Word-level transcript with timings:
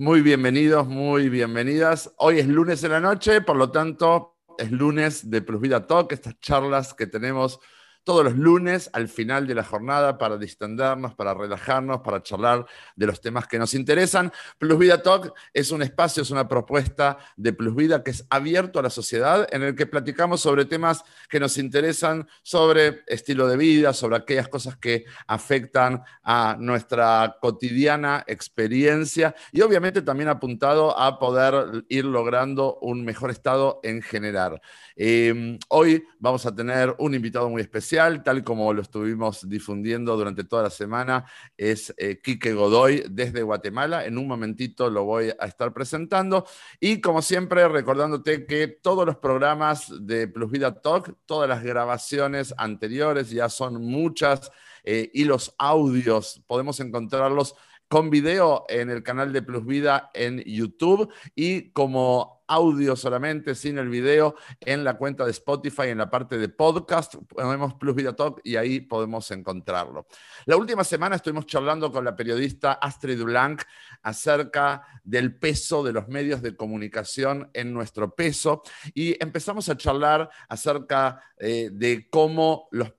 Muy 0.00 0.22
bienvenidos, 0.22 0.88
muy 0.88 1.28
bienvenidas. 1.28 2.10
Hoy 2.16 2.38
es 2.38 2.48
lunes 2.48 2.82
en 2.84 2.92
la 2.92 3.00
noche, 3.00 3.42
por 3.42 3.56
lo 3.56 3.70
tanto, 3.70 4.38
es 4.56 4.70
lunes 4.70 5.28
de 5.28 5.42
Plus 5.42 5.60
Vida 5.60 5.86
Talk, 5.86 6.10
estas 6.12 6.40
charlas 6.40 6.94
que 6.94 7.06
tenemos 7.06 7.60
todos 8.04 8.24
los 8.24 8.36
lunes 8.36 8.90
al 8.92 9.08
final 9.08 9.46
de 9.46 9.54
la 9.54 9.64
jornada 9.64 10.16
para 10.18 10.38
distendernos, 10.38 11.14
para 11.14 11.34
relajarnos, 11.34 12.00
para 12.00 12.22
charlar 12.22 12.66
de 12.96 13.06
los 13.06 13.20
temas 13.20 13.46
que 13.46 13.58
nos 13.58 13.74
interesan. 13.74 14.32
Plus 14.58 14.78
Vida 14.78 15.02
Talk 15.02 15.32
es 15.52 15.70
un 15.70 15.82
espacio, 15.82 16.22
es 16.22 16.30
una 16.30 16.48
propuesta 16.48 17.18
de 17.36 17.52
Plus 17.52 17.74
Vida 17.74 18.02
que 18.02 18.12
es 18.12 18.26
abierto 18.30 18.78
a 18.78 18.82
la 18.82 18.90
sociedad 18.90 19.46
en 19.52 19.62
el 19.62 19.74
que 19.74 19.86
platicamos 19.86 20.40
sobre 20.40 20.64
temas 20.64 21.04
que 21.28 21.40
nos 21.40 21.58
interesan, 21.58 22.26
sobre 22.42 23.02
estilo 23.06 23.46
de 23.46 23.56
vida, 23.56 23.92
sobre 23.92 24.16
aquellas 24.16 24.48
cosas 24.48 24.76
que 24.76 25.04
afectan 25.26 26.02
a 26.22 26.56
nuestra 26.58 27.36
cotidiana 27.40 28.24
experiencia 28.26 29.34
y 29.52 29.60
obviamente 29.60 30.02
también 30.02 30.30
apuntado 30.30 30.98
a 30.98 31.18
poder 31.18 31.84
ir 31.88 32.06
logrando 32.06 32.78
un 32.80 33.04
mejor 33.04 33.30
estado 33.30 33.80
en 33.82 34.00
general. 34.00 34.60
Eh, 34.96 35.58
hoy 35.68 36.04
vamos 36.18 36.46
a 36.46 36.54
tener 36.54 36.94
un 36.98 37.14
invitado 37.14 37.48
muy 37.48 37.62
especial 37.62 37.89
tal 38.22 38.44
como 38.44 38.72
lo 38.72 38.82
estuvimos 38.82 39.48
difundiendo 39.48 40.16
durante 40.16 40.44
toda 40.44 40.64
la 40.64 40.70
semana, 40.70 41.24
es 41.56 41.92
eh, 41.96 42.20
Godoy 42.54 43.04
desde 43.10 43.42
Guatemala. 43.42 44.04
En 44.04 44.16
un 44.16 44.28
momentito 44.28 44.88
lo 44.88 45.04
voy 45.04 45.32
a 45.38 45.46
estar 45.46 45.72
presentando. 45.72 46.46
Y 46.78 47.00
como 47.00 47.20
siempre, 47.20 47.66
recordándote 47.68 48.46
que 48.46 48.68
todos 48.68 49.04
los 49.04 49.16
programas 49.16 49.92
de 50.00 50.28
Plus 50.28 50.50
Vida 50.50 50.80
Talk, 50.80 51.16
todas 51.26 51.48
las 51.48 51.64
grabaciones 51.64 52.54
anteriores, 52.56 53.30
ya 53.30 53.48
son 53.48 53.82
muchas, 53.84 54.52
eh, 54.84 55.10
y 55.12 55.24
los 55.24 55.54
audios, 55.58 56.42
podemos 56.46 56.78
encontrarlos 56.80 57.56
con 57.88 58.08
video 58.08 58.66
en 58.68 58.88
el 58.88 59.02
canal 59.02 59.32
de 59.32 59.42
Plus 59.42 59.66
Vida 59.66 60.12
en 60.14 60.38
YouTube 60.44 61.12
y 61.34 61.72
como 61.72 62.39
audio 62.50 62.96
solamente, 62.96 63.54
sin 63.54 63.78
el 63.78 63.88
video, 63.88 64.34
en 64.60 64.82
la 64.82 64.98
cuenta 64.98 65.24
de 65.24 65.30
Spotify, 65.30 65.84
en 65.84 65.98
la 65.98 66.10
parte 66.10 66.36
de 66.36 66.48
podcast, 66.48 67.14
ponemos 67.28 67.74
Plus 67.74 67.94
Vida 67.94 68.14
Talk 68.14 68.40
y 68.42 68.56
ahí 68.56 68.80
podemos 68.80 69.30
encontrarlo. 69.30 70.06
La 70.46 70.56
última 70.56 70.82
semana 70.82 71.16
estuvimos 71.16 71.46
charlando 71.46 71.92
con 71.92 72.04
la 72.04 72.16
periodista 72.16 72.72
Astrid 72.72 73.22
Blanc 73.22 73.62
acerca 74.02 74.82
del 75.04 75.38
peso 75.38 75.84
de 75.84 75.92
los 75.92 76.08
medios 76.08 76.42
de 76.42 76.56
comunicación 76.56 77.48
en 77.54 77.72
nuestro 77.72 78.14
peso 78.16 78.62
y 78.94 79.16
empezamos 79.22 79.68
a 79.68 79.76
charlar 79.76 80.28
acerca 80.48 81.22
eh, 81.38 81.70
de 81.72 82.08
cómo 82.10 82.68
los 82.72 82.92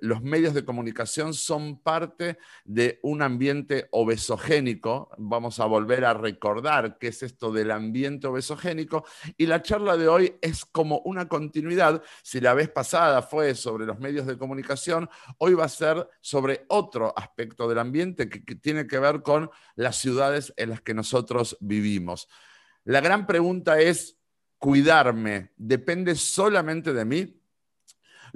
los 0.00 0.22
medios 0.22 0.54
de 0.54 0.64
comunicación 0.64 1.34
son 1.34 1.80
parte 1.80 2.38
de 2.64 2.98
un 3.02 3.22
ambiente 3.22 3.88
obesogénico. 3.90 5.10
Vamos 5.18 5.60
a 5.60 5.66
volver 5.66 6.04
a 6.04 6.14
recordar 6.14 6.98
qué 6.98 7.08
es 7.08 7.22
esto 7.22 7.52
del 7.52 7.70
ambiente 7.70 8.26
obesogénico. 8.26 9.04
Y 9.36 9.46
la 9.46 9.62
charla 9.62 9.96
de 9.96 10.08
hoy 10.08 10.36
es 10.40 10.64
como 10.64 11.00
una 11.00 11.28
continuidad. 11.28 12.02
Si 12.22 12.40
la 12.40 12.54
vez 12.54 12.68
pasada 12.68 13.22
fue 13.22 13.54
sobre 13.54 13.86
los 13.86 13.98
medios 13.98 14.26
de 14.26 14.38
comunicación, 14.38 15.08
hoy 15.38 15.54
va 15.54 15.64
a 15.64 15.68
ser 15.68 16.08
sobre 16.20 16.64
otro 16.68 17.12
aspecto 17.16 17.68
del 17.68 17.78
ambiente 17.78 18.28
que, 18.28 18.56
tiene 18.56 18.86
que 18.86 18.98
ver 18.98 19.22
con 19.22 19.50
las 19.74 19.96
ciudades 19.96 20.52
en 20.56 20.70
las 20.70 20.80
que 20.80 20.94
nosotros 20.94 21.56
vivimos. 21.60 22.28
La 22.84 23.00
gran 23.00 23.26
pregunta 23.26 23.80
es, 23.80 24.18
¿cuidarme 24.58 25.52
depende 25.56 26.14
solamente 26.14 26.92
de 26.92 27.04
mí? 27.04 27.40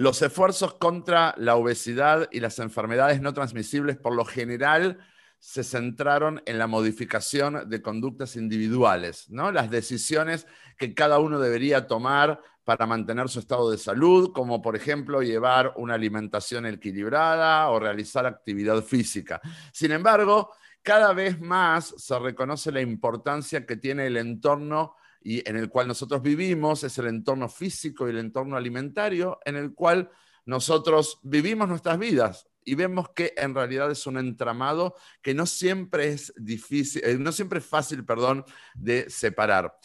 Los 0.00 0.22
esfuerzos 0.22 0.76
contra 0.76 1.34
la 1.36 1.56
obesidad 1.56 2.26
y 2.32 2.40
las 2.40 2.58
enfermedades 2.58 3.20
no 3.20 3.34
transmisibles 3.34 3.98
por 3.98 4.16
lo 4.16 4.24
general 4.24 4.96
se 5.38 5.62
centraron 5.62 6.42
en 6.46 6.56
la 6.56 6.66
modificación 6.66 7.68
de 7.68 7.82
conductas 7.82 8.34
individuales, 8.34 9.28
¿no? 9.28 9.52
las 9.52 9.70
decisiones 9.70 10.46
que 10.78 10.94
cada 10.94 11.18
uno 11.18 11.38
debería 11.38 11.86
tomar 11.86 12.40
para 12.64 12.86
mantener 12.86 13.28
su 13.28 13.40
estado 13.40 13.70
de 13.70 13.76
salud, 13.76 14.32
como 14.32 14.62
por 14.62 14.74
ejemplo 14.74 15.20
llevar 15.20 15.74
una 15.76 15.96
alimentación 15.96 16.64
equilibrada 16.64 17.68
o 17.68 17.78
realizar 17.78 18.24
actividad 18.24 18.82
física. 18.82 19.38
Sin 19.70 19.92
embargo, 19.92 20.50
cada 20.80 21.12
vez 21.12 21.38
más 21.38 21.92
se 21.98 22.18
reconoce 22.18 22.72
la 22.72 22.80
importancia 22.80 23.66
que 23.66 23.76
tiene 23.76 24.06
el 24.06 24.16
entorno 24.16 24.96
y 25.20 25.48
en 25.48 25.56
el 25.56 25.68
cual 25.68 25.88
nosotros 25.88 26.22
vivimos, 26.22 26.84
es 26.84 26.96
el 26.98 27.08
entorno 27.08 27.48
físico 27.48 28.06
y 28.06 28.10
el 28.10 28.18
entorno 28.18 28.56
alimentario 28.56 29.38
en 29.44 29.56
el 29.56 29.74
cual 29.74 30.10
nosotros 30.46 31.20
vivimos 31.22 31.68
nuestras 31.68 31.98
vidas 31.98 32.48
y 32.64 32.74
vemos 32.74 33.10
que 33.10 33.34
en 33.36 33.54
realidad 33.54 33.90
es 33.90 34.06
un 34.06 34.18
entramado 34.18 34.94
que 35.22 35.34
no 35.34 35.46
siempre 35.46 36.08
es 36.08 36.32
difícil, 36.36 37.02
eh, 37.04 37.16
no 37.18 37.32
siempre 37.32 37.58
es 37.58 37.66
fácil, 37.66 38.04
perdón, 38.04 38.44
de 38.74 39.08
separar. 39.10 39.76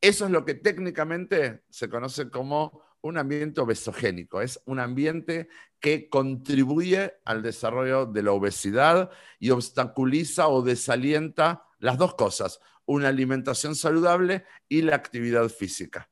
Eso 0.00 0.24
es 0.24 0.30
lo 0.30 0.44
que 0.44 0.54
técnicamente 0.54 1.62
se 1.70 1.88
conoce 1.88 2.30
como 2.30 2.82
un 3.02 3.18
ambiente 3.18 3.60
obesogénico, 3.60 4.40
es 4.40 4.60
un 4.64 4.78
ambiente 4.78 5.48
que 5.80 6.08
contribuye 6.08 7.14
al 7.24 7.42
desarrollo 7.42 8.06
de 8.06 8.22
la 8.22 8.32
obesidad 8.32 9.10
y 9.40 9.50
obstaculiza 9.50 10.48
o 10.48 10.62
desalienta 10.62 11.64
las 11.80 11.98
dos 11.98 12.14
cosas, 12.14 12.60
una 12.86 13.08
alimentación 13.08 13.74
saludable 13.74 14.44
y 14.68 14.82
la 14.82 14.96
actividad 14.96 15.48
física. 15.48 16.08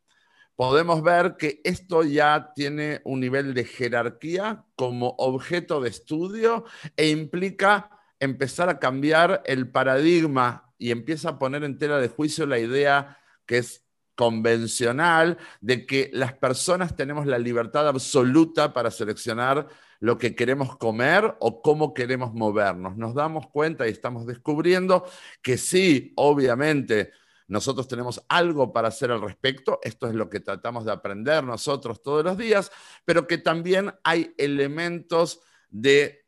Podemos 0.57 1.03
ver 1.03 1.37
que 1.39 1.61
esto 1.65 2.03
ya 2.03 2.53
tiene 2.55 3.01
un 3.05 3.21
nivel 3.21 3.55
de 3.55 3.65
jerarquía 3.65 4.65
como 4.77 5.15
objeto 5.19 5.81
de 5.81 5.89
estudio 5.89 6.65
e 6.97 7.09
implica 7.09 7.91
empezar 8.19 8.69
a 8.69 8.79
cambiar 8.79 9.43
el 9.47 9.71
paradigma 9.71 10.71
y 10.77 10.91
empieza 10.91 11.31
a 11.31 11.39
poner 11.39 11.65
en 11.65 11.79
tela 11.79 11.99
de 11.99 12.09
juicio 12.09 12.47
la 12.47 12.59
idea 12.59 13.19
que 13.47 13.59
es 13.59 13.87
convencional 14.21 15.39
de 15.63 15.87
que 15.87 16.11
las 16.13 16.35
personas 16.35 16.95
tenemos 16.95 17.25
la 17.25 17.39
libertad 17.39 17.89
absoluta 17.89 18.75
para 18.75 18.91
seleccionar 18.91 19.67
lo 19.99 20.19
que 20.19 20.35
queremos 20.35 20.77
comer 20.77 21.39
o 21.41 21.63
cómo 21.63 21.95
queremos 21.95 22.35
movernos. 22.35 22.99
Nos 22.99 23.15
damos 23.15 23.47
cuenta 23.47 23.89
y 23.89 23.93
estamos 23.93 24.27
descubriendo 24.27 25.07
que 25.41 25.57
sí, 25.57 26.13
obviamente, 26.17 27.13
nosotros 27.49 27.89
tenemos 27.89 28.23
algo 28.29 28.75
para 28.75 28.89
hacer 28.89 29.11
al 29.11 29.23
respecto, 29.23 29.79
esto 29.83 30.07
es 30.07 30.15
lo 30.15 30.29
que 30.29 30.41
tratamos 30.41 30.85
de 30.85 30.93
aprender 30.93 31.43
nosotros 31.43 32.03
todos 32.03 32.23
los 32.23 32.37
días, 32.37 32.71
pero 33.07 33.27
que 33.27 33.39
también 33.39 33.95
hay 34.05 34.35
elementos 34.37 35.41
de 35.71 36.27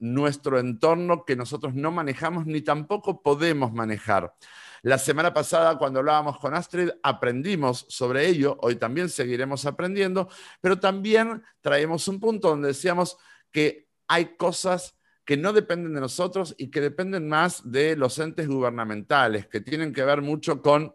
nuestro 0.00 0.58
entorno 0.58 1.24
que 1.24 1.36
nosotros 1.36 1.72
no 1.72 1.92
manejamos 1.92 2.46
ni 2.46 2.62
tampoco 2.62 3.22
podemos 3.22 3.72
manejar. 3.72 4.34
La 4.82 4.98
semana 4.98 5.34
pasada, 5.34 5.76
cuando 5.76 5.98
hablábamos 5.98 6.38
con 6.38 6.54
Astrid, 6.54 6.90
aprendimos 7.02 7.86
sobre 7.88 8.26
ello, 8.26 8.56
hoy 8.60 8.76
también 8.76 9.08
seguiremos 9.08 9.66
aprendiendo, 9.66 10.28
pero 10.60 10.78
también 10.78 11.42
traemos 11.60 12.06
un 12.08 12.20
punto 12.20 12.48
donde 12.48 12.68
decíamos 12.68 13.16
que 13.50 13.88
hay 14.06 14.36
cosas 14.36 14.96
que 15.24 15.36
no 15.36 15.52
dependen 15.52 15.94
de 15.94 16.00
nosotros 16.00 16.54
y 16.56 16.70
que 16.70 16.80
dependen 16.80 17.28
más 17.28 17.70
de 17.70 17.96
los 17.96 18.18
entes 18.18 18.48
gubernamentales, 18.48 19.46
que 19.46 19.60
tienen 19.60 19.92
que 19.92 20.04
ver 20.04 20.22
mucho 20.22 20.62
con 20.62 20.94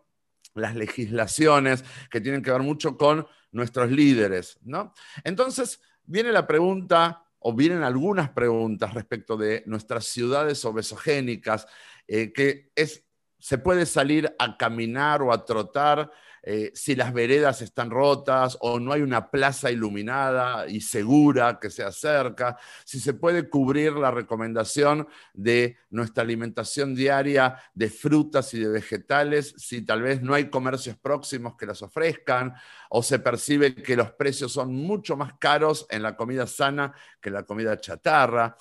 las 0.55 0.75
legislaciones, 0.75 1.83
que 2.09 2.21
tienen 2.21 2.41
que 2.41 2.51
ver 2.51 2.61
mucho 2.61 2.97
con 2.97 3.27
nuestros 3.51 3.91
líderes, 3.91 4.57
¿no? 4.63 4.93
Entonces, 5.23 5.81
viene 6.03 6.31
la 6.31 6.47
pregunta, 6.47 7.23
o 7.43 7.53
vienen 7.53 7.83
algunas 7.83 8.29
preguntas 8.29 8.93
respecto 8.93 9.35
de 9.35 9.63
nuestras 9.65 10.05
ciudades 10.05 10.63
obesogénicas, 10.65 11.67
eh, 12.07 12.31
que 12.31 12.71
es 12.73 13.02
se 13.43 13.57
puede 13.57 13.85
salir 13.85 14.33
a 14.39 14.55
caminar 14.55 15.21
o 15.21 15.33
a 15.33 15.43
trotar 15.43 16.09
eh, 16.43 16.71
si 16.73 16.95
las 16.95 17.11
veredas 17.11 17.61
están 17.61 17.91
rotas 17.91 18.57
o 18.61 18.79
no 18.79 18.93
hay 18.93 19.01
una 19.01 19.29
plaza 19.29 19.69
iluminada 19.69 20.65
y 20.65 20.79
segura 20.79 21.59
que 21.59 21.69
se 21.69 21.83
acerca, 21.83 22.57
si 22.85 23.01
se 23.01 23.13
puede 23.13 23.49
cubrir 23.49 23.91
la 23.93 24.11
recomendación 24.11 25.09
de 25.33 25.75
nuestra 25.89 26.23
alimentación 26.23 26.95
diaria 26.95 27.57
de 27.73 27.89
frutas 27.89 28.53
y 28.53 28.61
de 28.61 28.69
vegetales, 28.69 29.53
si 29.57 29.81
tal 29.81 30.03
vez 30.03 30.21
no 30.21 30.33
hay 30.33 30.49
comercios 30.49 30.95
próximos 30.95 31.57
que 31.57 31.65
las 31.65 31.81
ofrezcan 31.81 32.53
o 32.91 33.03
se 33.03 33.19
percibe 33.19 33.75
que 33.75 33.97
los 33.97 34.11
precios 34.11 34.53
son 34.53 34.73
mucho 34.73 35.17
más 35.17 35.33
caros 35.37 35.85
en 35.89 36.01
la 36.01 36.15
comida 36.15 36.47
sana 36.47 36.93
que 37.19 37.27
en 37.27 37.35
la 37.35 37.43
comida 37.43 37.77
chatarra 37.77 38.55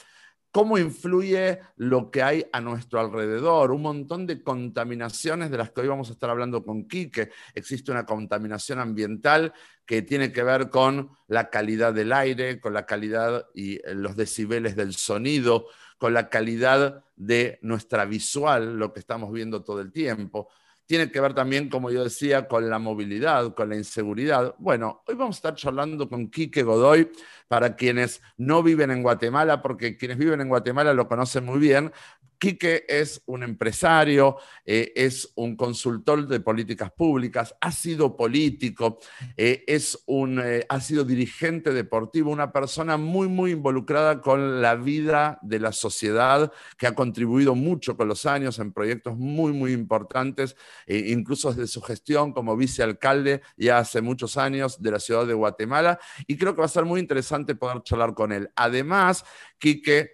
cómo 0.53 0.79
influye 0.79 1.61
lo 1.77 2.11
que 2.11 2.23
hay 2.23 2.47
a 2.53 2.61
nuestro 2.61 3.01
alrededor, 3.01 3.73
un 3.73 3.83
montón 3.83 4.27
de 4.27 4.43
contaminaciones 4.43 5.51
de 5.51 5.57
las 5.57 5.71
que 5.71 5.81
hoy 5.81 5.89
vamos 5.89 6.11
a 6.11 6.13
estar 6.13 6.29
hablando 6.29 6.63
con 6.63 6.87
Quique. 6.87 7.31
Existe 7.55 7.91
una 7.91 8.05
contaminación 8.05 8.79
ambiental 8.79 9.55
que 9.87 10.03
tiene 10.03 10.31
que 10.31 10.43
ver 10.43 10.69
con 10.69 11.11
la 11.27 11.49
calidad 11.49 11.95
del 11.95 12.13
aire, 12.13 12.61
con 12.61 12.75
la 12.75 12.85
calidad 12.85 13.47
y 13.55 13.77
eh, 13.77 13.95
los 13.95 14.15
decibeles 14.15 14.77
del 14.77 14.95
sonido, 14.95 15.67
con 15.97 16.13
la 16.13 16.29
calidad 16.29 17.03
de 17.17 17.59
nuestra 17.63 18.05
visual, 18.05 18.79
lo 18.79 18.93
que 18.93 19.01
estamos 19.01 19.33
viendo 19.33 19.65
todo 19.65 19.81
el 19.81 19.91
tiempo 19.91 20.49
tiene 20.93 21.11
que 21.11 21.21
ver 21.21 21.33
también, 21.33 21.71
como 21.71 21.91
yo 21.91 22.05
decía, 22.05 22.47
con 22.47 22.69
la 22.69 22.79
movilidad, 22.79 23.55
con 23.55 23.69
la 23.71 23.77
inseguridad. 23.77 24.55
Bueno, 24.59 25.03
hoy 25.07 25.15
vamos 25.15 25.37
a 25.37 25.39
estar 25.39 25.55
charlando 25.55 26.09
con 26.09 26.29
Quique 26.29 26.63
Godoy, 26.63 27.11
para 27.53 27.77
quienes 27.77 28.23
no 28.39 28.63
viven 28.63 28.91
en 28.91 29.03
Guatemala, 29.03 29.61
porque 29.61 29.99
quienes 29.99 30.17
viven 30.17 30.41
en 30.41 30.49
Guatemala 30.49 30.95
lo 30.95 31.07
conocen 31.07 31.45
muy 31.45 31.59
bien. 31.59 31.93
Quique 32.39 32.85
es 32.89 33.23
un 33.27 33.45
empresario, 33.45 34.37
eh, 34.65 34.93
es 34.97 35.31
un 35.37 35.55
consultor 35.55 36.27
de 36.27 36.41
políticas 36.41 36.91
públicas, 36.91 37.55
ha 37.61 37.71
sido 37.71 38.17
político, 38.17 38.99
eh, 39.37 39.63
es 39.69 40.03
un, 40.07 40.41
eh, 40.43 40.67
ha 40.69 40.81
sido 40.81 41.05
dirigente 41.05 41.73
deportivo, 41.73 42.33
una 42.33 42.51
persona 42.51 42.97
muy, 42.97 43.29
muy 43.29 43.53
involucrada 43.53 44.21
con 44.21 44.61
la 44.61 44.75
vida 44.75 45.39
de 45.43 45.61
la 45.61 45.71
sociedad, 45.71 46.51
que 46.77 46.89
ha 46.89 46.97
contribuido 46.97 47.55
mucho 47.55 47.97
con 47.97 48.09
los 48.09 48.27
años 48.27 48.59
en 48.59 48.73
proyectos 48.73 49.17
muy, 49.17 49.53
muy 49.53 49.73
importantes, 49.73 50.57
incluso 50.89 51.51
desde 51.51 51.69
su 51.69 51.81
gestión 51.81 52.33
como 52.33 52.57
vicealcalde 52.57 53.43
ya 53.57 53.79
hace 53.79 54.01
muchos 54.01 54.37
años 54.37 54.83
de 54.83 54.91
la 54.91 54.99
ciudad 54.99 55.27
de 55.27 55.35
Guatemala. 55.35 56.01
Y 56.27 56.37
creo 56.37 56.57
que 56.57 56.61
va 56.61 56.67
a 56.67 56.69
ser 56.69 56.87
muy 56.87 56.99
interesante 56.99 57.42
poder 57.55 57.83
charlar 57.83 58.15
con 58.15 58.33
él. 58.33 58.51
Además, 58.57 59.25
Quique 59.59 60.13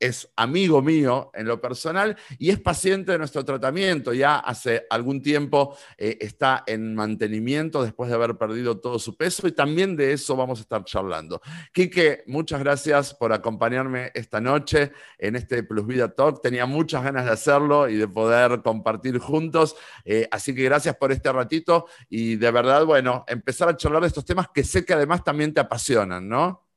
es 0.00 0.32
amigo 0.34 0.80
mío 0.80 1.30
en 1.34 1.46
lo 1.46 1.60
personal 1.60 2.16
y 2.38 2.48
es 2.48 2.58
paciente 2.58 3.12
de 3.12 3.18
nuestro 3.18 3.44
tratamiento. 3.44 4.14
Ya 4.14 4.38
hace 4.38 4.86
algún 4.88 5.20
tiempo 5.20 5.76
eh, 5.98 6.16
está 6.20 6.64
en 6.66 6.94
mantenimiento 6.94 7.82
después 7.82 8.08
de 8.08 8.16
haber 8.16 8.36
perdido 8.36 8.80
todo 8.80 8.98
su 8.98 9.14
peso 9.16 9.46
y 9.46 9.52
también 9.52 9.94
de 9.96 10.14
eso 10.14 10.34
vamos 10.34 10.58
a 10.58 10.62
estar 10.62 10.84
charlando. 10.84 11.42
Quique, 11.72 12.24
muchas 12.26 12.60
gracias 12.60 13.14
por 13.14 13.32
acompañarme 13.32 14.10
esta 14.14 14.40
noche 14.40 14.90
en 15.18 15.36
este 15.36 15.62
Plus 15.62 15.86
Vida 15.86 16.08
Talk. 16.08 16.40
Tenía 16.40 16.64
muchas 16.64 17.04
ganas 17.04 17.26
de 17.26 17.32
hacerlo 17.32 17.86
y 17.88 17.96
de 17.96 18.08
poder 18.08 18.62
compartir 18.62 19.18
juntos. 19.18 19.76
Eh, 20.06 20.26
así 20.30 20.54
que 20.54 20.64
gracias 20.64 20.96
por 20.96 21.12
este 21.12 21.30
ratito 21.30 21.86
y 22.08 22.36
de 22.36 22.50
verdad, 22.50 22.86
bueno, 22.86 23.24
empezar 23.28 23.68
a 23.68 23.76
charlar 23.76 24.00
de 24.00 24.08
estos 24.08 24.24
temas 24.24 24.48
que 24.48 24.64
sé 24.64 24.86
que 24.86 24.94
además 24.94 25.22
también 25.22 25.52
te 25.52 25.60
apasionan, 25.60 26.26
¿no? 26.26 26.69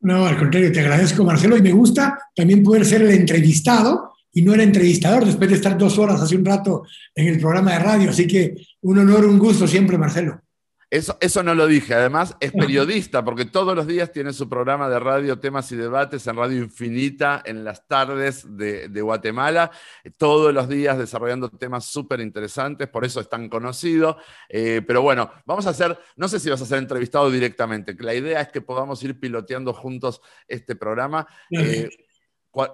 No, 0.00 0.26
al 0.26 0.38
contrario, 0.38 0.72
te 0.72 0.80
agradezco, 0.80 1.24
Marcelo, 1.24 1.56
y 1.56 1.62
me 1.62 1.72
gusta 1.72 2.18
también 2.34 2.62
poder 2.62 2.84
ser 2.84 3.02
el 3.02 3.10
entrevistado 3.10 4.12
y 4.32 4.42
no 4.42 4.52
el 4.52 4.60
entrevistador 4.60 5.24
después 5.24 5.48
de 5.48 5.56
estar 5.56 5.78
dos 5.78 5.98
horas 5.98 6.20
hace 6.20 6.36
un 6.36 6.44
rato 6.44 6.84
en 7.14 7.28
el 7.28 7.40
programa 7.40 7.72
de 7.72 7.78
radio. 7.78 8.10
Así 8.10 8.26
que 8.26 8.54
un 8.82 8.98
honor, 8.98 9.24
un 9.24 9.38
gusto 9.38 9.66
siempre, 9.66 9.96
Marcelo. 9.96 10.42
Eso, 10.88 11.18
eso 11.20 11.42
no 11.42 11.54
lo 11.54 11.66
dije. 11.66 11.94
Además, 11.94 12.36
es 12.38 12.52
periodista, 12.52 13.24
porque 13.24 13.44
todos 13.44 13.74
los 13.74 13.88
días 13.88 14.12
tiene 14.12 14.32
su 14.32 14.48
programa 14.48 14.88
de 14.88 15.00
radio, 15.00 15.40
temas 15.40 15.70
y 15.72 15.76
debates 15.76 16.24
en 16.28 16.36
Radio 16.36 16.62
Infinita 16.62 17.42
en 17.44 17.64
las 17.64 17.88
tardes 17.88 18.44
de, 18.56 18.88
Guatemala. 19.00 19.72
Todos 20.16 20.54
los 20.54 20.68
días 20.68 20.96
desarrollando 20.96 21.48
temas 21.50 21.86
súper 21.86 22.20
interesantes, 22.20 22.88
por 22.88 23.04
eso 23.04 23.20
es 23.20 23.28
tan 23.28 23.48
conocido. 23.48 24.16
Eh, 24.48 24.80
pero 24.86 25.02
bueno, 25.02 25.30
vamos 25.44 25.66
a 25.66 25.70
hacer, 25.70 25.98
no 26.14 26.28
sé 26.28 26.38
si 26.38 26.50
vas 26.50 26.62
a 26.62 26.66
ser 26.66 26.78
entrevistado 26.78 27.30
directamente, 27.30 27.96
la 27.98 28.14
idea 28.14 28.40
es 28.40 28.48
que 28.48 28.60
podamos 28.60 29.02
ir 29.02 29.18
piloteando 29.18 29.72
juntos 29.72 30.20
este 30.46 30.76
programa. 30.76 31.26
Eh, 31.50 31.88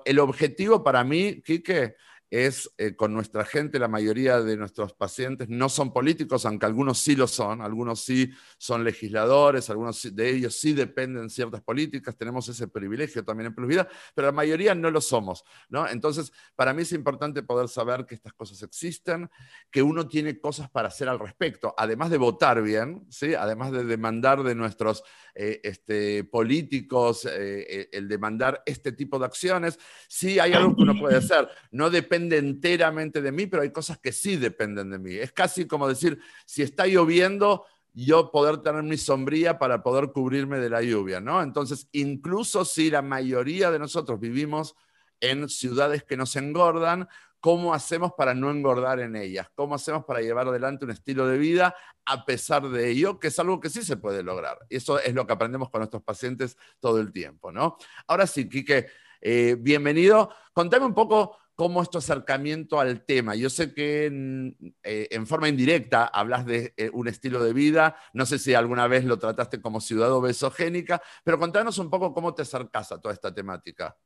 el 0.04 0.18
objetivo 0.18 0.84
para 0.84 1.02
mí, 1.02 1.42
Quique, 1.42 1.96
es 2.32 2.72
eh, 2.78 2.96
con 2.96 3.12
nuestra 3.12 3.44
gente, 3.44 3.78
la 3.78 3.88
mayoría 3.88 4.40
de 4.40 4.56
nuestros 4.56 4.94
pacientes 4.94 5.50
no 5.50 5.68
son 5.68 5.92
políticos, 5.92 6.46
aunque 6.46 6.64
algunos 6.64 6.98
sí 6.98 7.14
lo 7.14 7.26
son, 7.26 7.60
algunos 7.60 8.00
sí 8.00 8.30
son 8.56 8.84
legisladores, 8.84 9.68
algunos 9.68 10.16
de 10.16 10.30
ellos 10.30 10.58
sí 10.58 10.72
dependen 10.72 11.24
de 11.24 11.28
ciertas 11.28 11.60
políticas, 11.60 12.16
tenemos 12.16 12.48
ese 12.48 12.68
privilegio 12.68 13.22
también 13.22 13.48
en 13.48 13.54
Plus 13.54 13.68
Vida, 13.68 13.86
pero 14.14 14.28
la 14.28 14.32
mayoría 14.32 14.74
no 14.74 14.90
lo 14.90 15.02
somos, 15.02 15.44
¿no? 15.68 15.86
Entonces, 15.86 16.32
para 16.56 16.72
mí 16.72 16.82
es 16.82 16.92
importante 16.92 17.42
poder 17.42 17.68
saber 17.68 18.06
que 18.06 18.14
estas 18.14 18.32
cosas 18.32 18.62
existen, 18.62 19.28
que 19.70 19.82
uno 19.82 20.08
tiene 20.08 20.40
cosas 20.40 20.70
para 20.70 20.88
hacer 20.88 21.10
al 21.10 21.18
respecto, 21.18 21.74
además 21.76 22.08
de 22.08 22.16
votar 22.16 22.62
bien, 22.62 23.04
¿sí? 23.10 23.34
Además 23.34 23.72
de 23.72 23.84
demandar 23.84 24.42
de 24.42 24.54
nuestros 24.54 25.04
eh, 25.34 25.60
este, 25.64 26.24
políticos 26.24 27.28
eh, 27.30 27.90
el 27.92 28.08
demandar 28.08 28.62
este 28.64 28.92
tipo 28.92 29.18
de 29.18 29.26
acciones, 29.26 29.78
sí 30.08 30.38
hay 30.38 30.54
algo 30.54 30.74
que 30.74 30.82
uno 30.82 30.98
puede 30.98 31.16
hacer, 31.16 31.46
no 31.70 31.90
depende 31.90 32.21
enteramente 32.30 33.22
de 33.22 33.32
mí, 33.32 33.46
pero 33.46 33.62
hay 33.62 33.70
cosas 33.72 33.98
que 33.98 34.12
sí 34.12 34.36
dependen 34.36 34.90
de 34.90 34.98
mí. 34.98 35.14
Es 35.14 35.32
casi 35.32 35.66
como 35.66 35.88
decir, 35.88 36.20
si 36.44 36.62
está 36.62 36.86
lloviendo, 36.86 37.64
yo 37.94 38.30
poder 38.30 38.58
tener 38.58 38.82
mi 38.82 38.96
sombría 38.96 39.58
para 39.58 39.82
poder 39.82 40.12
cubrirme 40.12 40.58
de 40.58 40.70
la 40.70 40.82
lluvia, 40.82 41.20
¿no? 41.20 41.42
Entonces, 41.42 41.88
incluso 41.92 42.64
si 42.64 42.90
la 42.90 43.02
mayoría 43.02 43.70
de 43.70 43.78
nosotros 43.78 44.18
vivimos 44.18 44.74
en 45.20 45.48
ciudades 45.48 46.02
que 46.02 46.16
nos 46.16 46.34
engordan, 46.36 47.08
¿cómo 47.40 47.74
hacemos 47.74 48.12
para 48.16 48.34
no 48.34 48.50
engordar 48.50 49.00
en 49.00 49.16
ellas? 49.16 49.48
¿Cómo 49.54 49.74
hacemos 49.74 50.04
para 50.04 50.20
llevar 50.20 50.48
adelante 50.48 50.84
un 50.84 50.90
estilo 50.90 51.26
de 51.26 51.38
vida 51.38 51.74
a 52.04 52.24
pesar 52.24 52.68
de 52.68 52.90
ello? 52.90 53.18
Que 53.18 53.28
es 53.28 53.38
algo 53.38 53.60
que 53.60 53.68
sí 53.68 53.82
se 53.82 53.96
puede 53.96 54.22
lograr. 54.22 54.58
Y 54.70 54.76
eso 54.76 54.98
es 54.98 55.14
lo 55.14 55.26
que 55.26 55.32
aprendemos 55.32 55.68
con 55.68 55.80
nuestros 55.80 56.02
pacientes 56.02 56.56
todo 56.80 56.98
el 56.98 57.12
tiempo, 57.12 57.52
¿no? 57.52 57.76
Ahora 58.06 58.26
sí, 58.26 58.48
Quique, 58.48 58.86
eh, 59.20 59.56
bienvenido. 59.58 60.30
Contame 60.52 60.86
un 60.86 60.94
poco 60.94 61.38
cómo 61.62 61.80
es 61.80 61.90
tu 61.90 61.98
acercamiento 61.98 62.80
al 62.80 63.04
tema. 63.04 63.36
Yo 63.36 63.48
sé 63.48 63.72
que 63.72 64.06
en, 64.06 64.56
eh, 64.82 65.20
forma 65.26 65.48
indirecta 65.48 66.06
hablas 66.06 66.44
de 66.44 66.74
eh, 66.76 66.90
un 66.92 67.06
estilo 67.06 67.40
de 67.40 67.52
vida, 67.52 67.94
no 68.14 68.26
sé 68.26 68.40
si 68.40 68.52
alguna 68.52 68.88
vez 68.88 69.04
lo 69.04 69.16
trataste 69.16 69.60
como 69.60 69.80
ciudad 69.80 70.10
obesogénica, 70.10 71.00
pero 71.22 71.38
contanos 71.38 71.78
un 71.78 71.88
poco 71.88 72.12
cómo 72.12 72.34
te 72.34 72.42
acercas 72.42 72.90
a 72.90 73.00
toda 73.00 73.14
esta 73.14 73.32
temática. 73.32 73.96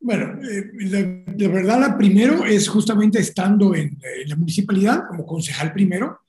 Bueno, 0.00 0.40
eh, 0.42 1.22
de, 1.26 1.48
verdad, 1.48 1.80
la 1.80 1.98
primero 1.98 2.46
es 2.46 2.66
justamente 2.66 3.18
estando 3.18 3.74
en, 3.74 3.98
la 4.24 4.36
municipalidad 4.36 5.02
como 5.06 5.26
concejal 5.26 5.74
primero. 5.74 6.20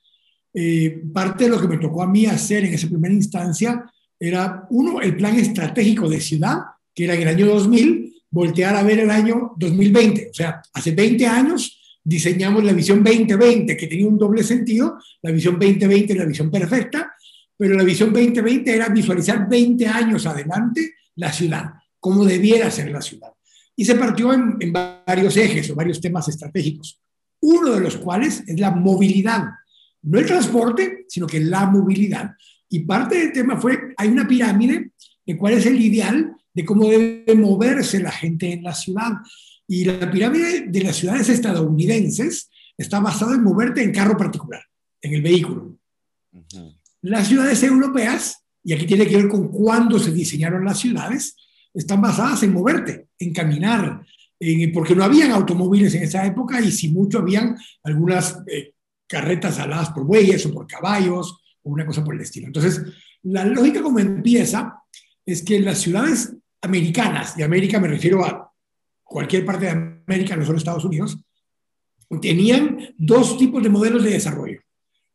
parte 1.13 1.45
de 1.45 1.49
lo 1.49 1.61
que 1.61 1.69
me 1.69 1.77
tocó 1.77 2.03
a 2.03 2.07
mí 2.07 2.25
hacer 2.25 2.65
en 2.65 2.73
esa 2.73 2.89
primera 2.89 3.13
instancia 3.13 3.89
era, 4.19 4.67
uno, 4.69 4.99
el 4.99 5.15
plan 5.15 5.39
estratégico 5.39 6.09
de 6.09 6.19
ciudad, 6.19 6.57
que 6.93 7.05
era 7.05 7.13
en 7.13 7.21
el 7.21 7.29
año 7.29 7.45
2000, 7.45 8.20
voltear 8.31 8.75
a 8.75 8.83
ver 8.83 8.99
el 8.99 9.11
año 9.11 9.53
2020. 9.57 10.29
O 10.31 10.33
sea, 10.33 10.61
hace 10.73 10.91
20 10.91 11.27
años 11.27 11.77
diseñamos 12.03 12.63
la 12.63 12.73
visión 12.73 13.03
2020, 13.03 13.77
que 13.77 13.87
tenía 13.87 14.07
un 14.07 14.17
doble 14.17 14.43
sentido. 14.43 14.97
La 15.21 15.31
visión 15.31 15.59
2020 15.59 16.13
es 16.13 16.19
la 16.19 16.25
visión 16.25 16.49
perfecta, 16.49 17.13
pero 17.55 17.75
la 17.75 17.83
visión 17.83 18.11
2020 18.11 18.73
era 18.73 18.89
visualizar 18.89 19.47
20 19.47 19.87
años 19.87 20.25
adelante 20.25 20.95
la 21.15 21.31
ciudad, 21.31 21.73
cómo 21.99 22.25
debiera 22.25 22.71
ser 22.71 22.89
la 22.89 23.01
ciudad. 23.01 23.31
Y 23.75 23.85
se 23.85 23.95
partió 23.95 24.33
en, 24.33 24.55
en 24.59 24.73
varios 24.73 25.37
ejes 25.37 25.69
o 25.69 25.75
varios 25.75 25.99
temas 25.99 26.27
estratégicos, 26.29 26.99
uno 27.41 27.73
de 27.73 27.81
los 27.81 27.97
cuales 27.97 28.43
es 28.47 28.59
la 28.59 28.71
movilidad. 28.71 29.43
No 30.03 30.19
el 30.19 30.25
transporte, 30.25 31.05
sino 31.07 31.27
que 31.27 31.39
la 31.39 31.65
movilidad. 31.67 32.31
Y 32.69 32.79
parte 32.79 33.17
del 33.17 33.31
tema 33.33 33.57
fue, 33.57 33.93
hay 33.97 34.07
una 34.07 34.27
pirámide 34.27 34.91
de 35.25 35.37
cuál 35.37 35.53
es 35.53 35.65
el 35.65 35.79
ideal 35.79 36.35
de 36.53 36.65
cómo 36.65 36.87
debe 36.89 37.33
moverse 37.35 37.99
la 37.99 38.11
gente 38.11 38.51
en 38.51 38.63
la 38.63 38.73
ciudad. 38.73 39.11
Y 39.67 39.85
la 39.85 40.11
pirámide 40.11 40.67
de 40.67 40.83
las 40.83 40.97
ciudades 40.97 41.29
estadounidenses 41.29 42.49
está 42.77 42.99
basada 42.99 43.35
en 43.35 43.43
moverte 43.43 43.83
en 43.83 43.91
carro 43.91 44.17
particular, 44.17 44.61
en 45.01 45.13
el 45.13 45.21
vehículo. 45.21 45.77
Las 47.01 47.27
ciudades 47.27 47.63
europeas, 47.63 48.43
y 48.63 48.73
aquí 48.73 48.85
tiene 48.85 49.07
que 49.07 49.17
ver 49.17 49.29
con 49.29 49.49
cuándo 49.49 49.97
se 49.99 50.11
diseñaron 50.11 50.65
las 50.65 50.79
ciudades, 50.79 51.35
están 51.73 52.01
basadas 52.01 52.43
en 52.43 52.53
moverte, 52.53 53.07
en 53.17 53.33
caminar, 53.33 54.05
porque 54.73 54.95
no 54.95 55.03
habían 55.03 55.31
automóviles 55.31 55.93
en 55.93 56.03
esa 56.03 56.25
época 56.25 56.59
y 56.59 56.71
si 56.71 56.89
mucho 56.89 57.19
habían 57.19 57.55
algunas 57.83 58.39
eh, 58.47 58.73
carretas 59.07 59.59
aladas 59.59 59.91
por 59.91 60.03
bueyes 60.03 60.45
o 60.45 60.53
por 60.53 60.65
caballos 60.65 61.37
o 61.61 61.69
una 61.69 61.85
cosa 61.85 62.03
por 62.03 62.15
el 62.15 62.21
estilo. 62.21 62.47
Entonces, 62.47 62.81
la 63.23 63.45
lógica 63.45 63.81
como 63.83 63.99
empieza 63.99 64.81
es 65.25 65.43
que 65.43 65.59
las 65.59 65.79
ciudades 65.79 66.33
americanas, 66.61 67.37
y 67.37 67.41
América 67.41 67.79
me 67.79 67.87
refiero 67.87 68.23
a 68.23 68.51
cualquier 69.03 69.45
parte 69.45 69.65
de 69.65 69.71
América, 69.71 70.35
no 70.35 70.45
solo 70.45 70.57
Estados 70.57 70.85
Unidos, 70.85 71.17
tenían 72.21 72.93
dos 72.97 73.37
tipos 73.37 73.63
de 73.63 73.69
modelos 73.69 74.03
de 74.03 74.11
desarrollo. 74.11 74.61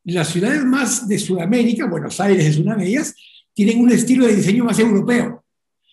Las 0.05 0.29
ciudades 0.29 0.65
más 0.65 1.09
de 1.09 1.19
Sudamérica, 1.19 1.87
Buenos 1.87 2.21
Aires 2.21 2.45
es 2.45 2.59
una 2.59 2.77
de 2.77 2.87
ellas, 2.87 3.15
tienen 3.53 3.81
un 3.81 3.91
estilo 3.91 4.27
de 4.27 4.37
diseño 4.37 4.65
más 4.65 4.79
europeo, 4.79 5.45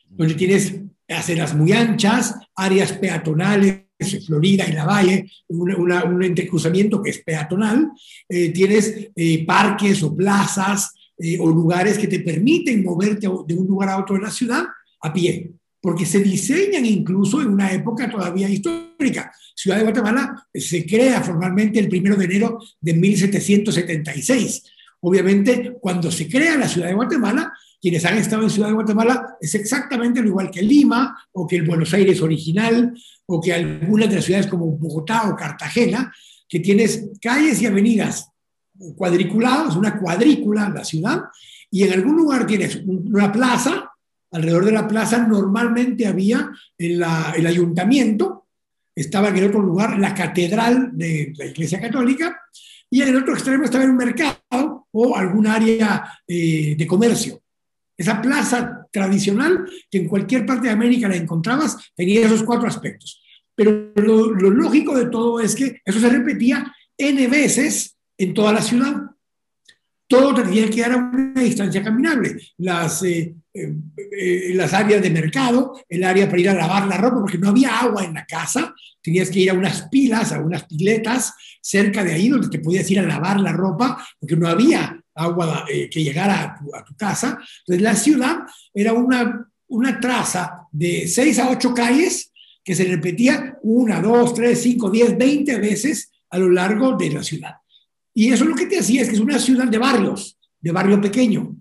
donde 0.10 0.36
tienes 0.36 0.76
aceras 1.08 1.56
muy 1.56 1.72
anchas, 1.72 2.36
áreas 2.56 2.94
peatonales, 2.94 3.84
Florida 4.26 4.68
y 4.68 4.74
la 4.74 4.86
Valle, 4.86 5.32
un 5.48 6.24
entrecruzamiento 6.24 7.02
que 7.02 7.12
es 7.12 7.20
peatonal, 7.20 7.90
eh, 8.28 8.50
tienes 8.50 9.12
eh, 9.16 9.46
parques 9.46 10.04
o 10.04 10.16
plazas 10.16 10.94
eh, 11.18 11.38
o 11.40 11.48
lugares 11.48 11.98
que 11.98 12.08
te 12.08 12.20
permiten 12.20 12.84
moverte 12.84 13.28
de 13.48 13.54
un 13.54 13.68
lugar 13.68 13.90
a 13.90 13.98
otro 13.98 14.16
de 14.16 14.22
la 14.22 14.32
ciudad 14.32 14.66
a 15.04 15.14
pie, 15.14 15.52
porque 15.82 16.06
se 16.06 16.20
diseñan 16.20 16.86
incluso 16.86 17.42
en 17.42 17.50
una 17.50 17.72
época 17.72 18.10
todavía 18.10 18.50
histórica. 18.50 19.32
Ciudad 19.54 19.78
de 19.78 19.84
Guatemala 19.84 20.48
se 20.54 20.86
crea 20.86 21.22
formalmente 21.22 21.80
el 21.80 21.90
primero 21.90 22.16
de 22.16 22.26
enero 22.26 22.60
de 22.80 22.94
1776. 22.94 24.64
Obviamente, 25.02 25.76
cuando 25.82 26.10
se 26.10 26.30
crea 26.30 26.58
la 26.58 26.70
Ciudad 26.70 26.88
de 26.88 26.94
Guatemala, 26.94 27.52
quienes 27.82 28.06
han 28.06 28.18
estado 28.18 28.44
en 28.44 28.50
Ciudad 28.50 28.70
de 28.70 28.76
Guatemala 28.76 29.36
es 29.42 29.54
exactamente 29.56 30.22
lo 30.22 30.30
igual 30.30 30.50
que 30.50 30.62
Lima 30.62 31.18
o 31.34 31.46
que 31.46 31.58
el 31.58 31.68
Buenos 31.68 31.94
Aires 31.94 32.22
original 32.22 32.94
o 33.26 33.42
que 33.42 33.54
algunas 33.54 34.10
de 34.10 34.16
las 34.16 34.24
ciudades 34.24 34.48
como 34.48 34.68
Bogotá 34.68 35.30
o 35.30 35.36
Cartagena, 35.36 36.14
que 36.48 36.62
tienes 36.62 37.10
calles 37.22 37.62
y 37.62 37.66
avenidas 37.66 38.30
cuadriculadas, 38.96 39.76
una 39.76 40.00
cuadrícula 40.00 40.70
la 40.70 40.86
ciudad, 40.86 41.24
y 41.70 41.84
en 41.84 41.94
algún 41.94 42.16
lugar 42.16 42.48
tienes 42.48 42.82
una 42.86 43.32
plaza 43.32 43.92
alrededor 44.34 44.66
de 44.66 44.72
la 44.72 44.88
plaza 44.88 45.26
normalmente 45.26 46.06
había 46.06 46.52
el, 46.78 47.02
ayuntamiento, 47.04 48.48
estaba 48.96 49.30
en 49.30 49.38
el 49.38 49.46
otro 49.46 49.62
lugar 49.62 49.98
la 49.98 50.14
catedral 50.14 50.92
de 50.94 51.34
la 51.38 51.46
Iglesia 51.46 51.80
Católica 51.80 52.42
y 52.90 53.02
en 53.02 53.10
el 53.10 53.18
otro 53.18 53.34
extremo 53.34 53.64
estaba 53.64 53.86
un 53.86 53.96
mercado 53.96 54.88
o 54.92 55.16
algún 55.16 55.48
área 55.48 56.04
eh, 56.28 56.76
de 56.78 56.88
comercio. 56.88 57.42
Esa 57.96 58.22
plaza 58.22 58.88
tradicional 58.92 59.70
que 59.90 60.00
en 60.00 60.08
cualquier 60.08 60.46
parte 60.46 60.68
de 60.68 60.74
América 60.74 61.08
la 61.08 61.16
encontrabas 61.16 61.78
tenía 61.96 62.26
esos 62.26 62.44
cuatro 62.44 62.68
aspectos. 62.68 63.22
Pero 63.56 63.92
lo, 63.96 64.32
lo 64.32 64.50
lógico 64.50 64.98
de 64.98 65.06
todo 65.06 65.40
es 65.40 65.56
que 65.56 65.80
eso 65.86 66.00
se 66.00 66.10
repetía 66.10 66.74
N 66.98 67.28
veces 67.28 67.96
en 68.18 68.34
toda 68.34 68.52
la 68.52 68.62
ciudad 68.62 69.14
todo 70.14 70.36
tenía 70.36 70.70
que 70.70 70.82
dar 70.82 70.92
a 70.92 70.98
una 70.98 71.42
distancia 71.42 71.84
caminable. 71.84 72.40
Las, 72.58 73.02
eh, 73.04 73.34
eh, 73.54 73.74
eh, 74.12 74.52
las 74.56 74.74
áreas 74.74 75.02
de 75.02 75.10
mercado, 75.10 75.80
el 75.88 76.04
área 76.04 76.28
para 76.28 76.42
ir 76.42 76.50
a 76.50 76.54
lavar 76.54 76.88
la 76.88 76.98
ropa, 76.98 77.20
porque 77.20 77.38
no 77.38 77.50
había 77.50 77.80
agua 77.80 78.04
en 78.04 78.14
la 78.14 78.26
casa, 78.26 78.74
tenías 79.02 79.30
que 79.30 79.40
ir 79.40 79.52
a 79.52 79.54
unas 79.54 79.90
pilas, 79.90 80.32
a 80.32 80.40
unas 80.40 80.66
piletas 80.66 81.34
cerca 81.62 82.04
de 82.04 82.14
ahí 82.14 82.30
donde 82.30 82.50
te 82.50 82.60
podías 82.60 82.90
ir 82.90 83.00
a 83.00 83.04
lavar 83.04 83.40
la 83.40 83.52
ropa, 83.52 84.06
porque 84.20 84.36
no 84.36 84.48
había 84.48 85.00
agua 85.16 85.66
que 85.68 86.04
llegara 86.04 86.42
a 86.42 86.56
tu, 86.56 86.76
a 86.76 86.84
tu, 86.84 86.96
casa. 86.96 87.38
Entonces 87.60 87.82
la 87.82 87.96
ciudad 87.96 88.38
era 88.74 88.94
una, 88.94 89.48
una 89.68 90.00
traza 90.00 90.68
de 90.72 91.08
seis 91.08 91.40
a 91.40 91.50
ocho 91.50 91.74
calles 91.74 92.32
que 92.64 92.76
se 92.76 92.86
repetía 92.86 93.58
una, 93.64 94.02
dos, 94.02 94.34
tres, 94.34 94.62
cinco, 94.62 94.90
diez, 94.90 95.18
veinte 95.18 95.60
veces 95.60 96.12
a 96.30 96.38
lo 96.38 96.50
largo 96.50 96.96
de 96.96 97.12
la 97.12 97.24
ciudad. 97.24 97.56
Y 98.14 98.32
eso 98.32 98.46
lo 98.46 98.56
que 98.56 98.68
te 98.68 98.80
hacía 98.80 99.02
es 99.02 99.10
que 99.10 99.16
es 99.16 99.22
una 99.22 99.40
ciudad 99.40 99.68
de 99.68 99.78
barrios, 99.78 100.38
de 100.60 100.72
barrio 100.72 101.02
pequeño. 101.02 101.56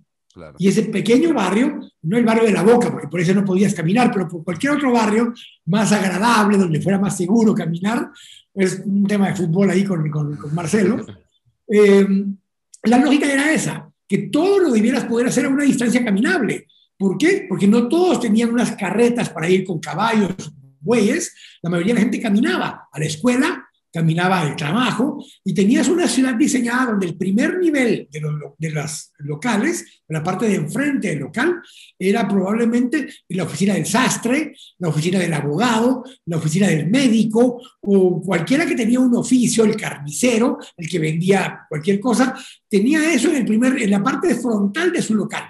Y 0.58 0.68
ese 0.68 0.84
pequeño 0.84 1.34
barrio, 1.34 1.80
no 2.02 2.16
el 2.16 2.24
barrio 2.24 2.44
de 2.44 2.52
la 2.52 2.62
Boca, 2.62 2.90
porque 2.90 3.08
por 3.08 3.20
eso 3.20 3.34
no 3.34 3.44
podías 3.44 3.74
caminar, 3.74 4.10
pero 4.12 4.28
por 4.28 4.44
cualquier 4.44 4.72
otro 4.72 4.92
barrio 4.92 5.32
más 5.66 5.92
agradable, 5.92 6.56
donde 6.56 6.80
fuera 6.80 6.98
más 6.98 7.16
seguro 7.16 7.54
caminar, 7.54 8.10
es 8.54 8.82
un 8.84 9.06
tema 9.06 9.28
de 9.28 9.36
fútbol 9.36 9.70
ahí 9.70 9.84
con, 9.84 10.08
con, 10.08 10.54
Marcelo. 10.54 11.04
Eh, 11.74 12.06
la 12.82 12.98
lógica 12.98 13.32
era 13.32 13.50
esa, 13.50 13.88
que 14.06 14.28
todo 14.28 14.58
lo 14.58 14.72
debieras 14.72 15.04
poder 15.04 15.28
hacer 15.28 15.46
a 15.46 15.48
una 15.48 15.64
distancia 15.64 16.04
caminable. 16.04 16.66
¿Por 16.98 17.16
qué? 17.16 17.46
Porque 17.48 17.66
no 17.66 17.88
todos 17.88 18.20
tenían 18.20 18.50
unas 18.50 18.72
carretas 18.72 19.30
para 19.30 19.48
ir 19.48 19.64
con 19.64 19.78
caballos, 19.78 20.52
bueyes, 20.80 21.34
la 21.62 21.70
mayoría 21.70 21.94
de 21.94 22.00
la 22.00 22.02
gente 22.02 22.20
caminaba 22.20 22.88
a 22.92 22.98
la 22.98 23.06
escuela 23.06 23.66
caminaba 23.92 24.40
al 24.40 24.56
trabajo 24.56 25.22
y 25.44 25.52
tenías 25.52 25.88
una 25.88 26.08
ciudad 26.08 26.34
diseñada 26.34 26.86
donde 26.86 27.06
el 27.06 27.16
primer 27.16 27.58
nivel 27.58 28.08
de, 28.10 28.20
los, 28.20 28.34
de 28.58 28.70
las 28.70 29.12
locales, 29.18 30.02
la 30.08 30.22
parte 30.22 30.48
de 30.48 30.54
enfrente 30.54 31.08
del 31.08 31.20
local, 31.20 31.60
era 31.98 32.26
probablemente 32.26 33.08
la 33.28 33.44
oficina 33.44 33.74
del 33.74 33.86
sastre, 33.86 34.54
la 34.78 34.88
oficina 34.88 35.18
del 35.18 35.34
abogado, 35.34 36.04
la 36.26 36.38
oficina 36.38 36.68
del 36.68 36.88
médico 36.88 37.60
o 37.80 38.22
cualquiera 38.22 38.64
que 38.64 38.74
tenía 38.74 38.98
un 38.98 39.14
oficio, 39.14 39.64
el 39.64 39.76
carnicero, 39.76 40.58
el 40.76 40.88
que 40.88 40.98
vendía 40.98 41.66
cualquier 41.68 42.00
cosa, 42.00 42.34
tenía 42.68 43.12
eso 43.12 43.28
en, 43.28 43.36
el 43.36 43.44
primer, 43.44 43.80
en 43.82 43.90
la 43.90 44.02
parte 44.02 44.34
frontal 44.34 44.90
de 44.90 45.02
su 45.02 45.14
local. 45.14 45.44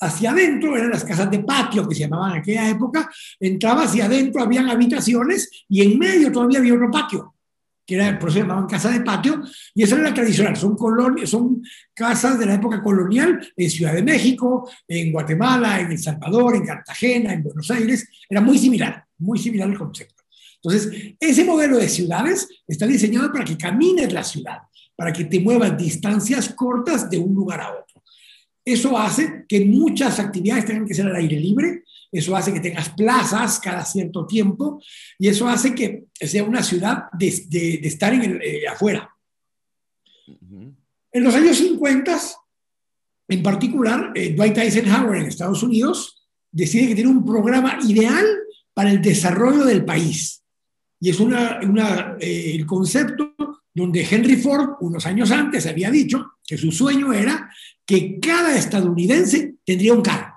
Hacia 0.00 0.32
adentro 0.32 0.76
eran 0.76 0.90
las 0.90 1.04
casas 1.04 1.30
de 1.30 1.38
patio 1.38 1.88
que 1.88 1.94
se 1.94 2.02
llamaban 2.02 2.32
en 2.32 2.38
aquella 2.38 2.68
época, 2.68 3.08
entraba 3.38 3.84
hacia 3.84 4.06
adentro, 4.06 4.42
habían 4.42 4.68
habitaciones 4.68 5.48
y 5.68 5.80
en 5.80 5.98
medio 5.98 6.32
todavía 6.32 6.58
había 6.58 6.74
otro 6.74 6.90
patio 6.90 7.34
que 7.86 7.96
era, 7.96 8.18
por 8.18 8.28
eso 8.28 8.38
llamaban 8.38 8.66
casa 8.66 8.90
de 8.90 9.00
patio, 9.00 9.42
y 9.74 9.82
esa 9.82 9.96
era 9.96 10.10
la 10.10 10.14
tradicional, 10.14 10.56
son, 10.56 10.76
colonias, 10.76 11.30
son 11.30 11.62
casas 11.94 12.38
de 12.38 12.46
la 12.46 12.54
época 12.54 12.82
colonial 12.82 13.40
en 13.56 13.70
Ciudad 13.70 13.94
de 13.94 14.02
México, 14.02 14.70
en 14.86 15.12
Guatemala, 15.12 15.80
en 15.80 15.92
El 15.92 15.98
Salvador, 15.98 16.56
en 16.56 16.64
Cartagena, 16.64 17.32
en 17.32 17.42
Buenos 17.42 17.70
Aires, 17.70 18.06
era 18.28 18.40
muy 18.40 18.58
similar, 18.58 19.04
muy 19.18 19.38
similar 19.38 19.68
el 19.68 19.78
concepto. 19.78 20.22
Entonces, 20.62 21.14
ese 21.18 21.44
modelo 21.44 21.76
de 21.76 21.88
ciudades 21.88 22.48
está 22.68 22.86
diseñado 22.86 23.32
para 23.32 23.44
que 23.44 23.58
camines 23.58 24.12
la 24.12 24.22
ciudad, 24.22 24.58
para 24.94 25.12
que 25.12 25.24
te 25.24 25.40
muevas 25.40 25.76
distancias 25.76 26.50
cortas 26.50 27.10
de 27.10 27.18
un 27.18 27.34
lugar 27.34 27.60
a 27.60 27.70
otro. 27.70 28.02
Eso 28.64 28.96
hace 28.96 29.44
que 29.48 29.64
muchas 29.64 30.20
actividades 30.20 30.66
tengan 30.66 30.86
que 30.86 30.94
ser 30.94 31.06
al 31.06 31.16
aire 31.16 31.38
libre, 31.38 31.81
eso 32.12 32.36
hace 32.36 32.52
que 32.52 32.60
tengas 32.60 32.90
plazas 32.90 33.58
cada 33.58 33.84
cierto 33.86 34.26
tiempo 34.26 34.82
y 35.18 35.28
eso 35.28 35.48
hace 35.48 35.74
que 35.74 36.04
sea 36.20 36.44
una 36.44 36.62
ciudad 36.62 37.04
de, 37.14 37.46
de, 37.48 37.80
estar 37.88 38.12
en 38.12 38.22
el, 38.22 38.42
eh, 38.42 38.68
afuera. 38.68 39.08
En 40.26 41.24
los 41.24 41.34
años 41.34 41.56
50, 41.56 42.18
en 43.28 43.42
particular, 43.42 44.12
eh, 44.14 44.34
Dwight 44.34 44.58
Eisenhower 44.58 45.20
en 45.20 45.26
Estados 45.26 45.62
Unidos 45.62 46.28
decide 46.50 46.88
que 46.88 46.94
tiene 46.94 47.10
un 47.10 47.24
programa 47.24 47.78
ideal 47.88 48.26
para 48.74 48.90
el 48.90 49.00
desarrollo 49.00 49.64
del 49.64 49.84
país. 49.84 50.42
Y 51.00 51.08
es 51.08 51.18
una, 51.18 51.60
una 51.62 52.16
eh, 52.20 52.52
el 52.54 52.66
concepto 52.66 53.34
donde 53.74 54.06
Henry 54.08 54.36
Ford, 54.36 54.76
unos 54.80 55.06
años 55.06 55.30
antes, 55.30 55.66
había 55.66 55.90
dicho 55.90 56.32
que 56.46 56.58
su 56.58 56.70
sueño 56.70 57.14
era 57.14 57.50
que 57.86 58.20
cada 58.20 58.54
estadounidense 58.54 59.54
tendría 59.64 59.94
un 59.94 60.02
carro 60.02 60.31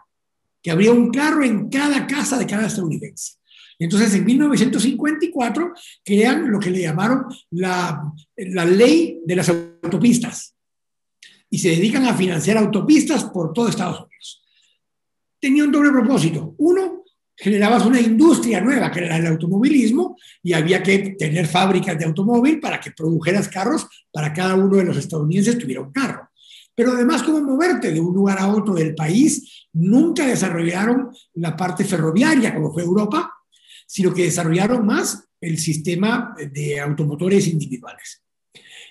que 0.65 0.72
habría 0.72 0.91
un 0.91 1.12
carro 1.12 1.43
en 1.43 1.69
cada 1.69 2.07
casa 2.07 2.39
de 2.39 2.48
cada 2.48 2.65
estadounidense. 2.65 3.34
Entonces, 3.77 4.15
en 4.15 4.25
1954 4.25 5.74
crean 6.03 6.50
lo 6.50 6.60
que 6.60 6.72
le 6.72 6.81
llamaron 6.81 7.25
la, 7.51 8.12
la 8.36 8.65
ley 8.65 9.19
de 9.24 9.36
las 9.36 9.48
autopistas 9.48 10.55
y 11.51 11.60
se 11.60 11.69
dedican 11.69 12.05
a 12.05 12.15
financiar 12.15 12.57
autopistas 12.57 13.25
por 13.25 13.53
todo 13.53 13.69
Estados 13.69 14.07
Unidos. 14.07 14.43
Tenía 15.39 15.65
un 15.65 15.72
doble 15.72 15.91
propósito. 15.91 16.55
Uno, 16.57 17.03
generabas 17.36 17.86
una 17.86 18.01
industria 18.01 18.60
nueva, 18.60 18.89
que 18.89 19.01
era 19.01 19.17
el 19.17 19.27
automovilismo, 19.27 20.17
y 20.41 20.53
había 20.53 20.81
que 20.81 21.12
tener 21.12 21.45
fábricas 21.45 22.00
de 22.00 22.05
automóvil 22.05 22.60
para 22.60 22.79
que 22.79 22.89
produjeras 22.89 23.50
carros 23.50 23.86
para 24.12 24.34
cada 24.34 24.55
uno 24.55 24.77
de 24.77 24.86
los 24.86 24.98
estadounidenses 24.98 25.60
tuviera 25.60 25.81
un 25.81 25.91
carro. 25.91 26.27
Pero 26.75 26.91
además, 26.91 27.24
cómo 27.24 27.41
moverte 27.41 27.91
de 27.91 28.00
un 28.00 28.13
lugar 28.13 28.38
a 28.38 28.48
otro 28.48 28.74
del 28.74 28.94
país. 28.94 29.67
Nunca 29.74 30.27
desarrollaron 30.27 31.10
la 31.36 31.55
parte 31.55 31.86
ferroviaria, 31.86 32.53
como 32.53 32.74
fue 32.74 32.84
Europa, 32.84 33.32
sino 33.88 34.13
que 34.13 34.24
desarrollaron 34.24 34.86
más 34.86 35.25
el 35.39 35.58
sistema 35.58 36.36
de 36.51 36.79
automotores 36.79 37.48
individuales. 37.48 38.22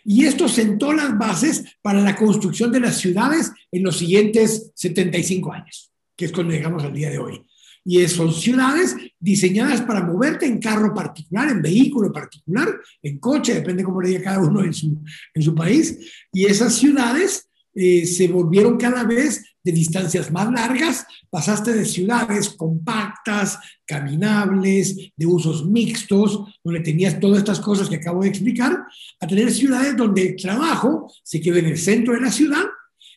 Y 0.04 0.26
esto 0.26 0.48
sentó 0.48 0.92
las 0.92 1.16
bases 1.16 1.64
para 1.80 2.00
la 2.00 2.14
construcción 2.14 2.70
de 2.70 2.80
las 2.80 2.98
ciudades 2.98 3.50
en 3.72 3.82
los 3.82 3.98
siguientes 3.98 4.70
75 4.74 5.52
años, 5.52 5.90
que 6.14 6.26
es 6.26 6.32
cuando 6.32 6.52
llegamos 6.52 6.84
al 6.84 6.92
día 6.92 7.10
de 7.10 7.18
hoy. 7.18 7.42
Y 7.86 8.06
son 8.08 8.32
ciudades 8.32 8.96
diseñadas 9.18 9.82
para 9.82 10.02
moverte 10.02 10.46
en 10.46 10.58
carro 10.58 10.94
particular, 10.94 11.50
en 11.50 11.60
vehículo 11.60 12.12
particular, 12.12 12.68
en 13.02 13.18
coche, 13.18 13.54
depende 13.54 13.84
cómo 13.84 14.00
le 14.00 14.08
diga 14.08 14.22
cada 14.22 14.40
uno 14.40 14.62
en 14.62 14.72
su, 14.72 15.02
en 15.34 15.42
su 15.42 15.54
país. 15.54 15.98
Y 16.32 16.46
esas 16.46 16.74
ciudades 16.74 17.48
eh, 17.74 18.06
se 18.06 18.28
volvieron 18.28 18.76
cada 18.76 19.04
vez 19.04 19.44
de 19.64 19.72
distancias 19.72 20.30
más 20.30 20.52
largas, 20.52 21.06
pasaste 21.30 21.72
de 21.72 21.84
ciudades 21.84 22.50
compactas, 22.50 23.58
caminables, 23.86 25.12
de 25.16 25.26
usos 25.26 25.66
mixtos, 25.66 26.60
donde 26.62 26.80
tenías 26.80 27.18
todas 27.18 27.38
estas 27.38 27.60
cosas 27.60 27.88
que 27.88 27.96
acabo 27.96 28.22
de 28.22 28.28
explicar, 28.28 28.84
a 29.20 29.26
tener 29.26 29.50
ciudades 29.50 29.96
donde 29.96 30.28
el 30.28 30.36
trabajo 30.36 31.10
se 31.22 31.40
quedó 31.40 31.56
en 31.56 31.66
el 31.66 31.78
centro 31.78 32.12
de 32.12 32.20
la 32.20 32.30
ciudad 32.30 32.64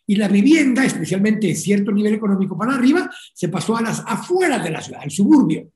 y 0.07 0.15
la 0.15 0.29
vivienda, 0.29 0.85
especialmente 0.85 1.53
cierto 1.53 1.91
nivel 1.91 2.13
económico 2.13 2.57
para 2.57 2.75
arriba, 2.75 3.11
se 3.33 3.49
pasó 3.49 3.75
a 3.75 3.81
las 3.81 4.01
afueras 4.07 4.63
de 4.63 4.71
la 4.71 4.81
ciudad, 4.81 5.01
al 5.03 5.11
suburbio. 5.11 5.69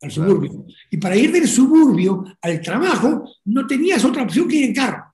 Al 0.00 0.10
suburbio. 0.10 0.66
Y 0.90 0.96
para 0.96 1.16
ir 1.16 1.32
del 1.32 1.48
suburbio 1.48 2.24
al 2.40 2.60
trabajo, 2.60 3.28
no 3.44 3.66
tenías 3.66 4.04
otra 4.04 4.22
opción 4.22 4.48
que 4.48 4.56
ir 4.56 4.64
en 4.64 4.74
carro. 4.74 5.11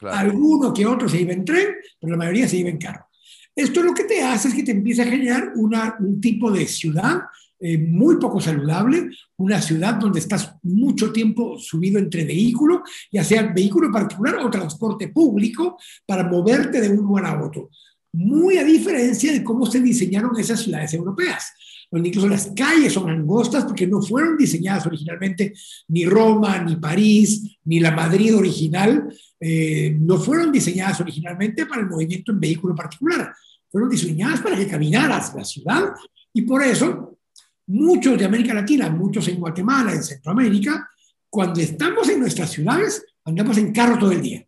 Alguno 0.00 0.72
que 0.72 0.86
otro 0.86 1.08
se 1.08 1.20
iba 1.20 1.32
en 1.32 1.44
tren, 1.44 1.68
pero 1.98 2.12
la 2.12 2.18
mayoría 2.18 2.48
se 2.48 2.58
iba 2.58 2.68
en 2.68 2.78
carro. 2.78 3.06
Esto 3.54 3.82
lo 3.82 3.94
que 3.94 4.04
te 4.04 4.22
hace 4.22 4.48
es 4.48 4.54
que 4.54 4.62
te 4.62 4.72
empieza 4.72 5.02
a 5.02 5.06
generar 5.06 5.52
un 5.56 6.20
tipo 6.20 6.50
de 6.50 6.66
ciudad 6.66 7.22
eh, 7.58 7.78
muy 7.78 8.16
poco 8.16 8.38
saludable, 8.38 9.08
una 9.38 9.62
ciudad 9.62 9.94
donde 9.94 10.18
estás 10.18 10.54
mucho 10.62 11.10
tiempo 11.10 11.58
subido 11.58 11.98
entre 11.98 12.26
vehículos, 12.26 12.80
ya 13.10 13.24
sea 13.24 13.50
vehículo 13.54 13.90
particular 13.90 14.36
o 14.36 14.50
transporte 14.50 15.08
público, 15.08 15.78
para 16.04 16.28
moverte 16.28 16.82
de 16.82 16.90
un 16.90 16.96
lugar 16.96 17.24
a 17.24 17.42
otro. 17.42 17.70
Muy 18.12 18.58
a 18.58 18.64
diferencia 18.64 19.32
de 19.32 19.42
cómo 19.42 19.64
se 19.64 19.80
diseñaron 19.80 20.38
esas 20.38 20.60
ciudades 20.60 20.92
europeas 20.92 21.52
donde 21.90 22.08
incluso 22.08 22.28
las 22.28 22.52
calles 22.54 22.92
son 22.92 23.08
angostas 23.08 23.64
porque 23.64 23.86
no 23.86 24.02
fueron 24.02 24.36
diseñadas 24.36 24.86
originalmente 24.86 25.54
ni 25.88 26.04
Roma, 26.04 26.58
ni 26.58 26.76
París, 26.76 27.58
ni 27.64 27.80
la 27.80 27.92
Madrid 27.92 28.36
original, 28.36 29.08
eh, 29.38 29.96
no 29.98 30.18
fueron 30.18 30.50
diseñadas 30.50 31.00
originalmente 31.00 31.66
para 31.66 31.82
el 31.82 31.88
movimiento 31.88 32.32
en 32.32 32.40
vehículo 32.40 32.74
particular, 32.74 33.34
fueron 33.70 33.90
diseñadas 33.90 34.40
para 34.40 34.56
que 34.56 34.66
caminaras 34.66 35.34
la 35.34 35.44
ciudad 35.44 35.92
y 36.32 36.42
por 36.42 36.62
eso 36.62 37.18
muchos 37.66 38.18
de 38.18 38.24
América 38.24 38.54
Latina, 38.54 38.88
muchos 38.88 39.26
en 39.28 39.40
Guatemala, 39.40 39.92
en 39.92 40.02
Centroamérica, 40.02 40.88
cuando 41.28 41.60
estamos 41.60 42.08
en 42.08 42.20
nuestras 42.20 42.50
ciudades, 42.50 43.04
andamos 43.24 43.58
en 43.58 43.72
carro 43.72 43.98
todo 43.98 44.12
el 44.12 44.22
día. 44.22 44.46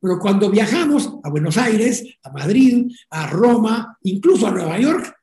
Pero 0.00 0.18
cuando 0.18 0.50
viajamos 0.50 1.14
a 1.22 1.30
Buenos 1.30 1.56
Aires, 1.56 2.04
a 2.22 2.30
Madrid, 2.30 2.90
a 3.10 3.26
Roma, 3.26 3.98
incluso 4.02 4.46
a 4.46 4.50
Nueva 4.50 4.78
York, 4.78 5.14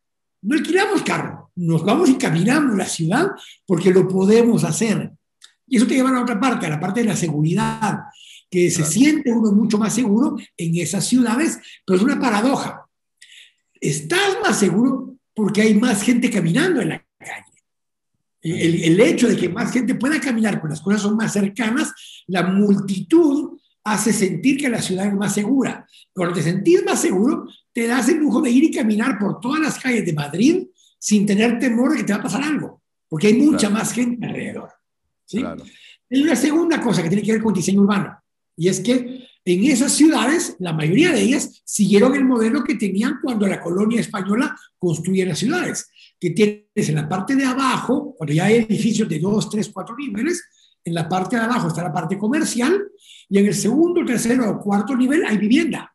no 0.41 0.55
alquilamos 0.55 1.03
carro, 1.03 1.51
nos 1.55 1.85
vamos 1.85 2.09
y 2.09 2.15
caminamos 2.15 2.75
la 2.75 2.87
ciudad 2.87 3.27
porque 3.65 3.91
lo 3.91 4.07
podemos 4.07 4.63
hacer. 4.63 5.11
Y 5.67 5.77
eso 5.77 5.87
te 5.87 5.93
lleva 5.93 6.09
a 6.09 6.13
la 6.13 6.21
otra 6.23 6.39
parte, 6.39 6.65
a 6.65 6.69
la 6.69 6.79
parte 6.79 7.01
de 7.01 7.07
la 7.07 7.15
seguridad, 7.15 7.99
que 8.51 8.70
se 8.70 8.84
siente 8.84 9.31
uno 9.31 9.53
mucho 9.53 9.77
más 9.77 9.96
seguro 9.96 10.36
en 10.58 10.75
esas 10.75 11.08
ciudades, 11.08 11.58
pero 11.86 11.98
es 11.98 12.03
una 12.03 12.20
paradoja. 12.20 12.86
Estás 13.79 14.38
más 14.43 14.60
seguro 14.60 15.15
porque 15.34 15.62
hay 15.62 15.74
más 15.74 16.03
gente 16.03 16.29
caminando 16.29 16.81
en 16.81 16.89
la 16.89 17.05
calle. 17.17 17.46
El, 18.41 18.84
el, 18.84 19.00
hecho 19.00 19.27
de 19.27 19.38
que 19.38 19.48
más 19.48 19.72
gente 19.72 19.96
pueda 19.96 20.20
caminar, 20.20 20.60
porque 20.60 20.74
las 20.74 20.81
cosas 20.81 21.01
son 21.01 21.15
más 21.15 21.31
cercanas, 21.31 21.93
la 22.27 22.43
multitud 22.43 23.58
hace 23.84 24.12
sentir 24.12 24.58
que 24.58 24.70
la 24.70 24.81
ciudad 24.81 25.08
es 25.08 25.13
más 25.13 25.34
segura. 25.34 25.88
Cuando 26.13 26.36
te 26.36 26.43
sentís 26.43 26.84
más 26.84 27.00
seguro, 27.00 27.48
te 27.72 27.88
das 27.88 28.10
el 28.10 28.17
lujo 28.17 28.41
de 28.41 28.50
ir 28.50 28.65
y 28.65 28.72
caminar 28.72 29.17
por 29.17 29.39
todas 29.39 29.62
las 29.62 29.79
calles 29.79 30.05
de 30.05 30.13
Madrid 30.13 30.67
sin 31.00 31.25
tener 31.25 31.58
temor 31.58 31.91
de 31.91 31.98
que 31.98 32.03
te 32.03 32.13
va 32.13 32.20
a 32.20 32.24
pasar 32.24 32.43
algo, 32.43 32.81
porque 33.08 33.27
hay 33.27 33.34
mucha 33.36 33.70
más 33.70 33.93
gente 33.93 34.25
alrededor. 34.25 34.72
¿sí? 35.25 35.43
Hay 35.43 36.22
una 36.22 36.36
segunda 36.36 36.81
cosa 36.81 37.01
que 37.01 37.10
tiene 37.10 37.24
que 37.24 37.31
ver 37.31 37.41
con 37.41 37.53
diseño 37.53 37.81
urbano, 37.81 38.20
y 38.55 38.67
es 38.67 38.79
que 38.79 39.27
en 39.43 39.63
esas 39.63 39.91
ciudades, 39.93 40.55
la 40.60 40.72
mayoría 40.72 41.12
de 41.12 41.22
ellas 41.22 41.62
siguieron 41.65 42.13
el 42.15 42.25
modelo 42.25 42.63
que 42.63 42.75
tenían 42.75 43.20
cuando 43.24 43.48
la 43.48 43.60
colonia 43.60 44.00
española 44.00 44.55
construía 44.77 45.25
las 45.25 45.39
ciudades, 45.39 45.89
que 46.20 46.29
tienes 46.29 46.89
en 46.89 46.96
la 46.96 47.10
parte 47.10 47.36
de 47.36 47.46
abajo, 47.46 48.13
cuando 48.15 48.34
ya 48.34 48.46
hay 48.46 48.58
edificios 48.58 49.10
de 49.10 49.20
dos, 49.20 49.50
tres, 49.50 49.72
cuatro 49.74 49.96
niveles, 49.98 50.43
en 50.84 50.93
la 50.93 51.10
parte 51.10 51.36
de 51.36 51.41
abajo 51.41 51.67
está 51.67 51.84
la 51.84 51.93
parte 51.93 52.17
comercial 52.17 52.88
y 53.29 53.39
en 53.39 53.48
el 53.48 53.55
segundo, 53.55 54.05
tercero 54.05 54.50
o 54.50 54.60
cuarto 54.60 54.96
nivel 54.96 55.25
hay 55.25 55.38
vivienda. 55.38 55.91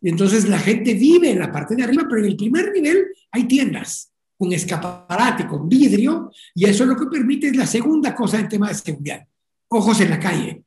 Y 0.00 0.08
entonces 0.08 0.48
la 0.48 0.58
gente 0.58 0.94
vive 0.94 1.30
en 1.30 1.38
la 1.38 1.52
parte 1.52 1.76
de 1.76 1.84
arriba, 1.84 2.04
pero 2.08 2.20
en 2.20 2.30
el 2.30 2.36
primer 2.36 2.72
nivel 2.72 3.06
hay 3.30 3.44
tiendas 3.44 4.12
con 4.36 4.52
escaparate, 4.52 5.46
con 5.46 5.68
vidrio, 5.68 6.30
y 6.54 6.64
eso 6.64 6.82
es 6.82 6.88
lo 6.88 6.96
que 6.96 7.06
permite 7.06 7.46
es 7.46 7.56
la 7.56 7.66
segunda 7.66 8.14
cosa 8.14 8.38
del 8.38 8.48
tema 8.48 8.68
de 8.68 8.74
seguridad. 8.74 9.24
Ojos 9.68 10.00
en 10.00 10.10
la 10.10 10.18
calle. 10.18 10.64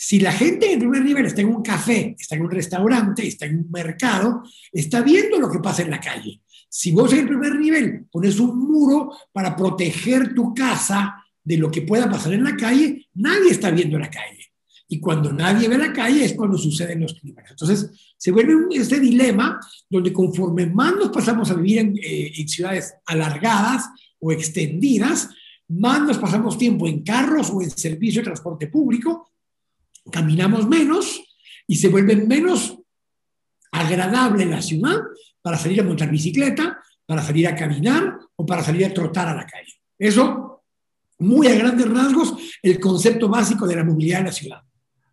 Si 0.00 0.20
la 0.20 0.30
gente 0.30 0.72
en 0.72 0.78
primer 0.78 1.02
nivel 1.02 1.26
está 1.26 1.40
en 1.40 1.48
un 1.48 1.60
café, 1.60 2.14
está 2.16 2.36
en 2.36 2.42
un 2.42 2.50
restaurante, 2.52 3.26
está 3.26 3.46
en 3.46 3.58
un 3.58 3.70
mercado, 3.72 4.44
está 4.72 5.02
viendo 5.02 5.40
lo 5.40 5.50
que 5.50 5.58
pasa 5.58 5.82
en 5.82 5.90
la 5.90 5.98
calle. 5.98 6.40
Si 6.68 6.92
vos 6.92 7.12
en 7.12 7.26
primer 7.26 7.58
nivel 7.58 8.06
pones 8.08 8.38
un 8.38 8.56
muro 8.60 9.10
para 9.32 9.56
proteger 9.56 10.34
tu 10.34 10.54
casa 10.54 11.16
de 11.42 11.56
lo 11.56 11.68
que 11.68 11.82
pueda 11.82 12.08
pasar 12.08 12.32
en 12.32 12.44
la 12.44 12.54
calle, 12.54 13.08
nadie 13.14 13.50
está 13.50 13.72
viendo 13.72 13.98
la 13.98 14.08
calle. 14.08 14.52
Y 14.86 15.00
cuando 15.00 15.32
nadie 15.32 15.68
ve 15.68 15.76
la 15.76 15.92
calle 15.92 16.24
es 16.24 16.34
cuando 16.34 16.56
suceden 16.56 17.00
los 17.00 17.18
crímenes. 17.18 17.50
Entonces, 17.50 17.90
se 18.16 18.30
vuelve 18.30 18.54
este 18.76 19.00
dilema 19.00 19.58
donde 19.90 20.12
conforme 20.12 20.66
más 20.66 20.94
nos 20.94 21.08
pasamos 21.08 21.50
a 21.50 21.54
vivir 21.54 21.78
en, 21.78 21.96
eh, 21.96 22.32
en 22.36 22.48
ciudades 22.48 22.94
alargadas 23.04 23.86
o 24.20 24.30
extendidas, 24.30 25.28
más 25.66 26.02
nos 26.02 26.18
pasamos 26.18 26.56
tiempo 26.56 26.86
en 26.86 27.02
carros 27.02 27.50
o 27.50 27.60
en 27.60 27.70
servicio 27.70 28.20
de 28.20 28.26
transporte 28.26 28.68
público, 28.68 29.28
caminamos 30.10 30.68
menos 30.68 31.20
y 31.66 31.76
se 31.76 31.88
vuelve 31.88 32.16
menos 32.16 32.78
agradable 33.72 34.46
la 34.46 34.62
ciudad 34.62 34.96
para 35.42 35.58
salir 35.58 35.80
a 35.80 35.84
montar 35.84 36.10
bicicleta, 36.10 36.80
para 37.06 37.22
salir 37.22 37.46
a 37.46 37.54
caminar 37.54 38.18
o 38.36 38.44
para 38.44 38.62
salir 38.62 38.86
a 38.86 38.94
trotar 38.94 39.28
a 39.28 39.34
la 39.34 39.46
calle. 39.46 39.74
Eso 39.98 40.62
muy 41.18 41.48
a 41.48 41.54
grandes 41.54 41.88
rasgos 41.88 42.34
el 42.62 42.78
concepto 42.78 43.28
básico 43.28 43.66
de 43.66 43.76
la 43.76 43.84
movilidad 43.84 44.20
en 44.20 44.26
la 44.26 44.32
ciudad. 44.32 44.62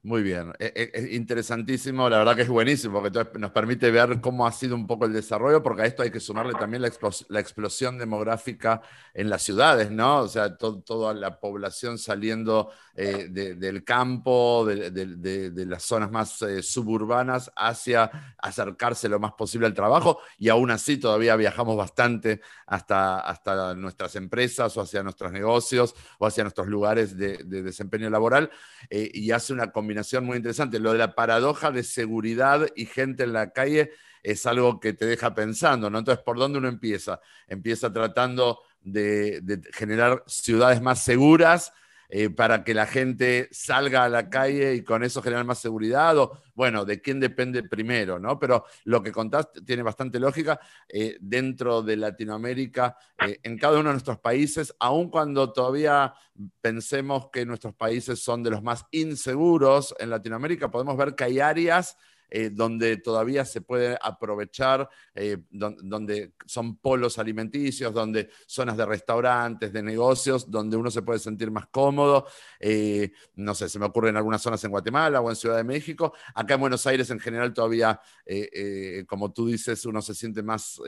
Muy 0.05 0.21
bien, 0.21 0.53
es, 0.59 0.71
e, 0.75 0.91
e, 0.93 1.15
interesantísimo, 1.15 2.07
la 2.07 2.19
verdad 2.19 2.35
que 2.35 2.43
es 2.43 2.47
buenísimo, 2.47 3.01
porque 3.01 3.39
nos 3.39 3.50
permite 3.50 3.89
ver 3.89 4.21
cómo 4.21 4.45
ha 4.45 4.51
sido 4.51 4.75
un 4.75 4.85
poco 4.85 5.05
el 5.05 5.13
desarrollo, 5.13 5.63
porque 5.63 5.81
a 5.81 5.85
esto 5.88 6.03
hay 6.03 6.12
que 6.12 6.19
sumarle 6.19 6.53
también 6.53 6.83
la, 6.83 7.39
explosión 7.39 7.97
demográfica 7.97 8.83
en 9.15 9.31
las 9.31 9.41
ciudades, 9.41 9.89
¿no? 9.89 10.19
O 10.19 10.27
sea, 10.27 10.57
toda 10.57 11.15
la 11.15 11.39
población 11.39 11.97
saliendo 11.97 12.69
eh, 12.93 13.29
del 13.31 13.83
campo, 13.83 14.63
de, 14.63 15.65
las 15.65 15.81
zonas 15.81 16.12
más 16.12 16.39
eh, 16.43 16.62
suburbanas, 16.62 17.51
hacia 17.56 18.36
acercarse 18.38 19.10
lo 19.10 19.19
más 19.19 19.34
posible 19.34 19.65
al 19.65 19.73
trabajo, 19.73 20.19
y 20.38 20.49
aún 20.49 20.69
así 20.69 20.97
todavía 20.97 21.36
viajamos 21.36 21.75
bastante 21.75 22.41
hasta, 22.67 23.21
hasta 23.21 23.73
nuestras 23.73 24.15
empresas 24.17 24.77
o 24.77 24.82
hacia 24.82 25.01
nuestros 25.01 25.32
negocios 25.32 25.95
o 26.19 26.27
hacia 26.27 26.43
nuestros 26.43 26.67
lugares 26.67 27.17
de, 27.17 27.38
desempeño 27.43 28.12
laboral, 28.12 28.51
eh, 28.91 29.10
y 29.12 29.32
hace 29.32 29.51
una 29.51 29.71
combinación 29.71 29.94
muy 30.21 30.38
interesante. 30.38 30.79
Lo 30.79 30.91
de 30.91 30.99
la 30.99 31.15
paradoja 31.15 31.71
de 31.71 31.84
seguridad 31.84 32.67
y 32.75 32.86
gente 32.86 33.23
en 33.23 33.34
la 33.34 33.51
calle 33.51 33.91
es 34.23 34.45
algo 34.45 34.79
que 34.79 34.93
te 34.93 35.05
deja 35.05 35.36
pensando, 35.36 35.89
¿no? 35.89 35.99
Entonces, 35.99 36.23
¿por 36.23 36.38
dónde 36.38 36.58
uno 36.58 36.67
empieza? 36.67 37.19
Empieza 37.47 37.93
tratando 37.93 38.62
de, 38.81 39.62
generar 39.73 40.23
ciudades 40.25 40.81
más 40.81 41.03
seguras 41.03 41.73
eh, 42.10 42.30
para 42.30 42.63
que 42.63 42.74
la 42.74 42.86
gente 42.86 43.48
salga 43.52 44.04
a 44.04 44.10
la 44.10 44.30
calle 44.30 44.76
y 44.76 44.84
con 44.84 45.04
eso 45.04 45.22
generar 45.22 45.46
más 45.46 45.60
seguridad, 45.60 46.18
o 46.18 46.39
bueno, 46.54 46.86
de 46.86 47.02
quién 47.02 47.20
depende 47.20 47.63
primero, 47.63 48.20
¿no? 48.20 48.39
Pero 48.39 48.65
lo 48.84 49.02
que 49.02 49.12
contaste 49.12 49.62
tiene 49.62 49.84
bastante 49.84 50.20
lógica. 50.20 50.60
Eh, 50.88 51.18
dentro 51.20 51.82
de 51.82 51.98
Latinoamérica, 51.98 52.98
eh, 53.26 53.39
en 53.44 53.58
cada 53.58 53.80
uno 53.80 53.89
de 53.89 53.94
nuestros 53.94 54.20
países, 54.20 54.74
aun 54.80 55.10
cuando 55.10 55.52
todavía 55.52 56.13
pensemos 56.62 57.30
que 57.32 57.46
nuestros 57.46 57.74
países 57.74 58.22
son 58.22 58.44
de 58.44 58.52
los 58.52 58.62
más 58.62 58.86
inseguros 58.91 59.96
en 60.00 60.10
Latinoamérica, 60.10 60.70
podemos 60.70 60.98
ver 60.98 61.15
que 61.15 61.24
hay 61.24 61.39
áreas 61.39 61.98
eh, 62.29 62.49
donde 62.51 62.97
todavía 62.97 63.45
se 63.45 63.61
puede 63.61 63.97
aprovechar, 64.01 64.89
eh, 65.13 65.38
donde 65.49 66.33
son 66.45 66.77
polos 66.77 67.19
alimenticios, 67.19 67.93
donde 67.93 68.29
zonas 68.47 68.77
de 68.77 68.85
restaurantes, 68.85 69.71
de 69.71 69.83
negocios, 69.83 70.49
donde 70.49 70.77
uno 70.77 70.89
se 70.91 71.01
puede 71.01 71.19
sentir 71.19 71.51
más 71.51 71.67
cómodo. 71.67 72.25
Eh, 72.59 73.11
no 73.35 73.53
sé, 73.53 73.69
se 73.69 73.79
me 73.79 73.85
ocurre 73.85 74.09
en 74.09 74.17
algunas 74.17 74.41
zonas 74.41 74.63
en 74.63 74.71
Guatemala 74.71 75.21
o 75.21 75.29
en 75.29 75.35
Ciudad 75.35 75.57
de 75.57 75.63
México. 75.63 76.13
Acá 76.33 76.55
en 76.55 76.61
Buenos 76.61 76.85
Aires 76.88 77.09
en 77.09 77.19
general 77.19 77.53
todavía, 77.53 77.99
como 79.07 79.31
tú 79.31 79.47
dices, 79.47 79.85
uno 79.85 80.01
se 80.01 80.13
siente 80.13 80.43
más 80.43 80.79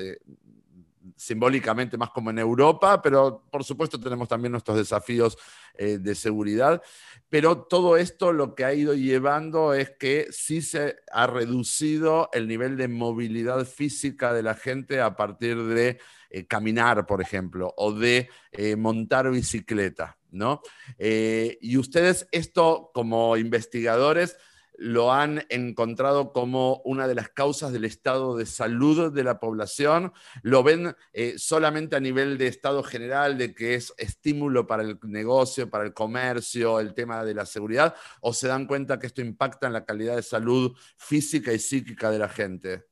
simbólicamente 1.15 1.97
más 1.97 2.09
como 2.09 2.29
en 2.29 2.39
Europa, 2.39 3.01
pero 3.01 3.43
por 3.51 3.63
supuesto 3.63 3.99
tenemos 3.99 4.27
también 4.27 4.51
nuestros 4.51 4.77
desafíos 4.77 5.37
eh, 5.75 5.97
de 5.99 6.15
seguridad. 6.15 6.81
Pero 7.29 7.63
todo 7.63 7.97
esto 7.97 8.33
lo 8.33 8.55
que 8.55 8.65
ha 8.65 8.73
ido 8.73 8.93
llevando 8.93 9.73
es 9.73 9.91
que 9.91 10.27
sí 10.31 10.61
se 10.61 10.97
ha 11.11 11.27
reducido 11.27 12.29
el 12.33 12.47
nivel 12.47 12.77
de 12.77 12.87
movilidad 12.87 13.65
física 13.65 14.33
de 14.33 14.43
la 14.43 14.55
gente 14.55 15.01
a 15.01 15.15
partir 15.15 15.61
de 15.63 15.99
eh, 16.29 16.45
caminar, 16.45 17.05
por 17.05 17.21
ejemplo, 17.21 17.73
o 17.77 17.93
de 17.93 18.29
eh, 18.51 18.75
montar 18.75 19.29
bicicleta, 19.31 20.17
¿no? 20.31 20.61
y 20.99 21.77
ustedes 21.77 22.27
esto 22.31 22.91
como 22.93 23.37
investigadores 23.37 24.37
lo 24.77 25.11
han 25.11 25.43
encontrado 25.49 26.31
como 26.31 26.81
una 26.85 27.07
de 27.07 27.15
las 27.15 27.29
causas 27.29 27.73
del 27.73 27.85
estado 27.85 28.37
de 28.37 28.45
salud 28.45 29.11
de 29.11 29.23
la 29.23 29.39
población, 29.39 30.13
lo 30.43 30.63
ven 30.63 30.95
eh, 31.13 31.33
solamente 31.37 31.95
a 31.95 31.99
nivel 31.99 32.37
de 32.37 32.47
estado 32.47 32.83
general, 32.83 33.37
de 33.37 33.53
que 33.53 33.73
es 33.73 33.93
estímulo 33.97 34.67
para 34.67 34.83
el 34.83 34.99
negocio, 35.03 35.69
para 35.69 35.83
el 35.83 35.93
comercio, 35.93 36.79
el 36.79 36.93
tema 36.93 37.25
de 37.25 37.33
la 37.33 37.45
seguridad, 37.45 37.95
o 38.21 38.33
se 38.33 38.47
dan 38.47 38.67
cuenta 38.67 38.99
que 38.99 39.07
esto 39.07 39.21
impacta 39.21 39.67
en 39.67 39.73
la 39.73 39.85
calidad 39.85 40.15
de 40.15 40.23
salud 40.23 40.75
física 40.97 41.51
y 41.51 41.59
psíquica 41.59 42.11
de 42.11 42.19
la 42.19 42.29
gente. 42.29 42.83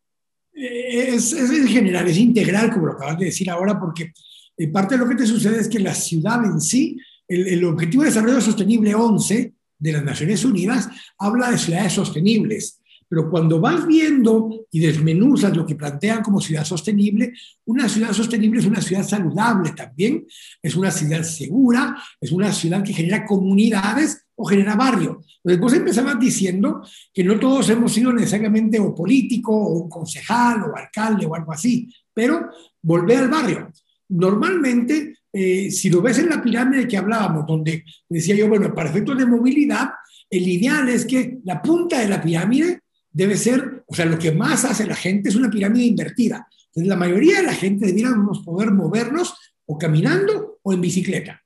Eh, 0.53 1.13
es, 1.15 1.33
es 1.33 1.67
general, 1.67 2.07
es 2.07 2.17
integral, 2.17 2.71
como 2.71 2.87
lo 2.87 2.93
acabas 2.93 3.19
de 3.19 3.25
decir 3.25 3.49
ahora, 3.49 3.79
porque 3.79 4.11
eh, 4.57 4.67
parte 4.69 4.95
de 4.95 5.03
lo 5.03 5.09
que 5.09 5.15
te 5.15 5.27
sucede 5.27 5.59
es 5.59 5.67
que 5.67 5.79
la 5.79 5.93
ciudad 5.93 6.43
en 6.45 6.59
sí, 6.59 6.97
el, 7.27 7.47
el 7.47 7.65
Objetivo 7.65 8.03
de 8.03 8.09
Desarrollo 8.09 8.41
Sostenible 8.41 8.95
11, 8.95 9.54
de 9.77 9.91
las 9.91 10.03
Naciones 10.03 10.45
Unidas 10.45 10.89
habla 11.17 11.51
de 11.51 11.57
ciudades 11.57 11.93
sostenibles, 11.93 12.79
pero 13.07 13.29
cuando 13.29 13.59
vas 13.59 13.85
viendo 13.85 14.65
y 14.71 14.79
desmenuzas 14.79 15.55
lo 15.55 15.65
que 15.65 15.75
plantean 15.75 16.23
como 16.23 16.41
ciudad 16.41 16.65
sostenible, 16.65 17.33
una 17.65 17.87
ciudad 17.87 18.13
sostenible 18.13 18.59
es 18.59 18.65
una 18.65 18.81
ciudad 18.81 19.07
saludable 19.07 19.71
también, 19.71 20.25
es 20.61 20.75
una 20.75 20.91
ciudad 20.91 21.23
segura, 21.23 21.95
es 22.19 22.31
una 22.31 22.51
ciudad 22.51 22.83
que 22.83 22.93
genera 22.93 23.25
comunidades 23.25 24.25
o 24.35 24.45
genera 24.45 24.75
barrio. 24.75 25.21
Entonces 25.43 26.03
vos 26.03 26.19
diciendo 26.19 26.81
que 27.13 27.23
no 27.23 27.39
todos 27.39 27.69
hemos 27.69 27.93
sido 27.93 28.11
necesariamente 28.11 28.79
o 28.79 28.93
político 28.93 29.55
o 29.55 29.83
un 29.83 29.89
concejal 29.89 30.63
o 30.63 30.75
alcalde 30.75 31.25
o 31.25 31.35
algo 31.35 31.53
así, 31.53 31.87
pero 32.13 32.49
volver 32.81 33.19
al 33.19 33.29
barrio. 33.29 33.71
Normalmente 34.09 35.13
eh, 35.37 35.69
si 35.69 35.89
lo 35.89 36.01
ves 36.01 36.17
en 36.19 36.29
la 36.29 36.41
pirámide 36.41 36.87
que 36.87 36.95
hablábamos, 36.95 37.45
donde 37.45 37.83
decía 38.07 38.35
yo, 38.35 38.47
bueno, 38.47 38.73
para 38.73 38.89
efectos 38.89 39.17
de 39.17 39.25
movilidad, 39.25 39.89
el 40.29 40.47
ideal 40.47 40.87
es 40.87 41.05
que 41.05 41.39
la 41.43 41.61
punta 41.61 41.99
de 41.99 42.07
la 42.07 42.21
pirámide 42.21 42.79
debe 43.11 43.35
ser, 43.35 43.83
o 43.85 43.93
sea, 43.93 44.05
lo 44.05 44.17
que 44.17 44.31
más 44.31 44.63
hace 44.63 44.85
la 44.85 44.95
gente 44.95 45.27
es 45.27 45.35
una 45.35 45.49
pirámide 45.49 45.83
invertida. 45.83 46.47
Entonces, 46.67 46.87
la 46.87 46.95
mayoría 46.95 47.39
de 47.39 47.47
la 47.47 47.53
gente 47.53 47.85
debiéramos 47.85 48.45
poder 48.45 48.71
movernos 48.71 49.35
o 49.65 49.77
caminando 49.77 50.59
o 50.61 50.71
en 50.71 50.79
bicicleta. 50.79 51.43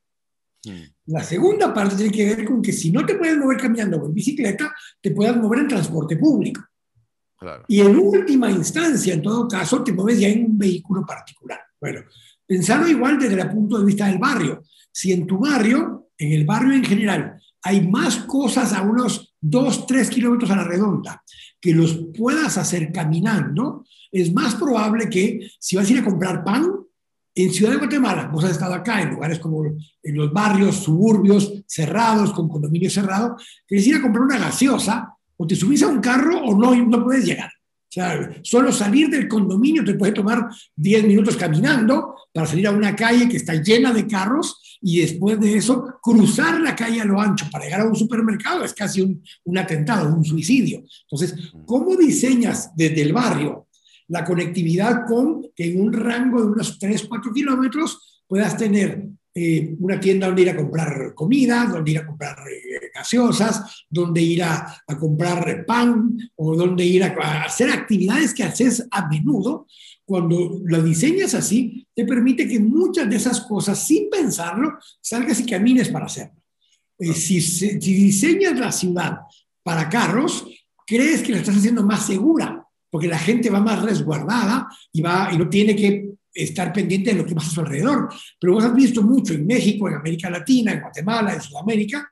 Hmm. 0.63 0.83
La 1.07 1.23
segunda 1.23 1.73
parte 1.73 1.95
tiene 1.95 2.11
que 2.11 2.35
ver 2.35 2.45
con 2.45 2.61
que 2.61 2.71
si 2.71 2.91
no 2.91 3.03
te 3.03 3.15
puedes 3.15 3.39
mover 3.39 3.57
caminando 3.57 3.97
o 3.97 4.05
en 4.05 4.13
bicicleta, 4.13 4.71
te 5.01 5.09
puedas 5.09 5.35
mover 5.35 5.61
en 5.61 5.67
transporte 5.67 6.15
público. 6.15 6.61
Y 7.67 7.79
en 7.79 7.97
última 7.97 8.51
instancia, 8.51 9.15
en 9.15 9.23
todo 9.23 9.47
caso, 9.47 9.83
te 9.83 9.93
mueves 9.93 10.19
ya 10.19 10.27
en 10.27 10.45
un 10.45 10.57
vehículo 10.59 11.05
particular. 11.05 11.59
Bueno, 11.79 12.01
Pensarlo 12.49 12.87
igual 12.87 13.19
desde 13.19 13.39
el 13.39 13.49
punto 13.51 13.77
de 13.77 13.85
vista 13.85 14.07
del 14.07 14.17
barrio. 14.17 14.63
Si 14.91 15.13
en 15.13 15.27
tu 15.27 15.37
barrio 15.37 16.09
en 16.17 16.33
el 16.33 16.45
barrio 16.45 16.73
en 16.73 16.83
general 16.83 17.39
hay 17.61 17.87
más 17.87 18.17
cosas 18.17 18.73
a 18.73 18.81
unos 18.81 19.35
2, 19.39 19.85
3 19.85 20.09
kilómetros 20.09 20.49
a 20.51 20.55
la 20.55 20.63
redonda 20.63 21.23
que 21.61 21.73
los 21.73 22.07
puedas 22.17 22.57
hacer 22.57 22.91
caminando, 22.91 23.85
es 24.11 24.33
más 24.33 24.55
probable 24.55 25.09
que 25.09 25.51
si 25.59 25.75
vas 25.75 25.87
a 25.87 25.93
ir 25.93 25.99
a 25.99 26.05
comprar 26.05 26.43
pan, 26.43 26.71
en 27.35 27.53
Ciudad 27.53 27.71
de 27.71 27.77
Guatemala, 27.77 28.27
vos 28.33 28.43
has 28.43 28.51
estado 28.51 28.73
acá 28.73 29.01
en 29.01 29.11
lugares 29.11 29.39
como 29.39 29.63
en 29.65 30.15
los 30.15 30.33
barrios, 30.33 30.77
suburbios 30.77 31.53
cerrados, 31.67 32.33
con 32.33 32.49
condominio 32.49 32.89
cerrado, 32.89 33.37
quieres 33.67 33.87
ir 33.87 33.95
a 33.95 34.01
comprar 34.01 34.25
una 34.25 34.39
gaseosa, 34.39 35.13
o 35.37 35.47
te 35.47 35.55
subís 35.55 35.83
a 35.83 35.87
un 35.87 36.01
carro 36.01 36.37
o 36.43 36.57
no, 36.57 36.75
no 36.75 37.03
puedes 37.03 37.25
llegar. 37.25 37.51
O 37.89 37.91
sea, 37.91 38.39
solo 38.43 38.71
salir 38.71 39.09
del 39.09 39.27
condominio 39.27 39.83
te 39.83 39.95
puede 39.95 40.11
tomar 40.11 40.47
10 40.75 41.05
minutos 41.05 41.35
caminando 41.35 42.15
para 42.31 42.45
salir 42.45 42.67
a 42.67 42.71
una 42.71 42.95
calle 42.95 43.27
que 43.27 43.37
está 43.37 43.55
llena 43.55 43.91
de 43.91 44.05
carros 44.05 44.77
y 44.79 45.01
después 45.01 45.39
de 45.39 45.55
eso 45.55 45.97
cruzar 45.99 46.61
la 46.61 46.75
calle 46.75 47.01
a 47.01 47.05
lo 47.05 47.19
ancho 47.19 47.47
para 47.51 47.65
llegar 47.65 47.81
a 47.81 47.89
un 47.89 47.95
supermercado 47.95 48.63
es 48.63 48.75
casi 48.75 49.01
un, 49.01 49.23
un 49.43 49.57
atentado, 49.57 50.15
un 50.15 50.23
suicidio. 50.23 50.83
Entonces, 51.09 51.51
¿cómo 51.65 51.95
diseñas 51.95 52.71
desde 52.75 53.01
el 53.01 53.11
barrio 53.11 53.67
la 54.07 54.23
conectividad 54.23 55.07
con 55.07 55.47
que 55.55 55.71
en 55.71 55.81
un 55.81 55.91
rango 55.91 56.41
de 56.41 56.47
unos 56.47 56.77
3, 56.77 57.05
4 57.09 57.33
kilómetros 57.33 58.21
puedas 58.27 58.55
tener 58.55 59.07
eh, 59.41 59.73
una 59.79 59.97
tienda 59.97 60.27
donde 60.27 60.41
ir 60.41 60.49
a 60.49 60.57
comprar 60.57 61.13
comida, 61.15 61.65
donde 61.65 61.91
ir 61.91 61.99
a 61.99 62.05
comprar 62.05 62.39
eh, 62.39 62.91
gaseosas, 62.93 63.85
donde 63.89 64.21
ir 64.21 64.43
a, 64.43 64.83
comprar 64.99 65.65
pan 65.65 66.17
o 66.35 66.57
donde 66.57 66.83
ir 66.83 67.05
a, 67.05 67.43
hacer 67.43 67.69
actividades 67.69 68.33
que 68.33 68.43
haces 68.43 68.85
a 68.91 69.07
menudo. 69.07 69.65
Cuando 70.03 70.59
lo 70.65 70.83
diseñas 70.83 71.35
así, 71.35 71.87
te 71.95 72.03
permite 72.03 72.49
que 72.49 72.59
muchas 72.59 73.09
de 73.09 73.15
esas 73.15 73.39
cosas, 73.39 73.81
sin 73.81 74.09
pensarlo, 74.09 74.77
salgas 74.99 75.39
y 75.39 75.45
camines 75.45 75.87
para 75.87 76.07
hacerlo. 76.07 76.41
Eh, 76.97 77.13
si, 77.13 77.39
si 77.39 77.77
diseñas 77.77 78.59
la 78.59 78.73
ciudad 78.73 79.19
para 79.63 79.87
carros, 79.87 80.45
crees 80.85 81.21
que 81.21 81.31
la 81.31 81.37
estás 81.37 81.55
haciendo 81.55 81.83
más 81.83 82.05
segura, 82.05 82.67
porque 82.89 83.07
la 83.07 83.19
gente 83.19 83.49
va 83.49 83.61
más 83.61 83.81
resguardada 83.83 84.67
y, 84.91 84.99
va, 85.01 85.29
y 85.31 85.37
no 85.37 85.47
tiene 85.47 85.77
que 85.77 86.09
estar 86.33 86.71
pendiente 86.71 87.11
de 87.11 87.17
lo 87.17 87.25
que 87.25 87.35
pasa 87.35 87.47
a 87.47 87.51
su 87.51 87.59
alrededor. 87.61 88.09
Pero 88.39 88.53
vos 88.53 88.63
has 88.63 88.73
visto 88.73 89.01
mucho 89.01 89.33
en 89.33 89.45
México, 89.45 89.87
en 89.87 89.95
América 89.95 90.29
Latina, 90.29 90.71
en 90.71 90.81
Guatemala, 90.81 91.33
en 91.33 91.41
Sudamérica, 91.41 92.11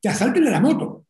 te 0.00 0.08
asaltan 0.08 0.44
de 0.44 0.50
la 0.50 0.60
moto. 0.60 1.06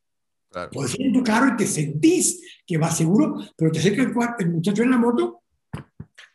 Claro. 0.51 0.71
Puedes 0.71 0.95
ir 0.99 1.07
en 1.07 1.13
tu 1.13 1.23
carro 1.23 1.53
y 1.53 1.57
te 1.57 1.67
sentís 1.67 2.41
que 2.67 2.79
vas 2.79 2.97
seguro, 2.97 3.37
pero 3.57 3.71
te 3.71 3.79
acerca 3.79 4.03
el, 4.03 4.13
el 4.39 4.53
muchacho 4.53 4.83
en 4.83 4.91
la 4.91 4.97
moto, 4.97 5.43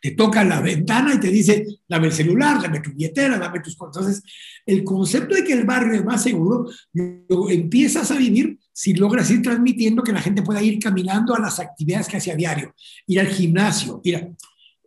te 0.02 0.10
toca 0.12 0.42
la 0.42 0.60
ventana 0.60 1.14
y 1.14 1.20
te 1.20 1.28
dice, 1.28 1.64
dame 1.88 2.08
el 2.08 2.12
celular, 2.12 2.60
dame 2.60 2.80
tu 2.80 2.90
billetera, 2.90 3.38
dame 3.38 3.60
tus 3.60 3.76
cosas. 3.76 3.96
Entonces, 3.96 4.22
el 4.66 4.82
concepto 4.82 5.36
de 5.36 5.44
que 5.44 5.52
el 5.52 5.64
barrio 5.64 5.94
es 5.94 6.04
más 6.04 6.24
seguro, 6.24 6.68
lo 6.92 7.48
empiezas 7.48 8.10
a 8.10 8.16
vivir 8.16 8.58
si 8.72 8.94
logras 8.94 9.30
ir 9.30 9.42
transmitiendo 9.42 10.02
que 10.02 10.12
la 10.12 10.20
gente 10.20 10.42
pueda 10.42 10.60
ir 10.60 10.80
caminando 10.80 11.36
a 11.36 11.38
las 11.38 11.60
actividades 11.60 12.08
que 12.08 12.16
hace 12.16 12.32
a 12.32 12.34
diario, 12.34 12.74
ir 13.06 13.20
al 13.20 13.28
gimnasio, 13.28 14.00
ir 14.02 14.32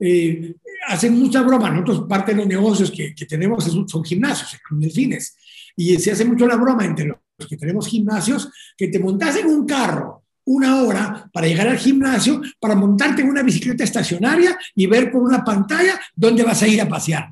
eh, 0.01 0.55
hacen 0.87 1.17
mucha 1.17 1.41
broma, 1.41 1.69
nosotros 1.69 2.05
parte 2.07 2.31
de 2.31 2.37
los 2.37 2.47
negocios 2.47 2.91
que, 2.91 3.13
que 3.13 3.25
tenemos 3.25 3.63
son 3.63 4.03
gimnasios, 4.03 4.59
el 4.71 4.79
Delfines, 4.79 5.35
y 5.75 5.97
se 5.97 6.11
hace 6.11 6.25
mucho 6.25 6.47
la 6.47 6.55
broma 6.55 6.85
entre 6.85 7.05
los 7.05 7.47
que 7.47 7.57
tenemos 7.57 7.87
gimnasios, 7.87 8.49
que 8.77 8.87
te 8.87 8.99
montas 8.99 9.35
en 9.37 9.47
un 9.47 9.65
carro 9.65 10.25
una 10.45 10.83
hora 10.83 11.29
para 11.33 11.47
llegar 11.47 11.67
al 11.67 11.77
gimnasio, 11.77 12.41
para 12.59 12.75
montarte 12.75 13.21
en 13.21 13.29
una 13.29 13.41
bicicleta 13.41 13.83
estacionaria 13.83 14.57
y 14.75 14.85
ver 14.85 15.11
por 15.11 15.23
una 15.23 15.43
pantalla 15.43 15.99
dónde 16.15 16.43
vas 16.43 16.61
a 16.61 16.67
ir 16.67 16.81
a 16.81 16.87
pasear. 16.87 17.29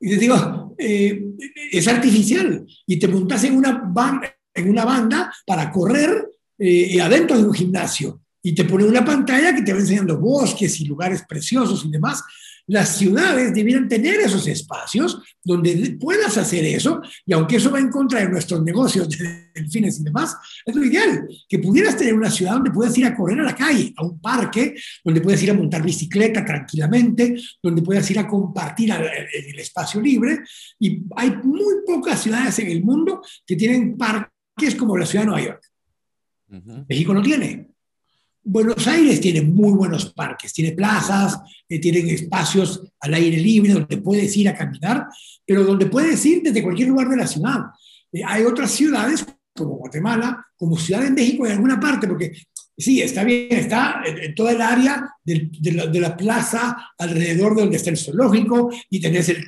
Y 0.00 0.10
te 0.10 0.16
digo, 0.16 0.74
eh, 0.78 1.24
es 1.72 1.88
artificial. 1.88 2.66
Y 2.86 2.98
te 2.98 3.08
montas 3.08 3.44
en 3.44 3.56
una, 3.56 3.72
banda, 3.72 4.32
en 4.54 4.70
una 4.70 4.84
banda 4.84 5.32
para 5.46 5.70
correr 5.70 6.28
eh, 6.58 7.00
adentro 7.00 7.36
de 7.36 7.44
un 7.44 7.54
gimnasio. 7.54 8.20
Y 8.42 8.54
te 8.54 8.64
pone 8.64 8.84
una 8.84 9.04
pantalla 9.04 9.54
que 9.54 9.62
te 9.62 9.72
va 9.72 9.80
enseñando 9.80 10.18
bosques 10.18 10.80
y 10.80 10.84
lugares 10.84 11.24
preciosos 11.28 11.84
y 11.84 11.90
demás. 11.90 12.22
Las 12.68 12.96
ciudades 12.96 13.54
debieran 13.54 13.88
tener 13.88 14.20
esos 14.20 14.46
espacios 14.46 15.20
donde 15.42 15.96
puedas 15.98 16.36
hacer 16.36 16.64
eso, 16.64 17.00
y 17.24 17.32
aunque 17.32 17.56
eso 17.56 17.70
va 17.70 17.80
en 17.80 17.90
contra 17.90 18.20
de 18.20 18.28
nuestros 18.28 18.62
negocios 18.62 19.08
de 19.08 19.50
delfines 19.54 20.00
y 20.00 20.04
demás, 20.04 20.36
es 20.64 20.74
lo 20.74 20.84
ideal, 20.84 21.26
que 21.48 21.58
pudieras 21.58 21.96
tener 21.96 22.14
una 22.14 22.30
ciudad 22.30 22.52
donde 22.52 22.70
puedas 22.70 22.96
ir 22.98 23.06
a 23.06 23.16
correr 23.16 23.40
a 23.40 23.44
la 23.44 23.54
calle, 23.54 23.92
a 23.96 24.04
un 24.04 24.20
parque, 24.20 24.74
donde 25.02 25.20
puedas 25.20 25.42
ir 25.42 25.50
a 25.50 25.54
montar 25.54 25.82
bicicleta 25.82 26.44
tranquilamente, 26.44 27.36
donde 27.62 27.82
puedas 27.82 28.08
ir 28.10 28.18
a 28.18 28.28
compartir 28.28 28.92
el 28.92 29.58
espacio 29.58 30.00
libre, 30.00 30.40
y 30.78 31.02
hay 31.16 31.30
muy 31.42 31.76
pocas 31.86 32.22
ciudades 32.22 32.58
en 32.58 32.68
el 32.68 32.84
mundo 32.84 33.22
que 33.46 33.56
tienen 33.56 33.96
parques 33.96 34.74
como 34.76 34.96
la 34.96 35.06
ciudad 35.06 35.22
de 35.22 35.30
Nueva 35.30 35.46
York. 35.46 35.62
México 36.88 37.14
no 37.14 37.22
tiene. 37.22 37.68
Buenos 38.50 38.86
Aires 38.86 39.20
tiene 39.20 39.42
muy 39.42 39.72
buenos 39.72 40.10
parques, 40.14 40.54
tiene 40.54 40.72
plazas, 40.72 41.38
eh, 41.68 41.78
tienen 41.78 42.08
espacios 42.08 42.82
al 42.98 43.12
aire 43.12 43.36
libre 43.36 43.74
donde 43.74 43.98
puedes 43.98 44.34
ir 44.38 44.48
a 44.48 44.56
caminar, 44.56 45.06
pero 45.44 45.64
donde 45.64 45.84
puedes 45.84 46.24
ir 46.24 46.42
desde 46.42 46.62
cualquier 46.62 46.88
lugar 46.88 47.10
de 47.10 47.18
la 47.18 47.26
ciudad. 47.26 47.58
Eh, 48.10 48.22
hay 48.26 48.44
otras 48.44 48.70
ciudades 48.70 49.26
como 49.54 49.76
Guatemala, 49.76 50.46
como 50.56 50.78
Ciudad 50.78 51.02
de 51.02 51.10
México 51.10 51.44
en 51.44 51.52
alguna 51.52 51.78
parte, 51.78 52.08
porque 52.08 52.32
sí, 52.74 53.02
está 53.02 53.22
bien, 53.22 53.48
está 53.50 54.00
en, 54.06 54.34
toda 54.34 54.52
el 54.52 54.62
área 54.62 55.10
de, 55.22 56.00
la, 56.00 56.16
plaza 56.16 56.74
alrededor 56.96 57.54
de 57.54 57.60
donde 57.60 57.76
está 57.76 57.90
el 57.90 57.98
zoológico 57.98 58.70
y 58.88 58.98
tenés 58.98 59.28
el, 59.28 59.44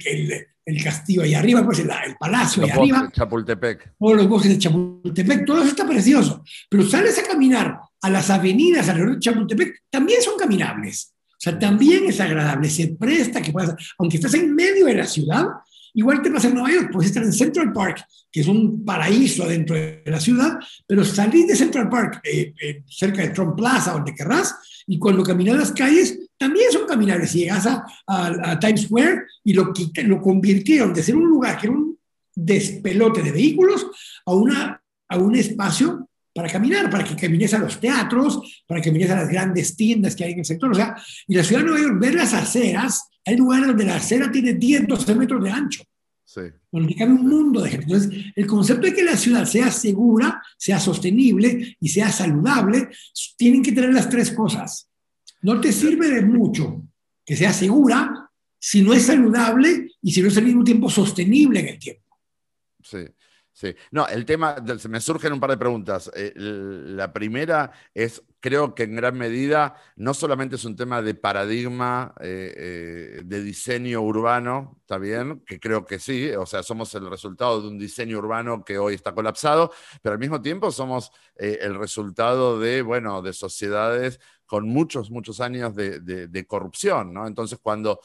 el, 0.67 0.85
castillo 0.85 1.23
ahí 1.23 1.33
arriba, 1.33 1.65
pues 1.65 1.79
el, 1.79 1.91
palacio 2.19 2.65
ahí 2.65 2.71
arriba. 2.71 3.11
Chapultepec. 3.11 3.95
Todos 3.99 4.17
los 4.19 4.29
bosques 4.29 4.51
de 4.53 4.59
Chapultepec, 4.59 5.47
todo 5.47 5.61
eso 5.61 5.71
está 5.71 5.87
precioso. 5.87 6.45
Pero 6.69 6.87
sales 6.87 7.19
a 7.19 7.23
caminar 7.23 7.81
a 8.03 8.11
las 8.11 8.31
avenidas 8.31 8.89
alrededor 8.89 9.15
de 9.15 9.21
Chapultepec, 9.21 9.83
también 9.91 10.23
son 10.23 10.39
caminables. 10.39 11.13
O 11.33 11.43
sea, 11.43 11.59
también 11.59 12.05
es 12.05 12.21
agradable, 12.21 12.69
se 12.69 12.89
presta 12.89 13.41
que 13.41 13.53
puedas, 13.53 13.75
aunque 13.99 14.17
estás 14.17 14.35
en 14.35 14.55
medio 14.55 14.87
de 14.87 14.95
la 14.95 15.07
ciudad, 15.07 15.47
igual 15.95 16.21
te 16.23 16.31
pasa 16.31 16.49
en 16.49 16.55
Nueva 16.55 16.71
York, 16.71 16.91
puedes 16.93 17.11
estar 17.11 17.23
en 17.23 17.33
Central 17.33 17.73
Park, 17.73 18.05
que 18.31 18.41
es 18.41 18.47
un 18.47 18.85
paraíso 18.85 19.47
dentro 19.49 19.75
de 19.75 20.03
la 20.07 20.21
ciudad, 20.21 20.59
pero 20.87 21.05
salís 21.05 21.49
de 21.49 21.57
Central 21.57 21.89
Park, 21.89 22.21
eh, 22.25 22.53
eh, 22.61 22.83
cerca 22.87 23.23
de 23.23 23.31
Trump 23.31 23.57
Plaza, 23.57 23.93
donde 23.93 24.15
querrás, 24.15 24.55
y 24.87 24.99
cuando 24.99 25.23
caminas 25.23 25.57
las 25.57 25.73
calles, 25.73 26.19
también 26.37 26.71
son 26.73 26.87
caminables. 26.87 27.31
Si 27.31 27.41
llegas 27.41 27.67
a, 27.67 27.85
a, 28.07 28.59
Times 28.59 28.83
Square 28.83 29.23
y 29.45 29.53
lo, 29.53 29.73
lo 30.05 30.21
convirtieron 30.21 30.93
de 30.93 31.03
ser 31.03 31.17
un 31.17 31.29
lugar 31.29 31.59
que 31.59 31.67
era 31.67 31.77
un 31.77 31.99
despelote 32.35 33.23
de 33.23 33.33
vehículos 33.33 33.87
a, 34.27 34.35
una, 34.35 34.83
a 35.09 35.19
un 35.19 35.35
espacio 35.37 36.10
para 36.33 36.49
caminar, 36.49 36.89
para 36.91 37.05
que 37.05 37.17
camines 37.17 37.53
a 37.55 37.59
los 37.59 37.81
teatros, 37.81 38.63
para 38.67 38.81
que 38.81 38.89
camines 38.89 39.11
a 39.11 39.17
las 39.17 39.29
grandes 39.29 39.77
tiendas 39.77 40.15
que 40.15 40.25
hay 40.25 40.33
en 40.33 40.41
el 40.41 40.45
sector. 40.45 40.71
O 40.71 40.75
sea, 40.75 40.97
y 41.27 41.35
la 41.35 41.45
ciudad 41.45 41.63
de 41.63 41.69
Nueva 41.69 41.83
York, 41.83 42.01
ver 42.01 42.15
las 42.15 42.35
aceras, 42.35 43.09
hay 43.25 43.37
lugares 43.37 43.67
donde 43.69 43.85
la 43.85 43.97
acera 43.97 44.31
tiene 44.31 44.55
10, 44.55 44.87
12 44.87 45.15
metros 45.15 45.43
de 45.43 45.51
ancho. 45.51 45.83
Sí. 46.25 46.43
Donde 46.71 46.95
cabe 46.95 47.13
un 47.13 47.27
mundo 47.27 47.61
de 47.61 47.71
gente. 47.71 47.87
Entonces, 47.87 48.33
el 48.37 48.47
concepto 48.47 48.87
de 48.87 48.95
que 48.95 49.03
la 49.03 49.17
ciudad 49.17 49.45
sea 49.45 49.71
segura, 49.73 50.41
sea 50.57 50.79
sostenible 50.79 51.77
y 51.81 51.89
sea 51.89 52.13
saludable, 52.13 52.89
tienen 53.37 53.63
que 53.63 53.73
tener 53.73 53.93
las 53.93 54.09
tres 54.09 54.31
cosas. 54.31 54.89
No 55.43 55.61
te 55.61 55.73
sirve 55.73 56.09
de 56.09 56.23
mucho 56.23 56.85
que 57.25 57.37
sea 57.37 57.53
segura 57.53 58.31
si 58.59 58.83
no 58.83 58.93
es 58.93 59.07
saludable 59.07 59.91
y 60.01 60.13
si 60.13 60.23
no 60.23 60.29
es 60.29 60.37
al 60.37 60.45
mismo 60.45 60.63
tiempo 60.63 60.89
sostenible 60.89 61.61
en 61.61 61.69
el 61.69 61.79
tiempo. 61.79 62.19
Sí. 62.83 62.99
Sí, 63.53 63.75
no, 63.91 64.07
el 64.07 64.25
tema, 64.25 64.57
se 64.79 64.89
me 64.89 65.01
surgen 65.01 65.33
un 65.33 65.41
par 65.41 65.51
de 65.51 65.57
preguntas. 65.57 66.11
Eh, 66.15 66.33
la 66.37 67.13
primera 67.13 67.73
es, 67.93 68.23
creo 68.39 68.75
que 68.75 68.85
en 68.85 68.97
gran 68.97 69.19
medida 69.19 69.75
no 69.97 70.15
solamente 70.15 70.57
es 70.57 70.65
un 70.65 70.77
tema 70.77 71.03
de 71.03 71.15
paradigma 71.15 72.15
eh, 72.21 72.55
eh, 72.57 73.21
de 73.25 73.43
diseño 73.43 74.01
urbano, 74.03 74.79
¿está 74.81 74.99
bien? 74.99 75.41
Que 75.41 75.59
creo 75.59 75.85
que 75.85 75.99
sí, 75.99 76.31
o 76.31 76.47
sea, 76.47 76.63
somos 76.63 76.95
el 76.95 77.11
resultado 77.11 77.61
de 77.61 77.69
un 77.69 77.79
diseño 77.79 78.19
urbano 78.19 78.65
que 78.65 78.79
hoy 78.79 78.95
está 78.95 79.13
colapsado, 79.13 79.73
pero 80.01 80.15
al 80.15 80.21
mismo 80.21 80.41
tiempo 80.41 80.71
somos 80.71 81.11
el 81.37 81.75
resultado 81.75 82.59
de, 82.61 82.83
bueno, 82.83 83.21
de 83.23 83.33
sociedades 83.33 84.21
con 84.47 84.69
muchos, 84.69 85.11
muchos 85.11 85.41
años 85.41 85.75
de, 85.75 86.47
corrupción, 86.47 87.13
¿no? 87.13 87.27
Entonces, 87.27 87.59
cuando, 87.63 88.01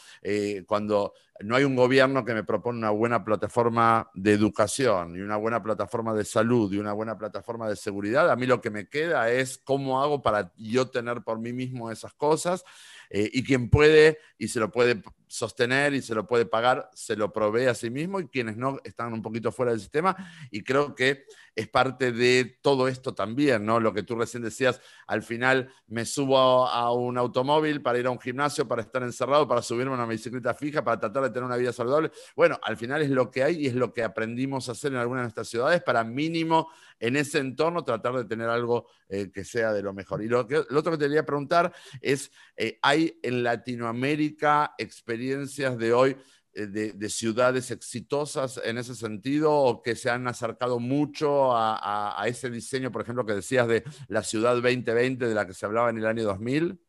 cuando 0.68 1.14
no 1.41 1.56
hay 1.56 1.63
un 1.63 1.76
gobierno 1.76 2.24
que 2.24 2.34
me 2.34 2.43
propone 2.43 2.80
una 2.80 2.91
buena 2.91 3.26
plataforma 3.26 4.10
de 4.13 4.32
educación 4.34 5.17
y 5.17 5.21
una 5.21 5.36
buena 5.36 5.62
plataforma 5.62 6.13
de 6.13 6.24
salud 6.24 6.71
y 6.71 6.78
una 6.78 6.93
buena 6.93 7.17
plataforma 7.17 7.67
de 7.67 7.76
seguridad, 7.76 8.30
a 8.32 8.36
mí 8.36 8.45
lo 8.45 8.62
que 8.62 8.69
me 8.69 8.88
queda 8.88 9.30
es 9.30 9.58
cómo 9.58 10.02
hago 10.02 10.21
para 10.21 10.54
yo 10.56 10.89
tener 10.89 11.24
por 11.24 11.39
mí 11.39 11.52
mismo 11.52 11.91
esas 11.91 12.13
cosas 12.13 12.63
eh, 13.10 13.30
y 13.34 13.43
quien 13.43 13.69
puede 13.69 14.17
y 14.38 14.48
se 14.48 14.60
lo 14.60 14.71
puede 14.71 15.02
sostener 15.28 15.93
y 15.93 16.02
se 16.02 16.15
lo 16.15 16.26
puede 16.26 16.45
pagar, 16.45 16.89
se 16.93 17.15
lo 17.15 17.34
provee 17.34 17.65
a 17.65 17.74
sí 17.74 17.89
mismo 17.89 18.19
y 18.19 18.28
quienes 18.28 18.58
no 18.58 18.80
están 18.84 19.13
un 19.13 19.21
poquito 19.21 19.52
fuera 19.52 19.71
del 19.71 19.82
sistema. 19.82 20.15
Y 20.52 20.63
creo 20.63 20.95
que 20.95 21.26
es 21.56 21.70
parte 21.70 22.12
de 22.12 22.60
todo 22.62 22.88
esto 22.89 23.15
también, 23.15 23.65
¿no? 23.65 23.80
Lo 23.80 23.94
que 23.94 24.04
tú 24.04 24.15
recién 24.15 24.44
decías, 24.44 24.82
al 25.08 25.24
final 25.24 25.72
me 25.88 26.06
subo 26.06 26.68
a, 26.68 26.91
un 26.91 27.18
automóvil 27.18 27.82
para 27.82 27.98
ir 27.98 28.08
a 28.08 28.12
un 28.12 28.20
gimnasio, 28.20 28.68
para 28.68 28.82
estar 28.82 29.02
encerrado, 29.04 29.48
para 29.48 29.62
subirme 29.62 29.91
a 29.91 29.96
una 29.96 30.06
bicicleta 30.06 30.54
fija, 30.54 30.84
para 30.84 31.00
tratar 31.00 31.24
de 31.24 31.30
tener 31.30 31.46
una 31.46 31.56
vida 31.56 31.72
saludable. 31.72 32.12
Bueno, 32.36 32.60
al 32.62 32.76
final 32.76 33.02
es 33.02 33.10
lo 33.10 33.32
que 33.32 33.44
hay 33.44 33.63
y 33.63 33.68
es 33.68 33.76
lo 33.76 33.94
que 33.94 34.04
aprendimos 34.04 34.68
a 34.68 34.74
hacer 34.74 34.91
en 34.91 34.98
algunas 34.98 35.22
de 35.22 35.26
nuestras 35.26 35.48
ciudades 35.48 35.82
para 35.82 36.04
mínimo 36.04 36.70
en 37.00 37.15
ese 37.15 37.39
entorno 37.39 37.84
tratar 37.84 38.15
de 38.15 38.26
tener 38.26 38.50
algo 38.50 38.88
eh, 39.08 39.32
que 39.32 39.46
sea 39.46 39.72
de 39.72 39.82
lo 39.82 39.94
mejor. 39.94 40.24
Y 40.24 40.28
lo, 40.28 40.46
que, 40.46 40.58
otro 40.58 40.91
que 40.91 40.98
te 40.98 41.06
quería 41.06 41.26
preguntar 41.26 41.74
es, 42.02 42.32
eh, 42.58 42.80
¿hay 42.82 43.18
en 43.24 43.44
Latinoamérica 43.44 44.76
experiencias 44.78 45.78
de 45.78 45.94
hoy 45.94 46.18
eh, 46.56 46.68
de, 46.68 47.10
ciudades 47.10 47.70
exitosas 47.70 48.62
en 48.63 48.78
ese 48.78 48.96
sentido 48.96 49.54
o 49.54 49.82
que 49.82 49.96
se 49.96 50.10
han 50.10 50.26
acercado 50.28 50.80
mucho 50.80 51.52
a, 51.54 52.24
ese 52.28 52.50
diseño, 52.50 52.91
por 52.91 53.02
ejemplo, 53.02 53.26
que 53.26 53.34
decías 53.34 53.68
de 53.68 53.84
la 54.08 54.24
ciudad 54.24 54.54
2020 54.54 55.28
de 55.28 55.36
la 55.36 55.46
que 55.46 55.54
se 55.54 55.65
hablaba 55.65 55.89
en 55.89 55.98
el 55.98 56.06
año 56.06 56.24
2000? 56.24 56.80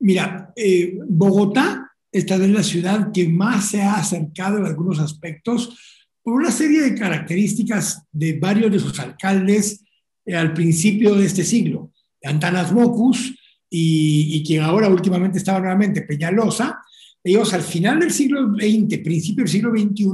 Mira, 0.00 0.52
eh, 0.56 0.98
Bogotá 1.06 1.92
esta 2.12 2.34
es 2.34 2.50
la 2.50 2.62
ciudad 2.62 3.10
que 3.10 3.26
más 3.26 3.70
se 3.70 3.80
ha 3.80 3.94
acercado 3.94 4.58
en 4.58 4.66
algunos 4.66 4.98
aspectos 4.98 5.78
por 6.22 6.34
una 6.34 6.50
serie 6.50 6.82
de 6.82 6.94
características 6.94 8.06
de 8.12 8.38
varios 8.38 8.70
de 8.70 8.78
sus 8.78 8.98
alcaldes 9.00 9.82
eh, 10.26 10.36
al 10.36 10.52
principio 10.52 11.14
de 11.14 11.26
este 11.26 11.42
siglo. 11.42 11.92
Antanas 12.22 12.70
Mocus 12.72 13.34
y, 13.70 14.36
y 14.36 14.44
quien 14.44 14.62
ahora 14.62 14.88
últimamente 14.88 15.38
estaba 15.38 15.60
nuevamente, 15.60 16.02
Peñalosa, 16.02 16.82
ellos 17.24 17.52
al 17.54 17.62
final 17.62 18.00
del 18.00 18.10
siglo 18.10 18.52
XX, 18.54 18.98
principio 18.98 19.44
del 19.44 19.52
siglo 19.52 19.70
XXI, 19.70 20.12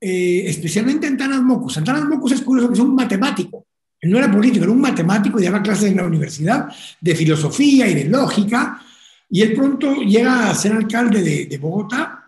eh, 0.00 0.44
especialmente 0.46 1.06
Antanas 1.06 1.42
Mocus. 1.42 1.78
Antanas 1.78 2.04
Mocus 2.04 2.32
es 2.32 2.42
curioso 2.42 2.68
que 2.68 2.74
es 2.74 2.80
un 2.80 2.94
matemático. 2.94 3.66
Él 4.00 4.10
no 4.10 4.18
era 4.18 4.30
político, 4.30 4.64
era 4.64 4.72
un 4.72 4.80
matemático 4.80 5.40
y 5.40 5.44
daba 5.44 5.62
clases 5.62 5.90
en 5.90 5.96
la 5.96 6.06
universidad 6.06 6.68
de 7.00 7.14
filosofía 7.14 7.88
y 7.88 7.94
de 7.94 8.04
lógica. 8.04 8.80
Y 9.28 9.42
él 9.42 9.52
pronto 9.54 9.96
llega 9.96 10.48
a 10.48 10.54
ser 10.54 10.72
alcalde 10.72 11.46
de, 11.46 11.58
Bogotá 11.58 12.24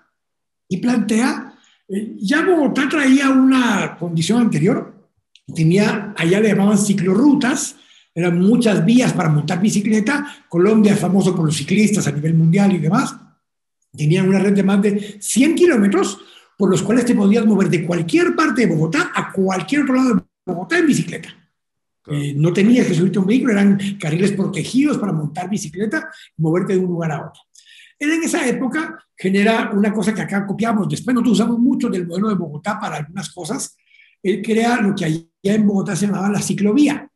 y 0.68 0.76
plantea, 0.78 1.54
eh, 1.88 2.16
ya 2.18 2.44
Bogotá 2.44 2.88
traía 2.88 3.30
una 3.30 3.96
condición 3.98 4.42
anterior, 4.42 4.94
tenía, 5.54 6.12
allá 6.16 6.40
le 6.40 6.48
llamaban 6.48 6.76
ciclorrutas, 6.76 7.76
eran 8.14 8.38
muchas 8.40 8.84
vías 8.84 9.12
para 9.12 9.28
montar 9.28 9.60
bicicleta, 9.60 10.44
Colombia 10.48 10.92
es 10.92 11.00
famoso 11.00 11.34
por 11.34 11.46
los 11.46 11.56
ciclistas 11.56 12.06
a 12.06 12.12
nivel 12.12 12.34
mundial 12.34 12.72
y 12.72 12.78
demás, 12.78 13.14
Tenían 13.96 14.28
una 14.28 14.38
red 14.38 14.52
de 14.52 14.62
más 14.62 14.80
de 14.82 15.18
100 15.20 15.54
kilómetros 15.54 16.18
por 16.56 16.70
los 16.70 16.82
cuales 16.82 17.06
te 17.06 17.14
podías 17.14 17.46
mover 17.46 17.70
de 17.70 17.86
cualquier 17.86 18.36
parte 18.36 18.62
de 18.62 18.74
Bogotá 18.74 19.10
a 19.14 19.32
cualquier 19.32 19.82
otro 19.82 19.94
lado 19.94 20.14
de 20.14 20.22
Bogotá 20.44 20.78
en 20.78 20.86
bicicleta. 20.86 21.28
Eh, 22.06 22.34
no 22.36 22.52
tenías 22.52 22.86
que 22.86 22.94
subirte 22.94 23.18
a 23.18 23.22
un 23.22 23.26
vehículo, 23.26 23.52
eran 23.52 23.78
carriles 23.98 24.32
protegidos 24.32 24.98
para 24.98 25.12
montar 25.12 25.48
bicicleta 25.48 26.10
y 26.36 26.42
moverte 26.42 26.74
de 26.74 26.78
un 26.78 26.86
lugar 26.86 27.12
a 27.12 27.28
otro. 27.28 27.42
Él 27.98 28.12
en 28.12 28.22
esa 28.22 28.46
época 28.46 28.98
genera 29.16 29.70
una 29.74 29.92
cosa 29.92 30.14
que 30.14 30.22
acá 30.22 30.46
copiamos, 30.46 30.88
después 30.88 31.14
nosotros 31.14 31.38
usamos 31.38 31.58
mucho 31.58 31.88
del 31.88 32.06
modelo 32.06 32.28
de 32.28 32.34
Bogotá 32.34 32.78
para 32.80 32.96
algunas 32.96 33.30
cosas. 33.30 33.76
Él 34.22 34.42
crea 34.42 34.80
lo 34.80 34.94
que 34.94 35.04
allá 35.04 35.24
en 35.42 35.66
Bogotá 35.66 35.96
se 35.96 36.06
llamaba 36.06 36.30
la 36.30 36.42
ciclovía, 36.42 37.10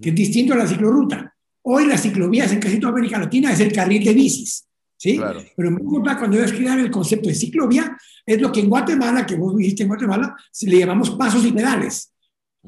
que 0.00 0.10
es 0.10 0.14
distinto 0.14 0.54
a 0.54 0.56
la 0.56 0.66
ciclorruta. 0.66 1.34
Hoy 1.62 1.86
las 1.86 2.02
ciclovías 2.02 2.52
en 2.52 2.60
casi 2.60 2.78
toda 2.78 2.92
América 2.92 3.18
Latina 3.18 3.52
es 3.52 3.60
el 3.60 3.72
carril 3.72 4.04
de 4.04 4.14
bicis. 4.14 4.66
¿Sí? 5.00 5.18
Pero 5.56 5.68
en 5.68 5.76
Bogotá, 5.76 6.18
cuando 6.18 6.36
ellos 6.36 6.52
crear 6.52 6.78
el 6.78 6.90
concepto 6.90 7.30
de 7.30 7.34
ciclovía, 7.34 7.96
es 8.26 8.38
lo 8.38 8.52
que 8.52 8.60
en 8.60 8.68
Guatemala, 8.68 9.24
que 9.24 9.34
vos 9.34 9.56
viviste 9.56 9.82
en 9.82 9.88
Guatemala, 9.88 10.36
le 10.60 10.78
llamamos 10.78 11.10
pasos 11.12 11.44
y 11.46 11.52
pedales. 11.52 12.12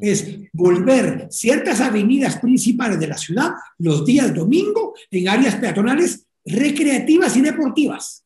Es 0.00 0.38
volver 0.54 1.28
ciertas 1.30 1.82
avenidas 1.82 2.38
principales 2.38 2.98
de 2.98 3.06
la 3.06 3.18
ciudad 3.18 3.50
los 3.78 4.06
días 4.06 4.34
domingo 4.34 4.94
en 5.10 5.28
áreas 5.28 5.56
peatonales 5.56 6.26
recreativas 6.46 7.36
y 7.36 7.42
deportivas. 7.42 8.24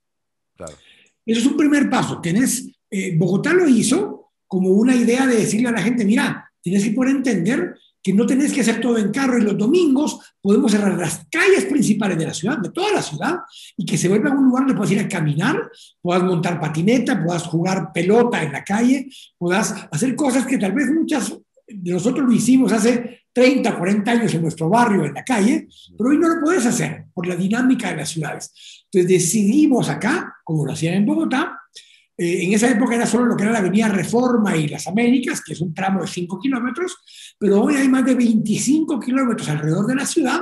Eso 1.26 1.40
es 1.40 1.46
un 1.46 1.56
primer 1.56 1.90
paso. 1.90 2.20
Tienes, 2.20 2.70
eh, 2.88 3.16
Bogotá 3.18 3.52
lo 3.52 3.66
hizo 3.66 4.30
como 4.46 4.70
una 4.70 4.94
idea 4.94 5.26
de 5.26 5.38
decirle 5.38 5.68
a 5.68 5.72
la 5.72 5.82
gente, 5.82 6.04
mira, 6.04 6.48
tienes 6.62 6.84
que 6.84 6.92
poder 6.92 7.16
entender 7.16 7.76
que 8.06 8.12
no 8.12 8.24
tenés 8.24 8.52
que 8.52 8.60
hacer 8.60 8.80
todo 8.80 8.98
en 8.98 9.10
carro 9.10 9.36
y 9.36 9.42
los 9.42 9.58
domingos 9.58 10.20
podemos 10.40 10.70
cerrar 10.70 10.96
las 10.96 11.26
calles 11.28 11.64
principales 11.64 12.16
de 12.16 12.26
la 12.26 12.34
ciudad, 12.34 12.56
de 12.56 12.70
toda 12.70 12.92
la 12.92 13.02
ciudad, 13.02 13.38
y 13.76 13.84
que 13.84 13.98
se 13.98 14.08
vuelva 14.08 14.30
un 14.30 14.44
lugar 14.44 14.62
donde 14.62 14.76
puedas 14.76 14.92
ir 14.92 15.00
a 15.00 15.08
caminar, 15.08 15.60
puedas 16.00 16.22
montar 16.22 16.60
patineta, 16.60 17.20
puedas 17.20 17.42
jugar 17.42 17.90
pelota 17.92 18.40
en 18.44 18.52
la 18.52 18.62
calle, 18.62 19.08
puedas 19.36 19.74
hacer 19.90 20.14
cosas 20.14 20.46
que 20.46 20.56
tal 20.56 20.70
vez 20.70 20.88
muchas 20.88 21.36
de 21.66 21.90
nosotros 21.90 22.24
lo 22.24 22.32
hicimos 22.32 22.70
hace 22.70 23.22
30, 23.32 23.76
40 23.76 24.08
años 24.08 24.32
en 24.34 24.42
nuestro 24.42 24.68
barrio, 24.68 25.04
en 25.04 25.14
la 25.14 25.24
calle, 25.24 25.66
pero 25.98 26.10
hoy 26.10 26.18
no 26.18 26.28
lo 26.28 26.40
puedes 26.40 26.64
hacer 26.64 27.06
por 27.12 27.26
la 27.26 27.34
dinámica 27.34 27.90
de 27.90 27.96
las 27.96 28.10
ciudades. 28.10 28.84
Entonces 28.84 29.10
decidimos 29.10 29.88
acá, 29.88 30.32
como 30.44 30.64
lo 30.64 30.74
hacían 30.74 30.94
en 30.94 31.06
Bogotá, 31.06 31.58
eh, 32.16 32.44
en 32.44 32.52
esa 32.52 32.70
época 32.70 32.94
era 32.94 33.06
solo 33.06 33.26
lo 33.26 33.36
que 33.36 33.44
era 33.44 33.52
la 33.52 33.58
Avenida 33.58 33.88
Reforma 33.88 34.56
y 34.56 34.68
las 34.68 34.86
Américas, 34.86 35.42
que 35.42 35.52
es 35.52 35.60
un 35.60 35.74
tramo 35.74 36.02
de 36.02 36.08
5 36.08 36.38
kilómetros, 36.40 36.96
pero 37.38 37.62
hoy 37.62 37.76
hay 37.76 37.88
más 37.88 38.04
de 38.04 38.14
25 38.14 38.98
kilómetros 39.00 39.48
alrededor 39.48 39.86
de 39.86 39.94
la 39.94 40.06
ciudad 40.06 40.40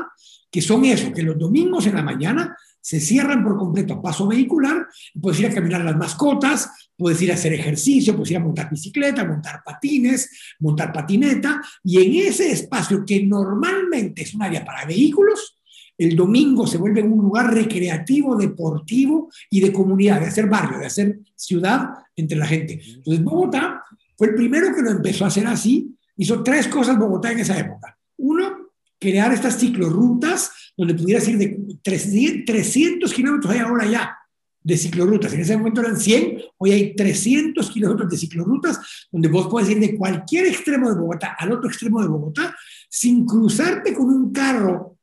que 0.54 0.62
son 0.62 0.84
eso, 0.84 1.12
que 1.12 1.24
los 1.24 1.36
domingos 1.36 1.84
en 1.88 1.96
la 1.96 2.02
mañana 2.04 2.56
se 2.80 3.00
cierran 3.00 3.42
por 3.42 3.56
completo 3.58 3.94
a 3.94 4.00
paso 4.00 4.28
vehicular, 4.28 4.86
puedes 5.20 5.40
ir 5.40 5.46
a 5.46 5.52
caminar 5.52 5.84
las 5.84 5.96
mascotas, 5.96 6.70
puedes 6.96 7.20
ir 7.22 7.32
a 7.32 7.34
hacer 7.34 7.52
ejercicio, 7.54 8.14
puedes 8.14 8.30
ir 8.30 8.36
a 8.36 8.40
montar 8.40 8.70
bicicleta, 8.70 9.24
montar 9.24 9.62
patines, 9.64 10.30
montar 10.60 10.92
patineta, 10.92 11.60
y 11.82 12.00
en 12.00 12.28
ese 12.28 12.52
espacio 12.52 13.04
que 13.04 13.26
normalmente 13.26 14.22
es 14.22 14.32
un 14.32 14.44
área 14.44 14.64
para 14.64 14.84
vehículos, 14.84 15.60
el 15.96 16.16
domingo 16.16 16.66
se 16.66 16.78
vuelve 16.78 17.02
un 17.02 17.22
lugar 17.22 17.52
recreativo, 17.52 18.36
deportivo 18.36 19.30
y 19.50 19.60
de 19.60 19.72
comunidad, 19.72 20.20
de 20.20 20.26
hacer 20.26 20.48
barrio, 20.48 20.78
de 20.78 20.86
hacer 20.86 21.20
ciudad 21.36 21.90
entre 22.16 22.36
la 22.36 22.46
gente. 22.46 22.80
Entonces 22.84 23.22
Bogotá 23.22 23.82
fue 24.16 24.28
el 24.28 24.34
primero 24.34 24.74
que 24.74 24.82
lo 24.82 24.90
empezó 24.90 25.24
a 25.24 25.28
hacer 25.28 25.46
así, 25.46 25.94
Hizo 26.16 26.42
tres 26.42 26.68
cosas 26.68 26.98
Bogotá 26.98 27.32
en 27.32 27.40
esa 27.40 27.58
época. 27.58 27.98
Uno, 28.18 28.70
crear 28.98 29.32
estas 29.32 29.58
ciclorrutas 29.58 30.52
donde 30.76 30.94
pudieras 30.94 31.26
ir 31.28 31.38
de 31.38 31.78
300 31.82 33.12
kilómetros, 33.12 33.52
hay 33.52 33.60
ahora 33.60 33.86
ya 33.86 34.16
de 34.62 34.76
ciclorrutas. 34.76 35.32
En 35.34 35.40
ese 35.40 35.56
momento 35.56 35.80
eran 35.80 35.98
100, 35.98 36.38
hoy 36.56 36.72
hay 36.72 36.94
300 36.94 37.70
kilómetros 37.70 38.10
de 38.10 38.16
ciclorrutas 38.16 38.80
donde 39.12 39.28
vos 39.28 39.48
puedes 39.48 39.68
ir 39.68 39.78
de 39.78 39.96
cualquier 39.96 40.46
extremo 40.46 40.88
de 40.88 40.98
Bogotá 40.98 41.36
al 41.38 41.52
otro 41.52 41.68
extremo 41.68 42.00
de 42.00 42.08
Bogotá 42.08 42.56
sin 42.88 43.26
cruzarte 43.26 43.92
con 43.92 44.06
un 44.06 44.32
carro 44.32 44.93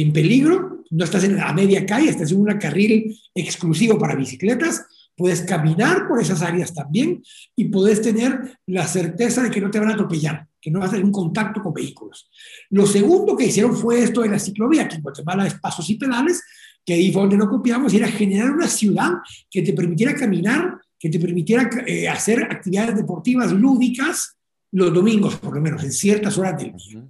en 0.00 0.12
peligro. 0.12 0.84
No 0.90 1.04
estás 1.04 1.24
en, 1.24 1.40
a 1.40 1.52
media 1.52 1.86
calle, 1.86 2.10
estás 2.10 2.30
en 2.30 2.40
un 2.40 2.58
carril 2.58 3.18
exclusivo 3.34 3.98
para 3.98 4.14
bicicletas 4.14 4.86
puedes 5.16 5.42
caminar 5.42 6.08
por 6.08 6.20
esas 6.20 6.42
áreas 6.42 6.74
también 6.74 7.22
y 7.54 7.66
puedes 7.66 8.02
tener 8.02 8.58
la 8.66 8.86
certeza 8.86 9.42
de 9.42 9.50
que 9.50 9.60
no 9.60 9.70
te 9.70 9.78
van 9.78 9.90
a 9.90 9.94
atropellar, 9.94 10.46
que 10.60 10.70
no 10.70 10.80
vas 10.80 10.88
a 10.88 10.92
tener 10.92 11.04
un 11.04 11.12
contacto 11.12 11.62
con 11.62 11.72
vehículos. 11.72 12.28
Lo 12.70 12.86
segundo 12.86 13.36
que 13.36 13.46
hicieron 13.46 13.76
fue 13.76 14.02
esto 14.02 14.22
de 14.22 14.28
la 14.28 14.38
ciclovía, 14.38 14.88
que 14.88 14.96
en 14.96 15.02
Guatemala 15.02 15.46
es 15.46 15.54
pasos 15.54 15.88
y 15.90 15.96
pedales, 15.96 16.42
que 16.84 16.94
ahí 16.94 17.12
fue 17.12 17.22
donde 17.22 17.36
lo 17.36 17.48
copiamos, 17.48 17.94
y 17.94 17.98
era 17.98 18.08
generar 18.08 18.50
una 18.50 18.68
ciudad 18.68 19.12
que 19.50 19.62
te 19.62 19.72
permitiera 19.72 20.14
caminar, 20.14 20.78
que 20.98 21.08
te 21.08 21.18
permitiera 21.18 21.70
eh, 21.86 22.08
hacer 22.08 22.42
actividades 22.42 22.96
deportivas 22.96 23.52
lúdicas 23.52 24.36
los 24.72 24.92
domingos, 24.92 25.36
por 25.36 25.54
lo 25.54 25.60
menos, 25.60 25.84
en 25.84 25.92
ciertas 25.92 26.36
horas 26.36 26.58
del 26.58 26.72
día. 26.72 27.04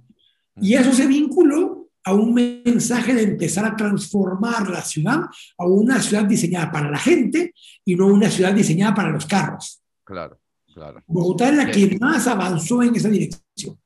Y 0.61 0.75
eso 0.75 0.93
se 0.93 1.07
vinculó 1.07 1.74
a 2.05 2.13
un 2.13 2.33
mensaje 2.33 3.13
de 3.13 3.23
empezar 3.23 3.65
a 3.65 3.75
transformar 3.75 4.69
la 4.69 4.81
ciudad 4.81 5.21
a 5.57 5.65
una 5.65 5.99
ciudad 6.01 6.23
diseñada 6.23 6.71
para 6.71 6.89
la 6.89 6.99
gente 6.99 7.53
y 7.83 7.95
no 7.95 8.07
una 8.07 8.29
ciudad 8.29 8.53
diseñada 8.53 8.93
para 8.93 9.09
los 9.09 9.25
carros. 9.25 9.81
Claro, 10.03 10.39
claro. 10.71 11.03
Bogotá 11.07 11.49
es 11.49 11.55
la 11.57 11.71
que 11.71 11.97
más 11.99 12.27
avanzó 12.27 12.83
en 12.83 12.95
esa 12.95 13.09
dirección. 13.09 13.77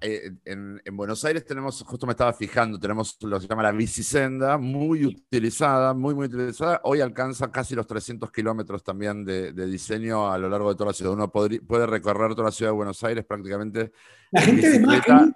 Eh, 0.00 0.30
en, 0.44 0.80
Buenos 0.92 1.24
Aires 1.24 1.44
tenemos, 1.44 1.82
justo 1.82 2.06
me 2.06 2.12
estaba 2.12 2.32
fijando, 2.32 2.78
tenemos 2.78 3.16
lo 3.22 3.36
que 3.36 3.42
se 3.42 3.48
llama 3.48 3.64
la 3.64 3.72
bicisenda, 3.72 4.56
muy 4.56 5.04
utilizada, 5.04 5.94
muy, 5.94 6.14
muy 6.14 6.26
utilizada. 6.26 6.80
Hoy 6.84 7.00
alcanza 7.00 7.50
casi 7.50 7.74
los 7.74 7.88
300 7.88 8.30
kilómetros 8.30 8.84
también 8.84 9.24
de, 9.24 9.52
diseño 9.66 10.30
a 10.30 10.38
lo 10.38 10.48
largo 10.48 10.68
de 10.68 10.76
toda 10.76 10.90
la 10.90 10.94
ciudad. 10.94 11.12
Uno 11.12 11.32
puede 11.32 11.86
recorrer 11.86 12.36
toda 12.36 12.44
la 12.44 12.52
ciudad 12.52 12.70
de 12.70 12.76
Buenos 12.76 13.02
Aires 13.02 13.24
prácticamente. 13.24 13.92
La 14.30 14.42
gente 14.42 14.70
de 14.70 14.78
Macri 14.78 15.32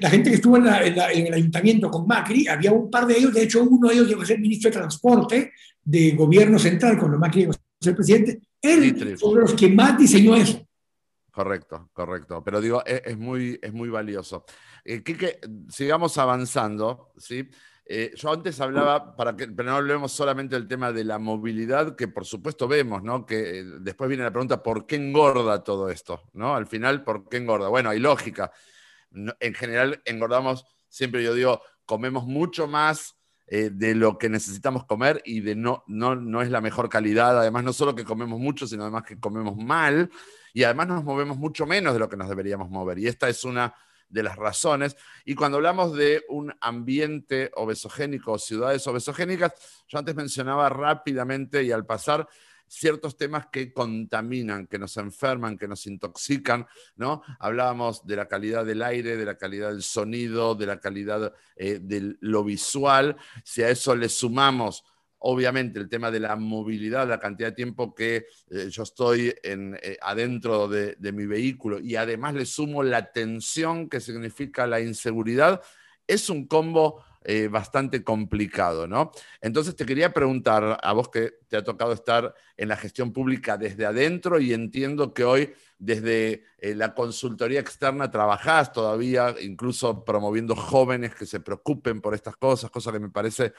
la 0.00 0.10
gente 0.10 0.30
que 0.30 0.36
estuvo 0.36 0.56
en, 0.56 0.66
el 0.66 1.34
ayuntamiento 1.34 1.90
con 1.90 2.06
Macri, 2.06 2.48
había 2.48 2.72
un 2.72 2.90
par 2.90 3.06
de 3.06 3.18
ellos, 3.18 3.32
de 3.32 3.44
hecho 3.44 3.62
uno 3.62 3.88
de 3.88 3.94
ellos 3.94 4.08
llegó 4.08 4.22
a 4.22 4.26
ser 4.26 4.40
ministro 4.40 4.70
de 4.70 4.76
Transporte 4.76 5.52
de 5.84 6.12
gobierno 6.12 6.58
central, 6.58 6.98
cuando 6.98 7.18
Macri 7.18 7.42
llegó 7.42 7.52
a 7.52 7.56
ser 7.80 7.94
presidente, 7.94 8.40
él 8.60 9.16
los 9.20 9.54
que 9.54 9.68
más 9.68 9.98
diseñó 9.98 10.36
eso. 10.36 10.66
Correcto, 11.30 11.88
correcto. 11.92 12.42
Pero 12.44 12.60
digo, 12.60 12.84
es, 12.84 13.16
muy, 13.16 13.58
es 13.62 13.72
muy 13.72 13.88
valioso. 13.88 14.44
Eh, 14.84 15.02
que, 15.02 15.40
sigamos 15.70 16.18
avanzando, 16.18 17.12
¿sí? 17.16 17.48
eh, 17.86 18.12
yo 18.14 18.32
antes 18.32 18.60
hablaba, 18.60 19.16
para 19.16 19.34
que, 19.34 19.48
pero 19.48 19.70
no 19.70 19.76
hablemos 19.76 20.12
solamente 20.12 20.54
del 20.54 20.68
tema 20.68 20.92
de 20.92 21.04
la 21.04 21.18
movilidad, 21.18 21.96
que 21.96 22.06
por 22.06 22.26
supuesto 22.26 22.68
vemos, 22.68 23.02
¿no? 23.02 23.24
Que 23.24 23.60
eh, 23.60 23.64
después 23.80 24.08
viene 24.08 24.24
la 24.24 24.30
pregunta, 24.30 24.62
¿por 24.62 24.86
qué 24.86 24.96
engorda 24.96 25.64
todo 25.64 25.88
esto? 25.88 26.22
¿No? 26.34 26.54
Al 26.54 26.66
final, 26.66 27.02
¿por 27.02 27.28
qué 27.28 27.38
engorda? 27.38 27.68
Bueno, 27.68 27.90
hay 27.90 27.98
lógica. 27.98 28.52
En 29.40 29.54
general, 29.54 30.02
engordamos, 30.04 30.64
siempre 30.88 31.22
yo 31.22 31.34
digo, 31.34 31.62
comemos 31.84 32.26
mucho 32.26 32.66
más 32.66 33.16
eh, 33.46 33.70
de 33.70 33.94
lo 33.94 34.16
que 34.16 34.28
necesitamos 34.28 34.86
comer 34.86 35.20
y 35.24 35.40
de 35.40 35.54
no, 35.54 35.84
no, 35.86 36.16
no 36.16 36.40
es 36.42 36.50
la 36.50 36.60
mejor 36.60 36.88
calidad. 36.88 37.38
Además, 37.38 37.64
no 37.64 37.72
solo 37.72 37.94
que 37.94 38.04
comemos 38.04 38.40
mucho, 38.40 38.66
sino 38.66 38.82
además 38.82 39.02
que 39.02 39.18
comemos 39.20 39.56
mal 39.56 40.10
y 40.54 40.64
además 40.64 40.88
nos 40.88 41.04
movemos 41.04 41.36
mucho 41.36 41.66
menos 41.66 41.92
de 41.92 41.98
lo 41.98 42.08
que 42.08 42.16
nos 42.16 42.28
deberíamos 42.28 42.70
mover. 42.70 42.98
Y 42.98 43.08
esta 43.08 43.28
es 43.28 43.44
una 43.44 43.74
de 44.08 44.22
las 44.22 44.36
razones. 44.36 44.96
Y 45.24 45.34
cuando 45.34 45.56
hablamos 45.56 45.94
de 45.94 46.24
un 46.28 46.54
ambiente 46.60 47.50
obesogénico 47.54 48.32
o 48.32 48.38
ciudades 48.38 48.86
obesogénicas, 48.86 49.52
yo 49.88 49.98
antes 49.98 50.14
mencionaba 50.14 50.68
rápidamente 50.68 51.62
y 51.62 51.72
al 51.72 51.84
pasar 51.86 52.28
ciertos 52.72 53.18
temas 53.18 53.46
que 53.52 53.72
contaminan, 53.72 54.66
que 54.66 54.78
nos 54.78 54.96
enferman, 54.96 55.58
que 55.58 55.68
nos 55.68 55.86
intoxican, 55.86 56.66
¿no? 56.96 57.22
Hablábamos 57.38 58.06
de 58.06 58.16
la 58.16 58.26
calidad 58.26 58.64
del 58.64 58.82
aire, 58.82 59.16
de 59.18 59.26
la 59.26 59.36
calidad 59.36 59.70
del 59.70 59.82
sonido, 59.82 60.54
de 60.54 60.66
la 60.66 60.80
calidad 60.80 61.34
eh, 61.56 61.80
de 61.82 62.16
lo 62.20 62.42
visual. 62.44 63.16
Si 63.44 63.62
a 63.62 63.68
eso 63.68 63.94
le 63.94 64.08
sumamos 64.08 64.84
obviamente 65.18 65.78
el 65.78 65.88
tema 65.88 66.10
de 66.10 66.20
la 66.20 66.34
movilidad, 66.34 67.06
la 67.06 67.20
cantidad 67.20 67.50
de 67.50 67.56
tiempo 67.56 67.94
que 67.94 68.26
eh, 68.50 68.68
yo 68.70 68.82
estoy 68.82 69.34
eh, 69.42 69.98
adentro 70.00 70.66
de, 70.66 70.96
mi 71.12 71.26
vehículo 71.26 71.78
y 71.78 71.96
además 71.96 72.34
le 72.34 72.46
sumo 72.46 72.82
la 72.82 73.12
tensión 73.12 73.90
que 73.90 74.00
significa 74.00 74.66
la 74.66 74.80
inseguridad, 74.80 75.60
es 76.06 76.30
un 76.30 76.46
combo 76.46 77.04
eh, 77.24 77.48
bastante 77.48 78.02
complicado, 78.02 78.86
¿no? 78.86 79.12
Entonces 79.40 79.76
te 79.76 79.86
quería 79.86 80.12
preguntar, 80.12 80.78
a 80.82 80.92
vos 80.92 81.08
que 81.08 81.34
te 81.48 81.56
ha 81.56 81.64
tocado 81.64 81.92
estar 81.92 82.34
en 82.56 82.68
la 82.68 82.76
gestión 82.76 83.12
pública 83.12 83.56
desde 83.56 83.86
adentro 83.86 84.40
y 84.40 84.52
entiendo 84.52 85.12
que 85.14 85.24
hoy 85.24 85.52
desde 85.78 86.44
la 86.60 86.94
consultoría 86.94 87.58
externa 87.58 88.10
trabajás 88.10 88.72
todavía, 88.72 89.34
incluso 89.40 90.04
promoviendo 90.04 90.54
jóvenes 90.54 91.14
que 91.14 91.26
se 91.26 91.40
preocupen 91.40 92.00
por 92.00 92.14
estas 92.14 92.36
cosas, 92.36 92.70
cosa 92.70 92.92
que 92.92 93.00
me 93.00 93.10
parece 93.10 93.52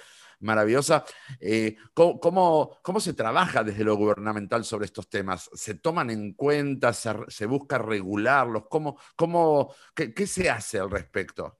maravillosa. 0.43 1.03
Eh, 1.39 1.75
¿cómo, 1.93 2.79
cómo, 2.81 2.99
se 2.99 3.13
trabaja 3.13 3.63
desde 3.63 3.83
lo 3.83 3.95
gubernamental 3.95 4.63
sobre 4.63 4.85
estos 4.85 5.09
temas? 5.09 5.49
¿Se 5.53 5.75
toman 5.75 6.09
en 6.09 6.33
cuenta? 6.33 6.93
¿Se, 6.93 7.45
busca 7.45 7.77
regularlos? 7.77 8.65
¿Cómo, 8.69 8.97
cómo, 9.15 9.73
qué, 9.95 10.27
se 10.27 10.49
hace 10.49 10.79
al 10.79 10.91
respecto? 10.91 11.59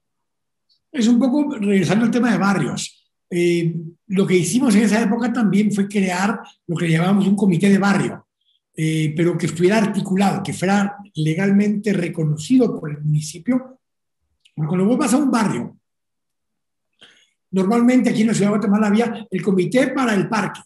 Es 0.94 1.08
un 1.08 1.18
poco 1.18 1.56
regresando 1.56 2.04
al 2.04 2.10
tema 2.10 2.30
de 2.30 2.38
barrios. 2.38 3.04
Eh, 3.28 3.74
lo 4.06 4.26
que 4.26 4.36
hicimos 4.36 4.74
en 4.76 4.82
esa 4.82 5.02
época 5.02 5.32
también 5.32 5.72
fue 5.72 5.88
crear 5.88 6.40
lo 6.68 6.76
que 6.76 6.88
llamábamos 6.88 7.26
un 7.26 7.34
comité 7.34 7.68
de 7.68 7.78
barrio, 7.78 8.28
eh, 8.76 9.12
pero 9.16 9.36
que 9.36 9.46
estuviera 9.46 9.78
articulado, 9.78 10.42
que 10.42 10.52
fuera 10.52 10.96
legalmente 11.16 11.92
reconocido 11.92 12.78
por 12.78 12.90
el 12.90 13.02
municipio. 13.02 13.80
Cuando 14.54 14.86
vos 14.86 14.96
vas 14.96 15.12
a 15.14 15.16
un 15.16 15.30
barrio 15.32 15.76
Normalmente 17.54 18.10
aquí 18.10 18.22
en 18.22 18.26
la 18.26 18.34
ciudad 18.34 18.48
de 18.48 18.56
Guatemala 18.56 18.88
había 18.88 19.28
el 19.30 19.40
comité 19.40 19.86
para 19.88 20.12
el 20.12 20.28
parque, 20.28 20.60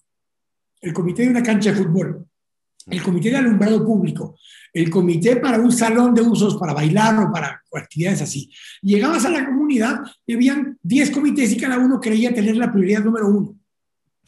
el 0.80 0.94
comité 0.94 1.24
de 1.24 1.28
una 1.28 1.42
cancha 1.42 1.70
de 1.70 1.76
fútbol, 1.76 2.26
el 2.90 3.02
comité 3.02 3.30
de 3.30 3.36
alumbrado 3.36 3.84
público, 3.84 4.36
el 4.72 4.90
comité 4.90 5.36
para 5.36 5.58
un 5.58 5.72
salón 5.72 6.14
de 6.14 6.22
usos 6.22 6.56
para 6.56 6.72
bailar 6.72 7.18
o 7.22 7.32
para 7.32 7.62
actividades 7.74 8.22
así. 8.22 8.50
Llegabas 8.82 9.24
a 9.24 9.30
la 9.30 9.44
comunidad 9.44 10.00
y 10.26 10.34
habían 10.34 10.78
10 10.82 11.10
comités 11.10 11.52
y 11.52 11.56
cada 11.56 11.78
uno 11.78 12.00
creía 12.00 12.34
tener 12.34 12.56
la 12.56 12.72
prioridad 12.72 13.04
número 13.04 13.28
uno. 13.28 13.54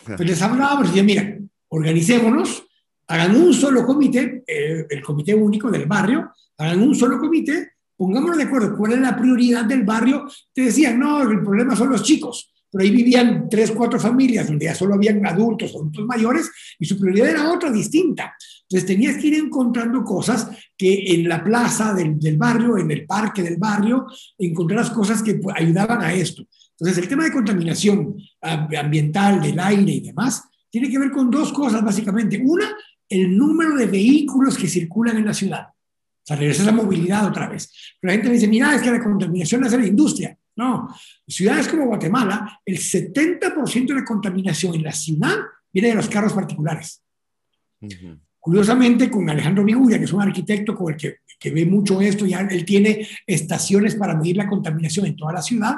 Entonces 0.01 0.27
les 0.27 0.43
hablábamos 0.43 0.85
y 0.85 0.89
decían, 0.89 1.07
mira, 1.07 1.39
organicémonos, 1.69 2.65
hagan 3.07 3.37
un 3.37 3.53
solo 3.53 3.85
comité, 3.85 4.43
eh, 4.47 4.87
el 4.89 5.03
comité 5.03 5.35
único 5.35 5.71
del 5.71 5.87
barrio, 5.87 6.31
hagan 6.57 6.83
un 6.83 6.95
solo 6.95 7.19
comité 7.19 7.73
pongámonos 8.01 8.39
de 8.39 8.45
acuerdo, 8.45 8.79
¿cuál 8.79 8.95
es 8.95 9.01
la 9.01 9.15
prioridad 9.15 9.67
del 9.67 9.83
barrio? 9.83 10.27
Te 10.55 10.63
decían, 10.63 10.99
no, 10.99 11.21
el 11.21 11.43
problema 11.43 11.77
son 11.77 11.91
los 11.91 12.03
chicos, 12.03 12.51
pero 12.71 12.85
ahí 12.85 12.91
vivían 12.91 13.49
tres, 13.51 13.73
cuatro 13.73 13.99
familias 13.99 14.47
donde 14.47 14.67
ya 14.67 14.75
solo 14.75 14.95
habían 14.95 15.25
adultos, 15.27 15.75
adultos 15.75 16.05
mayores, 16.07 16.51
y 16.79 16.87
su 16.87 16.99
prioridad 16.99 17.29
era 17.29 17.53
otra, 17.53 17.71
distinta. 17.71 18.35
Entonces 18.63 18.87
tenías 18.87 19.17
que 19.17 19.27
ir 19.27 19.35
encontrando 19.35 20.05
cosas 20.05 20.49
que 20.77 21.15
en 21.15 21.29
la 21.29 21.43
plaza 21.43 21.93
del, 21.93 22.19
del 22.19 22.37
barrio, 22.37 22.79
en 22.79 22.91
el 22.91 23.07
parque 23.07 23.43
del 23.43 23.57
barrio, 23.57 24.07
encontrarás 24.39 24.91
cosas 24.91 25.23
que 25.23 25.35
pues, 25.35 25.57
ayudaban 25.59 26.01
a 26.03 26.13
esto. 26.13 26.45
Entonces 26.79 27.03
el 27.03 27.09
tema 27.09 27.25
de 27.25 27.33
contaminación 27.33 28.17
ambiental, 28.41 29.43
del 29.43 29.59
aire 29.59 29.93
y 29.93 30.01
demás, 30.01 30.45
tiene 30.71 30.89
que 30.89 30.99
ver 30.99 31.11
con 31.11 31.31
dos 31.31 31.53
cosas 31.53 31.85
básicamente. 31.85 32.41
Una, 32.43 32.75
el 33.09 33.37
número 33.37 33.77
de 33.77 33.87
vehículos 33.87 34.57
que 34.57 34.69
circulan 34.69 35.17
en 35.17 35.27
la 35.27 35.35
ciudad. 35.35 35.67
O 35.69 36.23
sea, 36.25 36.37
regresa 36.37 36.63
esa 36.63 36.73
movilidad 36.73 37.27
otra 37.27 37.49
vez. 37.49 37.71
Pero 38.01 38.11
la 38.11 38.15
gente 38.15 38.29
me 38.29 38.35
dice, 38.35 38.49
mira, 38.49 38.75
es 38.75 38.83
que 38.83 38.91
la 38.91 39.03
contaminación 39.03 39.65
hace 39.65 39.79
la 39.79 39.87
industria. 39.87 40.39
No, 40.57 40.95
ciudades 41.27 41.69
como 41.69 41.87
Guatemala, 41.87 42.61
el 42.65 42.79
70% 42.79 43.87
de 43.87 43.95
la 43.95 44.05
contaminación 44.05 44.75
en 44.75 44.83
la 44.83 44.93
ciudad 44.93 45.37
viene 45.73 45.89
de 45.89 45.95
los 45.95 46.09
carros 46.09 46.33
particulares. 46.33 47.03
Curiosamente, 48.39 49.11
con 49.11 49.29
Alejandro 49.31 49.65
Viguria, 49.65 49.99
que 49.99 50.05
es 50.05 50.13
un 50.13 50.23
arquitecto 50.23 50.75
con 50.75 50.93
el 50.93 50.99
que, 50.99 51.17
que, 51.39 51.51
ve 51.51 51.65
mucho 51.65 52.01
esto, 52.01 52.27
ya 52.27 52.41
él 52.41 52.65
tiene 52.65 53.07
estaciones 53.27 53.95
para 53.95 54.15
medir 54.15 54.37
la 54.37 54.49
contaminación 54.49 55.07
en 55.07 55.17
toda 55.17 55.33
la 55.33 55.43
ciudad. 55.43 55.77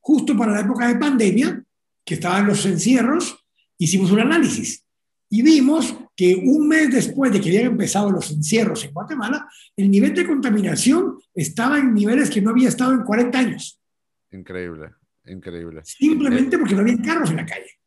Justo 0.00 0.36
para 0.36 0.52
la 0.52 0.60
época 0.60 0.88
de 0.88 0.96
pandemia, 0.96 1.62
que 2.04 2.14
estaban 2.14 2.46
los 2.46 2.64
encierros, 2.66 3.44
hicimos 3.78 4.10
un 4.10 4.20
análisis 4.20 4.84
y 5.30 5.42
vimos 5.42 5.94
que 6.16 6.34
un 6.34 6.68
mes 6.68 6.90
después 6.90 7.32
de 7.32 7.40
que 7.40 7.48
habían 7.48 7.72
empezado 7.72 8.10
los 8.10 8.30
encierros 8.30 8.84
en 8.84 8.92
Guatemala, 8.92 9.48
el 9.76 9.90
nivel 9.90 10.12
de 10.12 10.26
contaminación 10.26 11.16
estaba 11.34 11.78
en 11.78 11.94
niveles 11.94 12.28
que 12.28 12.42
no 12.42 12.50
había 12.50 12.68
estado 12.68 12.92
en 12.92 13.04
40 13.04 13.38
años. 13.38 13.79
Increíble, 14.32 14.90
increíble. 15.26 15.82
Simplemente 15.84 16.58
porque 16.58 16.74
no 16.74 16.80
había 16.80 17.00
carros 17.02 17.30
en 17.30 17.36
la 17.36 17.46
calle. 17.46 17.80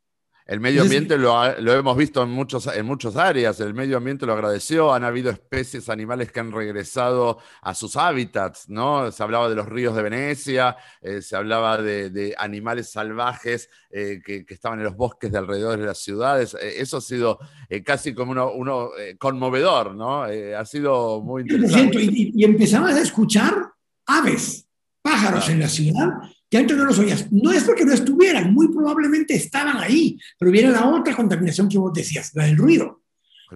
El 0.46 0.60
medio 0.60 0.82
ambiente 0.82 1.18
lo, 1.18 1.42
hemos 1.46 1.96
visto 1.96 2.22
en, 2.22 2.30
muchos, 2.30 2.68
en 2.68 2.86
muchas 2.86 3.16
áreas, 3.16 3.62
el 3.62 3.74
medio 3.74 3.96
ambiente 3.96 4.26
lo 4.26 4.34
agradeció, 4.34 4.94
han 4.94 5.06
habido 5.06 5.32
especies 5.32 5.88
animales 5.88 6.34
que 6.34 6.42
han 6.42 6.52
regresado 6.52 7.38
a 7.62 7.74
sus 7.74 7.96
hábitats, 7.96 8.68
¿no? 8.68 9.10
Se 9.12 9.24
hablaba 9.24 9.48
de 9.48 9.56
los 9.56 9.68
ríos 9.68 9.96
de 9.96 10.04
Venecia, 10.04 10.76
eh, 11.02 11.22
se 11.22 11.38
hablaba 11.38 11.82
de, 11.82 12.36
animales 12.38 12.92
salvajes 12.92 13.70
eh, 13.90 14.20
que, 14.24 14.46
estaban 14.50 14.80
en 14.80 14.86
los 14.86 14.98
bosques 14.98 15.32
de 15.32 15.38
alrededor 15.38 15.80
de 15.80 15.86
las 15.86 16.00
ciudades, 16.00 16.56
eh, 16.56 16.74
eso 16.82 16.98
ha 16.98 17.02
sido 17.02 17.40
casi 17.86 18.14
como 18.14 18.34
uno, 18.52 18.90
conmovedor, 19.18 19.96
¿no? 19.96 20.24
ha 20.24 20.66
sido 20.66 21.22
muy 21.22 21.44
interesante. 21.44 22.02
Y, 22.02 22.34
y, 22.36 22.44
empezabas 22.44 22.96
a 22.96 23.02
escuchar 23.02 23.72
aves, 24.06 24.68
pájaros 25.04 25.50
en 25.50 25.60
la 25.60 25.70
ciudad 25.70 26.10
que 26.54 26.60
antes 26.60 26.78
no 26.78 26.86
los 26.86 27.00
oías. 27.00 27.32
No 27.32 27.52
es 27.52 27.64
porque 27.64 27.84
no 27.84 27.94
estuvieran, 27.94 28.54
muy 28.54 28.68
probablemente 28.68 29.34
estaban 29.34 29.78
ahí, 29.78 30.20
pero 30.38 30.52
viene 30.52 30.70
la 30.70 30.88
otra 30.88 31.16
contaminación 31.16 31.68
que 31.68 31.80
vos 31.80 31.92
decías, 31.92 32.30
la 32.36 32.46
del 32.46 32.58
ruido. 32.58 33.02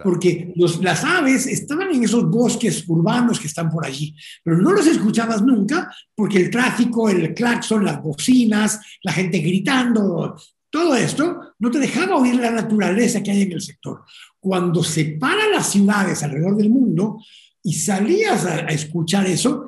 Porque 0.03 0.51
los, 0.55 0.83
las 0.83 1.03
aves 1.03 1.45
estaban 1.45 1.91
en 1.93 2.03
esos 2.03 2.27
bosques 2.27 2.83
urbanos 2.88 3.39
que 3.39 3.47
están 3.47 3.69
por 3.69 3.86
allí, 3.86 4.15
pero 4.43 4.57
no 4.57 4.71
los 4.71 4.88
escuchabas 4.88 5.43
nunca 5.43 5.91
porque 6.15 6.39
el 6.39 6.49
tráfico, 6.49 7.07
el 7.07 7.36
claxon, 7.36 7.86
las 7.86 8.01
bocinas, 8.01 8.79
la 9.03 9.13
gente 9.13 9.39
gritando, 9.39 10.36
todo 10.71 10.95
esto 10.95 11.53
no 11.60 11.69
te 11.69 11.77
dejaba 11.77 12.17
oír 12.17 12.36
la 12.36 12.49
naturaleza 12.49 13.21
que 13.21 13.29
hay 13.29 13.43
en 13.43 13.51
el 13.51 13.62
sector. 13.62 14.03
Cuando 14.39 14.83
se 14.83 15.05
paran 15.19 15.51
las 15.51 15.71
ciudades 15.71 16.23
alrededor 16.23 16.57
del 16.57 16.71
mundo 16.71 17.19
y 17.62 17.73
salías 17.73 18.43
a 18.45 18.60
escuchar 18.67 19.27
eso, 19.27 19.67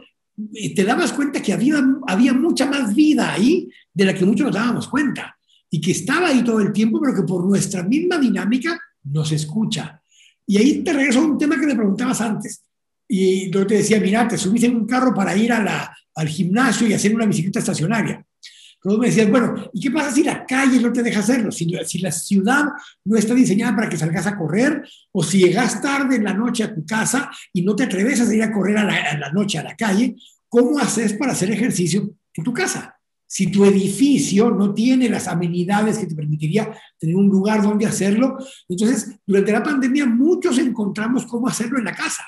te 0.76 0.84
dabas 0.84 1.14
cuenta 1.14 1.42
que 1.42 1.54
había, 1.54 1.84
había 2.08 2.34
mucha 2.34 2.66
más 2.66 2.94
vida 2.94 3.34
ahí 3.34 3.70
de 3.94 4.06
la 4.06 4.14
que 4.14 4.26
muchos 4.26 4.48
nos 4.48 4.56
dábamos 4.56 4.88
cuenta 4.88 5.38
y 5.70 5.80
que 5.80 5.92
estaba 5.92 6.28
ahí 6.28 6.44
todo 6.44 6.60
el 6.60 6.72
tiempo, 6.72 7.00
pero 7.00 7.16
que 7.16 7.24
por 7.24 7.46
nuestra 7.46 7.84
misma 7.84 8.18
dinámica 8.18 8.80
nos 9.04 9.32
escucha. 9.32 10.02
Y 10.46 10.58
ahí 10.58 10.84
te 10.84 10.94
regreso 10.94 11.20
a 11.20 11.26
un 11.26 11.38
tema 11.38 11.60
que 11.60 11.68
me 11.68 11.76
preguntabas 11.76 12.22
antes. 12.22 12.64
Y 13.08 13.52
yo 13.52 13.66
te 13.66 13.76
decía, 13.76 14.00
mira, 14.00 14.28
te 14.28 14.38
subiste 14.38 14.68
en 14.68 14.76
un 14.76 14.86
carro 14.86 15.14
para 15.14 15.36
ir 15.36 15.52
a 15.52 15.64
la, 15.64 15.96
al 16.16 16.28
gimnasio 16.28 16.88
y 16.88 16.94
hacer 16.94 17.14
una 17.14 17.26
bicicleta 17.26 17.60
estacionaria. 17.60 18.26
Pero 18.82 18.98
me 18.98 19.08
decías, 19.08 19.30
bueno, 19.30 19.56
¿y 19.74 19.82
qué 19.82 19.92
pasa 19.92 20.12
si 20.12 20.24
la 20.24 20.46
calle 20.46 20.80
no 20.80 20.92
te 20.92 21.04
deja 21.04 21.20
hacerlo? 21.20 21.52
Si, 21.52 21.70
si 21.86 22.00
la 22.00 22.12
ciudad 22.12 22.64
no 23.04 23.18
está 23.18 23.34
diseñada 23.34 23.76
para 23.76 23.90
que 23.90 23.98
salgas 23.98 24.26
a 24.26 24.38
correr, 24.38 24.84
o 25.12 25.22
si 25.22 25.40
llegas 25.40 25.82
tarde 25.82 26.16
en 26.16 26.24
la 26.24 26.34
noche 26.34 26.64
a 26.64 26.74
tu 26.74 26.86
casa 26.86 27.30
y 27.52 27.62
no 27.62 27.76
te 27.76 27.84
atreves 27.84 28.22
a 28.22 28.26
salir 28.26 28.44
a 28.44 28.52
correr 28.52 28.78
a 28.78 28.84
la, 28.84 29.32
noche 29.32 29.58
a 29.60 29.64
la 29.64 29.76
calle, 29.76 30.16
¿cómo 30.48 30.80
haces 30.80 31.14
para 31.14 31.34
hacer 31.34 31.52
ejercicio 31.52 32.16
en 32.34 32.44
tu 32.44 32.54
casa? 32.54 32.96
Si 33.28 33.52
tu 33.52 33.66
edificio 33.66 34.50
no 34.50 34.74
tiene 34.74 35.10
las 35.10 35.28
amenidades 35.28 35.98
que 35.98 36.08
te 36.08 36.16
permitiría 36.16 36.72
tener 36.98 37.16
un 37.16 37.28
lugar 37.28 37.62
donde 37.62 37.86
hacerlo, 37.86 38.38
entonces 38.68 39.20
durante 39.26 39.52
la 39.52 39.62
pandemia 39.62 40.06
muchos 40.06 40.58
encontramos 40.58 41.26
cómo 41.26 41.48
hacerlo 41.48 41.78
en 41.78 41.86
la 41.86 41.94
casa 41.94 42.26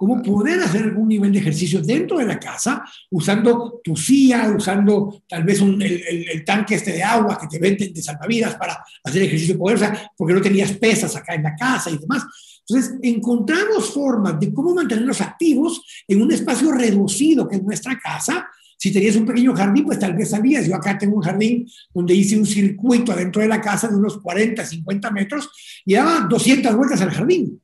cómo 0.00 0.22
poder 0.22 0.58
hacer 0.60 0.84
algún 0.84 1.08
nivel 1.08 1.30
de 1.30 1.40
ejercicio 1.40 1.82
dentro 1.82 2.16
de 2.16 2.24
la 2.24 2.40
casa, 2.40 2.82
usando 3.10 3.82
tu 3.84 3.94
silla, 3.94 4.50
usando 4.56 5.24
tal 5.28 5.44
vez 5.44 5.60
el, 5.60 5.82
el, 5.82 6.42
tanque 6.42 6.76
este 6.76 6.92
de 6.92 7.02
agua 7.02 7.38
que 7.38 7.46
te 7.46 7.58
venden 7.58 7.92
de 7.92 8.00
salvavidas 8.00 8.54
para 8.54 8.82
hacer 9.04 9.24
ejercicio 9.24 9.58
poder, 9.58 9.76
o 9.76 9.80
sea, 9.80 10.10
porque 10.16 10.32
no 10.32 10.40
tenías 10.40 10.72
pesas 10.72 11.14
acá 11.16 11.34
en 11.34 11.42
la 11.42 11.54
casa 11.54 11.90
y 11.90 11.98
demás. 11.98 12.24
Entonces, 12.66 12.94
encontramos 13.02 13.92
formas 13.92 14.40
de 14.40 14.54
cómo 14.54 14.74
mantenerlos 14.74 15.20
activos 15.20 15.82
en 16.08 16.22
un 16.22 16.32
espacio 16.32 16.72
reducido 16.72 17.46
que 17.46 17.56
es 17.56 17.62
nuestra 17.62 17.98
casa. 17.98 18.48
Si 18.78 18.90
tenías 18.90 19.16
un 19.16 19.26
pequeño 19.26 19.54
jardín, 19.54 19.84
pues 19.84 19.98
tal 19.98 20.14
vez 20.14 20.30
sabías. 20.30 20.66
Yo 20.66 20.76
acá 20.76 20.96
tengo 20.96 21.16
un 21.16 21.22
jardín 21.22 21.68
donde 21.92 22.14
hice 22.14 22.38
un 22.38 22.46
circuito 22.46 23.12
adentro 23.12 23.42
de 23.42 23.48
la 23.48 23.60
casa 23.60 23.86
de 23.86 23.96
unos 23.96 24.18
40, 24.22 24.64
50 24.64 25.10
metros 25.10 25.50
y 25.84 25.92
daba 25.92 26.20
200 26.20 26.74
vueltas 26.74 27.02
al 27.02 27.10
jardín. 27.10 27.60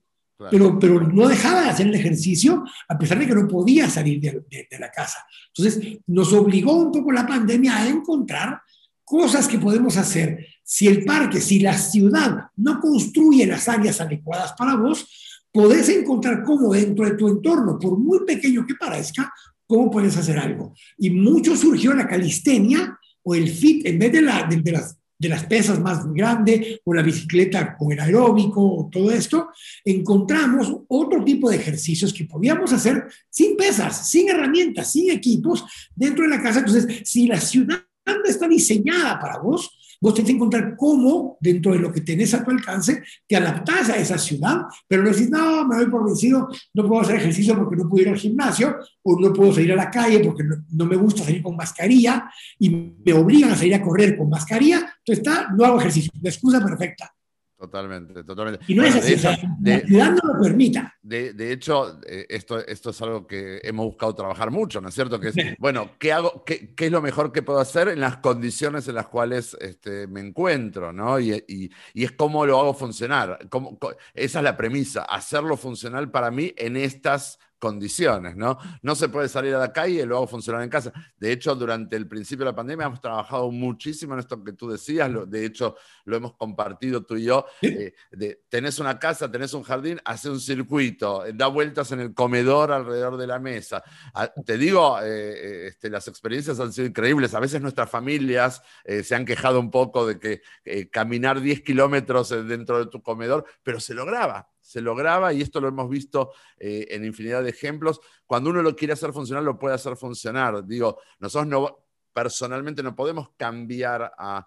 Pero, 0.50 0.78
pero 0.78 1.00
no 1.00 1.28
dejaba 1.28 1.62
de 1.62 1.70
hacer 1.70 1.86
el 1.86 1.94
ejercicio 1.94 2.62
a 2.88 2.98
pesar 2.98 3.18
de 3.18 3.26
que 3.26 3.34
no 3.34 3.48
podía 3.48 3.88
salir 3.88 4.20
de, 4.20 4.44
de, 4.50 4.78
la 4.78 4.90
casa. 4.90 5.24
Entonces, 5.54 5.98
nos 6.06 6.32
obligó 6.32 6.74
un 6.74 6.92
poco 6.92 7.10
la 7.10 7.26
pandemia 7.26 7.76
a 7.76 7.88
encontrar 7.88 8.60
cosas 9.02 9.48
que 9.48 9.58
podemos 9.58 9.96
hacer. 9.96 10.46
Si 10.62 10.88
el 10.88 11.04
parque, 11.04 11.40
si 11.40 11.60
la 11.60 11.78
ciudad 11.78 12.50
no 12.56 12.80
construye 12.80 13.46
las 13.46 13.68
áreas 13.68 14.00
adecuadas 14.00 14.52
para 14.58 14.74
vos, 14.74 15.08
podés 15.50 15.88
encontrar 15.88 16.42
cómo 16.42 16.74
dentro 16.74 17.06
de 17.06 17.14
tu 17.14 17.28
entorno, 17.28 17.78
por 17.78 17.98
muy 17.98 18.26
pequeño 18.26 18.66
que 18.66 18.74
parezca, 18.74 19.32
cómo 19.66 19.90
puedes 19.90 20.16
hacer 20.16 20.38
algo. 20.38 20.74
Y 20.98 21.10
mucho 21.10 21.56
surgió 21.56 21.94
la 21.94 22.06
calistenia 22.06 22.98
o 23.22 23.34
el 23.34 23.48
fit, 23.48 23.86
en 23.86 23.98
vez 23.98 24.12
de, 24.12 24.22
la, 24.22 24.44
de, 24.44 24.56
de 24.56 24.72
las 24.72 24.95
de 25.18 25.28
las 25.28 25.44
pesas 25.44 25.80
más 25.80 26.06
grandes, 26.12 26.80
o 26.84 26.92
la 26.94 27.02
bicicleta 27.02 27.76
con 27.76 27.92
el 27.92 28.00
aeróbico, 28.00 28.60
o 28.60 28.88
todo 28.90 29.10
esto, 29.10 29.48
encontramos 29.84 30.74
otro 30.88 31.24
tipo 31.24 31.50
de 31.50 31.56
ejercicios 31.56 32.12
que 32.12 32.24
podíamos 32.24 32.72
hacer 32.72 33.06
sin 33.30 33.56
pesas, 33.56 34.08
sin 34.08 34.28
herramientas, 34.28 34.92
sin 34.92 35.10
equipos 35.10 35.64
dentro 35.94 36.24
de 36.24 36.30
la 36.30 36.42
casa. 36.42 36.60
Entonces, 36.60 37.02
si 37.04 37.26
la 37.26 37.40
ciudad 37.40 37.82
está 38.24 38.46
diseñada 38.48 39.18
para 39.18 39.38
vos, 39.38 39.70
Vos 40.00 40.14
tenés 40.14 40.28
que 40.28 40.36
encontrar 40.36 40.76
cómo, 40.76 41.38
dentro 41.40 41.72
de 41.72 41.78
lo 41.78 41.92
que 41.92 42.00
tenés 42.00 42.34
a 42.34 42.44
tu 42.44 42.50
alcance, 42.50 43.02
te 43.26 43.36
adaptás 43.36 43.90
a 43.90 43.96
esa 43.96 44.18
ciudad, 44.18 44.62
pero 44.86 45.02
no 45.02 45.10
decís, 45.10 45.30
no, 45.30 45.66
me 45.66 45.76
doy 45.76 45.86
por 45.86 46.04
vencido, 46.04 46.48
no 46.74 46.86
puedo 46.86 47.02
hacer 47.02 47.16
ejercicio 47.16 47.56
porque 47.56 47.76
no 47.76 47.88
puedo 47.88 48.02
ir 48.02 48.08
al 48.10 48.18
gimnasio, 48.18 48.76
o 49.02 49.18
no 49.18 49.32
puedo 49.32 49.54
salir 49.54 49.72
a 49.72 49.76
la 49.76 49.90
calle 49.90 50.20
porque 50.20 50.44
no, 50.44 50.84
me 50.84 50.96
gusta 50.96 51.24
salir 51.24 51.42
con 51.42 51.56
mascarilla, 51.56 52.30
y 52.58 52.70
me 53.04 53.12
obligan 53.12 53.52
a 53.52 53.56
salir 53.56 53.74
a 53.74 53.82
correr 53.82 54.16
con 54.16 54.28
mascarilla, 54.28 54.95
está, 55.12 55.48
no 55.56 55.64
hago 55.64 55.80
ejercicio. 55.80 56.10
La 56.20 56.30
excusa 56.30 56.64
perfecta. 56.64 57.12
Totalmente, 57.58 58.22
totalmente. 58.22 58.62
Y 58.68 58.74
no 58.74 58.84
es 58.84 58.96
así, 58.96 59.16
de 59.60 59.82
la 59.88 60.10
no 60.10 60.20
lo 60.34 60.42
permita. 60.42 60.94
De, 61.00 61.52
hecho, 61.52 61.98
eh, 62.06 62.26
esto, 62.28 62.58
esto 62.58 62.90
es 62.90 63.00
algo 63.00 63.26
que 63.26 63.60
hemos 63.62 63.86
buscado 63.86 64.14
trabajar 64.14 64.50
mucho, 64.50 64.82
¿no 64.82 64.90
es 64.90 64.94
cierto? 64.94 65.18
Que 65.18 65.28
es, 65.28 65.34
bueno, 65.58 65.92
¿qué, 65.98 66.12
hago, 66.12 66.44
qué, 66.44 66.74
qué, 66.74 66.86
es 66.86 66.92
lo 66.92 67.00
mejor 67.00 67.32
que 67.32 67.40
puedo 67.40 67.58
hacer 67.58 67.88
en 67.88 68.00
las 68.00 68.18
condiciones 68.18 68.88
en 68.88 68.96
las 68.96 69.08
cuales 69.08 69.56
este, 69.58 70.06
me 70.06 70.20
encuentro, 70.20 70.92
¿no? 70.92 71.18
Y, 71.18 71.32
y, 71.48 71.70
y, 71.94 72.04
es 72.04 72.12
cómo 72.12 72.44
lo 72.44 72.60
hago 72.60 72.74
funcionar. 72.74 73.48
Cómo, 73.48 73.78
esa 74.12 74.38
es 74.40 74.44
la 74.44 74.56
premisa, 74.58 75.04
hacerlo 75.04 75.56
funcional 75.56 76.10
para 76.10 76.30
mí 76.30 76.52
en 76.58 76.76
estas 76.76 77.38
condiciones, 77.58 78.36
¿no? 78.36 78.58
No 78.82 78.94
se 78.94 79.08
puede 79.08 79.28
salir 79.28 79.54
a 79.54 79.58
la 79.58 79.72
calle 79.72 80.02
y 80.02 80.06
luego 80.06 80.26
funcionar 80.26 80.62
en 80.62 80.68
casa. 80.68 80.92
De 81.16 81.32
hecho, 81.32 81.54
durante 81.54 81.96
el 81.96 82.06
principio 82.06 82.44
de 82.44 82.52
la 82.52 82.56
pandemia 82.56 82.86
hemos 82.86 83.00
trabajado 83.00 83.50
muchísimo 83.50 84.14
en 84.14 84.20
esto 84.20 84.42
que 84.42 84.52
tú 84.52 84.68
decías, 84.68 85.10
de 85.26 85.44
hecho, 85.44 85.76
lo 86.04 86.16
hemos 86.16 86.34
compartido 86.36 87.04
tú 87.04 87.16
y 87.16 87.24
yo. 87.24 87.46
Eh, 87.62 87.94
de, 88.12 88.42
tenés 88.48 88.78
una 88.78 88.98
casa, 88.98 89.30
tenés 89.30 89.52
un 89.52 89.62
jardín, 89.62 90.00
hace 90.04 90.30
un 90.30 90.40
circuito, 90.40 91.24
da 91.34 91.48
vueltas 91.48 91.92
en 91.92 92.00
el 92.00 92.14
comedor 92.14 92.72
alrededor 92.72 93.16
de 93.16 93.26
la 93.26 93.38
mesa. 93.38 93.82
Ah, 94.14 94.32
te 94.44 94.56
digo, 94.56 94.98
eh, 95.00 95.04
eh, 95.06 95.66
este, 95.68 95.90
las 95.90 96.08
experiencias 96.08 96.60
han 96.60 96.72
sido 96.72 96.86
increíbles. 96.86 97.34
A 97.34 97.40
veces 97.40 97.60
nuestras 97.60 97.90
familias 97.90 98.62
se 99.02 99.14
han 99.14 99.24
quejado 99.24 99.60
un 99.60 99.70
poco 99.70 100.06
de 100.06 100.18
que 100.18 100.88
caminar 100.90 101.40
10 101.40 101.62
kilómetros 101.62 102.30
dentro 102.46 102.78
de 102.78 102.86
tu 102.86 103.02
comedor, 103.02 103.44
pero 103.62 103.80
se 103.80 103.94
lograba 103.94 104.48
se 104.66 104.80
lograba 104.80 105.32
y 105.32 105.42
esto 105.42 105.60
lo 105.60 105.68
hemos 105.68 105.88
visto 105.88 106.32
eh, 106.58 106.88
en 106.90 107.04
infinidad 107.04 107.44
de 107.44 107.50
ejemplos. 107.50 108.00
Cuando 108.26 108.50
uno 108.50 108.62
lo 108.62 108.74
quiere 108.74 108.94
hacer 108.94 109.12
funcionar, 109.12 109.44
lo 109.44 109.56
puede 109.56 109.76
hacer 109.76 109.96
funcionar. 109.96 110.66
Digo, 110.66 110.98
nosotros 111.20 111.46
no, 111.46 111.86
personalmente 112.12 112.82
no 112.82 112.96
podemos 112.96 113.28
cambiar 113.36 114.10
a, 114.18 114.44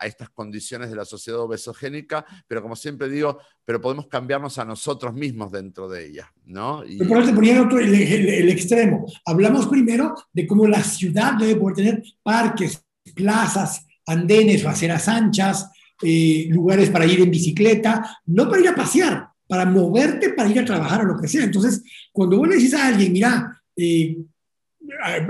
estas 0.00 0.30
condiciones 0.30 0.88
de 0.88 0.96
la 0.96 1.04
sociedad 1.04 1.40
obesogénica, 1.40 2.24
pero 2.46 2.62
como 2.62 2.76
siempre 2.76 3.10
digo, 3.10 3.40
pero 3.62 3.78
podemos 3.78 4.06
cambiarnos 4.06 4.56
a 4.58 4.64
nosotros 4.64 5.12
mismos 5.12 5.52
dentro 5.52 5.86
de 5.86 6.06
ella, 6.06 6.32
¿no? 6.46 6.82
Y... 6.86 6.96
Por 7.04 7.22
eso 7.22 7.34
ponía 7.34 7.60
otro, 7.60 7.78
el, 7.78 8.48
extremo. 8.48 9.04
Hablamos 9.26 9.66
primero 9.66 10.14
de 10.32 10.46
cómo 10.46 10.66
la 10.66 10.82
ciudad 10.82 11.34
debe 11.34 11.56
poder 11.56 11.76
tener 11.76 12.02
parques, 12.22 12.82
plazas, 13.14 13.86
andenes 14.06 14.64
aceras 14.64 15.08
anchas, 15.08 15.70
eh, 16.02 16.46
lugares 16.50 16.88
para 16.88 17.04
ir 17.04 17.20
en 17.20 17.30
bicicleta, 17.30 18.20
no 18.26 18.48
para 18.48 18.62
ir 18.62 18.68
a 18.68 18.74
pasear, 18.74 19.28
para 19.46 19.64
moverte, 19.64 20.30
para 20.30 20.48
ir 20.48 20.60
a 20.60 20.64
trabajar 20.64 21.02
o 21.02 21.14
lo 21.14 21.20
que 21.20 21.28
sea. 21.28 21.44
Entonces, 21.44 21.82
cuando 22.12 22.38
vos 22.38 22.48
le 22.48 22.56
dices 22.56 22.74
a 22.74 22.88
alguien, 22.88 23.12
mira, 23.12 23.62
eh, 23.76 24.16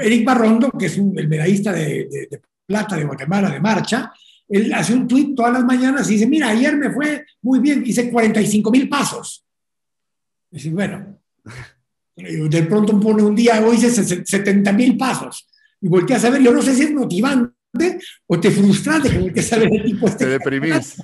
Eric 0.00 0.24
Barrondo, 0.24 0.70
que 0.70 0.86
es 0.86 0.98
un, 0.98 1.18
el 1.18 1.28
medallista 1.28 1.72
de, 1.72 2.28
plata 2.66 2.96
de 2.96 3.04
Guatemala 3.04 3.50
de 3.50 3.60
marcha, 3.60 4.12
él 4.48 4.72
hace 4.72 4.94
un 4.94 5.08
tweet 5.08 5.34
todas 5.34 5.52
las 5.52 5.64
mañanas 5.64 6.08
y 6.08 6.14
dice, 6.14 6.26
mira, 6.26 6.48
ayer 6.48 6.76
me 6.76 6.90
fue 6.90 7.24
muy 7.42 7.58
bien, 7.60 7.82
hice 7.84 8.10
45 8.10 8.70
mil 8.70 8.88
pasos. 8.88 9.44
Y 10.50 10.56
dice, 10.56 10.70
bueno, 10.70 11.18
de 12.16 12.62
pronto 12.62 12.98
pone 13.00 13.22
un 13.22 13.34
día, 13.34 13.64
hoy 13.64 13.76
hice 13.76 13.90
70 14.24 14.72
mil 14.72 14.96
pasos. 14.96 15.48
Y 15.80 15.88
volteas 15.88 16.24
a 16.24 16.30
ver, 16.30 16.42
yo 16.42 16.52
no 16.52 16.62
sé 16.62 16.74
si 16.74 16.84
es 16.84 16.92
motivante 16.92 17.55
o 18.26 18.40
te 18.40 18.50
frustraste 18.50 19.14
como 19.14 19.32
que 19.32 19.42
sabes 19.42 19.68
el 19.70 19.84
tipo 19.84 20.06
este. 20.06 20.24
Te 20.24 20.30
deprimís. 20.30 20.96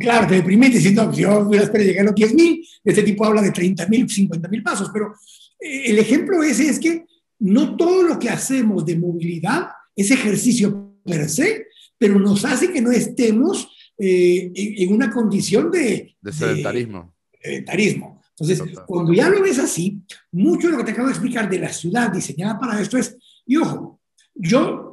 Claro, 0.00 0.26
te 0.26 0.34
deprimís 0.36 0.74
diciendo, 0.74 1.12
yo 1.12 1.44
voy 1.44 1.58
a 1.58 1.62
esperar 1.62 1.86
llegar 1.86 2.02
a 2.02 2.10
los 2.10 2.14
10 2.14 2.34
mil, 2.34 2.66
este 2.84 3.02
tipo 3.02 3.24
habla 3.24 3.42
de 3.42 3.52
30 3.52 3.86
mil, 3.88 4.08
50 4.08 4.48
mil 4.48 4.62
pasos, 4.62 4.90
pero 4.92 5.14
eh, 5.60 5.90
el 5.90 5.98
ejemplo 5.98 6.42
ese 6.42 6.68
es 6.68 6.78
que 6.78 7.06
no 7.38 7.76
todo 7.76 8.02
lo 8.02 8.18
que 8.18 8.30
hacemos 8.30 8.84
de 8.84 8.96
movilidad 8.96 9.68
es 9.94 10.10
ejercicio 10.10 10.94
per 11.04 11.28
se, 11.28 11.66
pero 11.98 12.18
nos 12.18 12.44
hace 12.44 12.72
que 12.72 12.80
no 12.80 12.90
estemos 12.90 13.68
eh, 13.98 14.52
en, 14.54 14.92
una 14.92 15.10
condición 15.10 15.70
de... 15.70 16.16
De 16.20 16.32
sedentarismo. 16.32 17.14
sedentarismo. 17.40 18.22
Entonces, 18.38 18.62
cuando 18.86 19.14
ya 19.14 19.30
lo 19.30 19.42
ves 19.42 19.58
así, 19.58 20.02
mucho 20.32 20.66
de 20.66 20.72
lo 20.72 20.78
que 20.78 20.84
te 20.84 20.90
acabo 20.90 21.08
de 21.08 21.14
explicar 21.14 21.48
de 21.48 21.58
la 21.58 21.72
ciudad 21.72 22.12
diseñada 22.12 22.58
para 22.58 22.80
esto 22.80 22.98
es, 22.98 23.16
y 23.46 23.56
ojo, 23.56 23.98
yo 24.34 24.85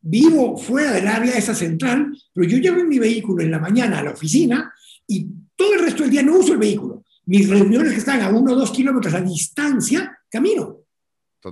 vivo 0.00 0.56
fuera 0.56 0.92
del 0.92 1.06
área 1.06 1.36
esa 1.36 1.54
central, 1.54 2.16
pero 2.32 2.48
yo 2.48 2.58
llevo 2.58 2.84
mi 2.84 2.98
vehículo 2.98 3.42
en 3.42 3.50
la 3.50 3.58
mañana 3.58 3.98
a 3.98 4.02
la 4.02 4.12
oficina 4.12 4.72
y 5.06 5.26
todo 5.56 5.74
el 5.74 5.80
resto 5.80 6.02
del 6.02 6.12
día 6.12 6.22
no 6.22 6.38
uso 6.38 6.52
el 6.52 6.58
vehículo. 6.58 7.04
Mis 7.26 7.48
reuniones 7.48 7.92
que 7.92 7.98
están 7.98 8.22
a 8.22 8.30
uno 8.30 8.52
o 8.52 8.56
dos 8.56 8.70
kilómetros 8.70 9.14
a 9.14 9.20
distancia, 9.20 10.18
camino. 10.28 10.78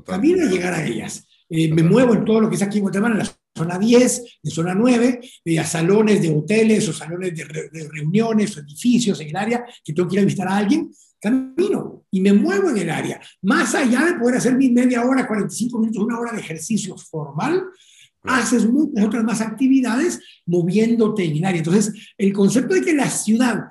Camino 0.05 0.44
a 0.44 0.51
llegar 0.51 0.74
a 0.74 0.84
ellas. 0.84 1.26
Eh, 1.49 1.72
me 1.72 1.82
muevo 1.82 2.14
en 2.14 2.24
todo 2.24 2.40
lo 2.40 2.51
que 2.51 2.57
es 2.57 2.62
aquí 2.62 2.78
en 2.78 2.82
Guatemala, 2.82 3.14
en 3.14 3.18
la 3.20 3.38
zona 3.57 3.78
10, 3.78 4.40
en 4.42 4.51
zona 4.51 4.74
9, 4.74 5.20
eh, 5.44 5.59
a 5.59 5.64
salones 5.64 6.20
de 6.20 6.30
hoteles 6.30 6.88
o 6.88 6.92
salones 6.92 7.34
de, 7.34 7.70
de, 7.72 7.88
reuniones 7.88 8.57
o 8.57 8.61
edificios 8.61 9.20
en 9.20 9.28
el 9.28 9.36
área 9.36 9.64
que 9.82 9.92
tengo 9.92 10.09
que 10.09 10.16
ir 10.16 10.20
a 10.20 10.24
visitar 10.24 10.49
a 10.49 10.57
alguien, 10.57 10.90
camino 11.20 12.05
y 12.11 12.20
me 12.20 12.32
muevo 12.32 12.70
en 12.70 12.78
el 12.78 12.90
área. 12.90 13.20
Más 13.42 13.74
allá 13.74 14.05
de 14.05 14.14
poder 14.14 14.36
hacer 14.36 14.57
mi 14.57 14.70
media 14.70 15.05
hora, 15.05 15.26
45 15.26 15.78
minutos, 15.78 16.05
una 16.05 16.18
hora 16.18 16.32
de 16.32 16.40
ejercicio 16.40 16.96
formal, 16.96 17.64
haces 18.28 18.68
muchas 18.70 19.06
otras 19.06 19.24
más 19.24 19.40
actividades 19.40 20.20
moviéndote 20.46 21.24
en 21.24 21.38
el 21.38 21.44
área. 21.44 21.58
Entonces, 21.58 21.92
el 22.16 22.32
concepto 22.32 22.74
de 22.74 22.82
que 22.82 22.92
la 22.92 23.10
ciudad 23.10 23.64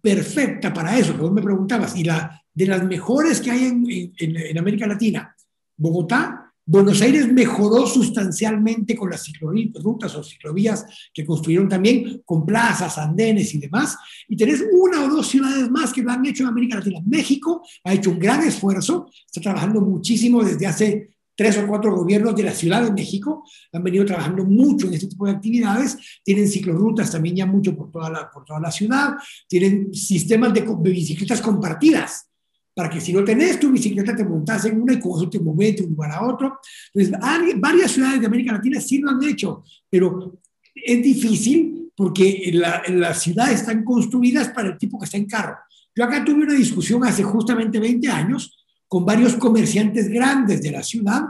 perfecta 0.00 0.72
para 0.72 0.98
eso, 0.98 1.14
que 1.14 1.22
vos 1.22 1.32
me 1.32 1.42
preguntabas, 1.42 1.96
y 1.96 2.04
la 2.04 2.42
de 2.52 2.66
las 2.66 2.84
mejores 2.84 3.40
que 3.40 3.50
hay 3.50 3.64
en, 3.64 4.12
en, 4.18 4.58
América 4.58 4.86
Latina, 4.86 5.34
Bogotá, 5.76 6.42
Buenos 6.64 7.00
Aires 7.00 7.32
mejoró 7.32 7.86
sustancialmente 7.86 8.96
con 8.96 9.10
las 9.10 9.22
ciclorrutas 9.22 10.16
o 10.16 10.24
ciclovías 10.24 10.84
que 11.14 11.24
construyeron 11.24 11.68
también, 11.68 12.22
con 12.24 12.44
plazas, 12.44 12.98
andenes 12.98 13.54
y 13.54 13.58
demás. 13.58 13.96
Y 14.26 14.36
tenés 14.36 14.64
una 14.72 15.04
o 15.04 15.08
dos 15.08 15.28
ciudades 15.28 15.70
más 15.70 15.92
que 15.92 16.02
lo 16.02 16.10
han 16.10 16.26
hecho 16.26 16.42
en 16.42 16.48
América 16.48 16.78
Latina. 16.78 17.00
México 17.06 17.62
ha 17.84 17.92
hecho 17.92 18.10
un 18.10 18.18
gran 18.18 18.42
esfuerzo, 18.42 19.08
está 19.24 19.40
trabajando 19.40 19.80
muchísimo 19.80 20.42
desde 20.42 20.66
hace 20.66 21.15
tres 21.36 21.58
o 21.58 21.66
cuatro 21.66 21.94
gobiernos 21.94 22.34
de 22.34 22.42
la 22.42 22.52
Ciudad 22.52 22.82
de 22.82 22.92
México 22.92 23.44
han 23.72 23.84
venido 23.84 24.04
trabajando 24.04 24.44
mucho 24.44 24.88
en 24.88 24.94
este 24.94 25.06
tipo 25.06 25.26
de 25.26 25.32
actividades, 25.32 25.96
tienen 26.24 26.48
ciclorrutas 26.48 27.10
también 27.12 27.36
ya 27.36 27.46
mucho 27.46 27.76
por 27.76 27.92
toda 27.92 28.10
la, 28.10 28.30
por 28.30 28.44
toda 28.44 28.58
la 28.58 28.70
ciudad, 28.70 29.14
tienen 29.46 29.92
sistemas 29.92 30.54
de, 30.54 30.64
bicicletas 30.80 31.40
compartidas, 31.40 32.28
para 32.74 32.90
que 32.90 33.00
si 33.00 33.12
no 33.12 33.22
tenés 33.22 33.60
tu 33.60 33.70
bicicleta 33.70 34.16
te 34.16 34.24
montas 34.24 34.64
en 34.64 34.80
una 34.80 34.94
y 34.94 35.00
con 35.00 35.12
eso 35.12 35.30
te 35.30 35.38
mueves 35.38 35.76
de 35.76 35.84
un 35.84 35.90
lugar 35.90 36.12
a 36.12 36.26
otro. 36.26 36.58
Entonces, 36.92 37.18
varias 37.58 37.90
ciudades 37.90 38.20
de 38.20 38.26
América 38.26 38.52
Latina 38.52 38.80
sí 38.80 38.98
lo 38.98 39.10
han 39.10 39.22
hecho, 39.22 39.62
pero 39.88 40.38
es 40.74 41.02
difícil 41.02 41.90
porque 41.96 42.50
las 42.88 43.22
ciudades 43.22 43.60
están 43.60 43.82
construidas 43.82 44.50
para 44.50 44.68
el 44.68 44.78
tipo 44.78 44.98
que 44.98 45.06
está 45.06 45.16
en 45.16 45.26
carro. 45.26 45.56
Yo 45.94 46.04
acá 46.04 46.22
tuve 46.22 46.42
una 46.42 46.52
discusión 46.52 47.02
hace 47.04 47.22
justamente 47.22 47.80
20 47.80 48.08
años 48.08 48.65
con 48.88 49.04
varios 49.04 49.34
comerciantes 49.36 50.08
grandes 50.08 50.62
de 50.62 50.70
la 50.70 50.82
ciudad 50.82 51.22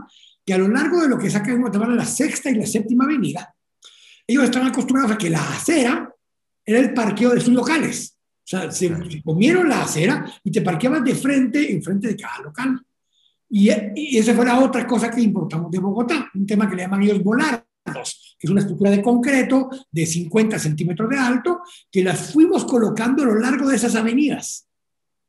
que 0.44 0.54
a 0.54 0.58
lo 0.58 0.68
largo 0.68 1.00
de 1.00 1.08
lo 1.08 1.18
que 1.18 1.30
sacan 1.30 1.56
en 1.56 1.60
Guatemala 1.62 1.94
la 1.94 2.04
sexta 2.04 2.50
y 2.50 2.54
la 2.54 2.66
séptima 2.66 3.04
avenida, 3.04 3.52
ellos 4.26 4.44
están 4.44 4.66
acostumbrados 4.66 5.12
a 5.12 5.18
que 5.18 5.30
la 5.30 5.40
acera 5.40 6.12
era 6.64 6.78
el 6.78 6.94
parqueo 6.94 7.30
de 7.30 7.40
sus 7.40 7.52
locales. 7.52 8.16
O 8.46 8.48
sea, 8.48 8.70
se, 8.70 8.94
comieron 9.24 9.68
la 9.68 9.82
acera 9.82 10.24
y 10.44 10.52
te 10.52 10.62
parqueabas 10.62 11.02
de 11.04 11.14
frente, 11.16 11.72
en 11.72 11.82
frente 11.82 12.08
de 12.08 12.16
cada 12.16 12.38
local. 12.42 12.80
Y, 13.48 13.70
y, 13.96 14.18
esa 14.18 14.34
fue 14.34 14.44
la 14.44 14.60
otra 14.60 14.86
cosa 14.86 15.10
que 15.10 15.20
importamos 15.20 15.70
de 15.70 15.80
Bogotá, 15.80 16.30
un 16.34 16.46
tema 16.46 16.68
que 16.68 16.76
le 16.76 16.82
llaman 16.82 17.02
ellos 17.02 17.22
volardos, 17.22 18.36
que 18.38 18.46
es 18.46 18.50
una 18.50 18.60
estructura 18.60 18.90
de 18.90 19.02
concreto 19.02 19.68
de 19.90 20.06
50 20.06 20.58
centímetros 20.58 21.08
de 21.08 21.18
alto, 21.18 21.60
que 21.90 22.04
las 22.04 22.32
fuimos 22.32 22.64
colocando 22.64 23.22
a 23.24 23.26
lo 23.26 23.38
largo 23.38 23.68
de 23.68 23.76
esas 23.76 23.94
avenidas, 23.96 24.65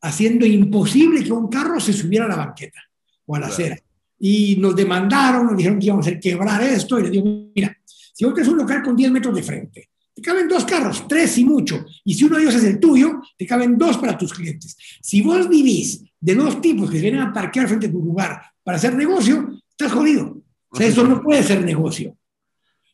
haciendo 0.02 0.46
imposible 0.46 1.24
que 1.24 1.32
un 1.32 1.48
carro 1.48 1.80
se 1.80 1.94
subiera 1.94 2.26
a 2.26 2.30
la 2.30 2.36
banqueta 2.36 2.80
o 3.26 3.36
a 3.36 3.40
la 3.40 3.48
acera. 3.48 3.78
Y 4.20 4.56
nos 4.58 4.76
demandaron, 4.76 5.48
nos 5.48 5.58
dijeron 5.58 5.80
que 5.80 5.86
íbamos 5.86 6.06
a 6.06 6.10
hacer 6.10 6.20
quebrar 6.20 6.64
esto, 6.64 7.00
y 7.00 7.04
les 7.04 7.12
digo, 7.12 7.52
mira, 7.56 7.78
si 7.86 8.26
vos 8.26 8.34
tenés 8.34 8.50
un 8.50 8.58
local 8.58 8.82
con 8.82 8.96
10 8.96 9.12
metros 9.12 9.36
de 9.36 9.44
frente, 9.44 9.90
te 10.14 10.22
caben 10.24 10.48
dos 10.48 10.66
carros, 10.66 11.08
tres 11.08 11.38
y 11.38 11.46
mucho, 11.46 11.86
y 12.04 12.16
si 12.16 12.24
uno 12.24 12.38
de 12.38 12.44
ellos 12.44 12.56
es 12.56 12.64
el 12.64 12.80
tuyo, 12.80 13.22
te 13.38 13.46
caben 13.46 13.78
dos 13.78 13.98
para 13.98 14.18
tus 14.18 14.34
clientes. 14.34 14.76
Si 15.00 15.22
vos 15.22 15.48
vivís 15.48 16.04
de 16.20 16.34
dos 16.34 16.60
tipos 16.60 16.90
que 16.90 17.00
vienen 17.00 17.22
a 17.22 17.32
parquear 17.32 17.68
frente 17.68 17.86
a 17.86 17.92
tu 17.92 18.04
lugar 18.04 18.42
para 18.64 18.78
hacer 18.78 18.96
negocio, 18.96 19.62
estás 19.70 19.92
jodido. 19.92 20.42
O 20.70 20.76
sea, 20.76 20.88
eso 20.88 21.04
no 21.04 21.22
puede 21.24 21.44
ser 21.44 21.64
negocio. 21.64 22.18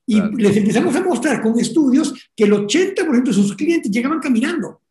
Y 0.05 0.19
les 0.35 0.57
empezamos 0.57 0.93
a 0.97 1.01
mostrar 1.01 1.41
con 1.41 1.57
estudios 1.57 2.13
que 2.35 2.43
el 2.43 2.51
80% 2.51 3.23
de 3.23 3.33
sus 3.33 3.55
clientes 3.55 3.89
llegaban 3.89 4.19
caminando. 4.19 4.81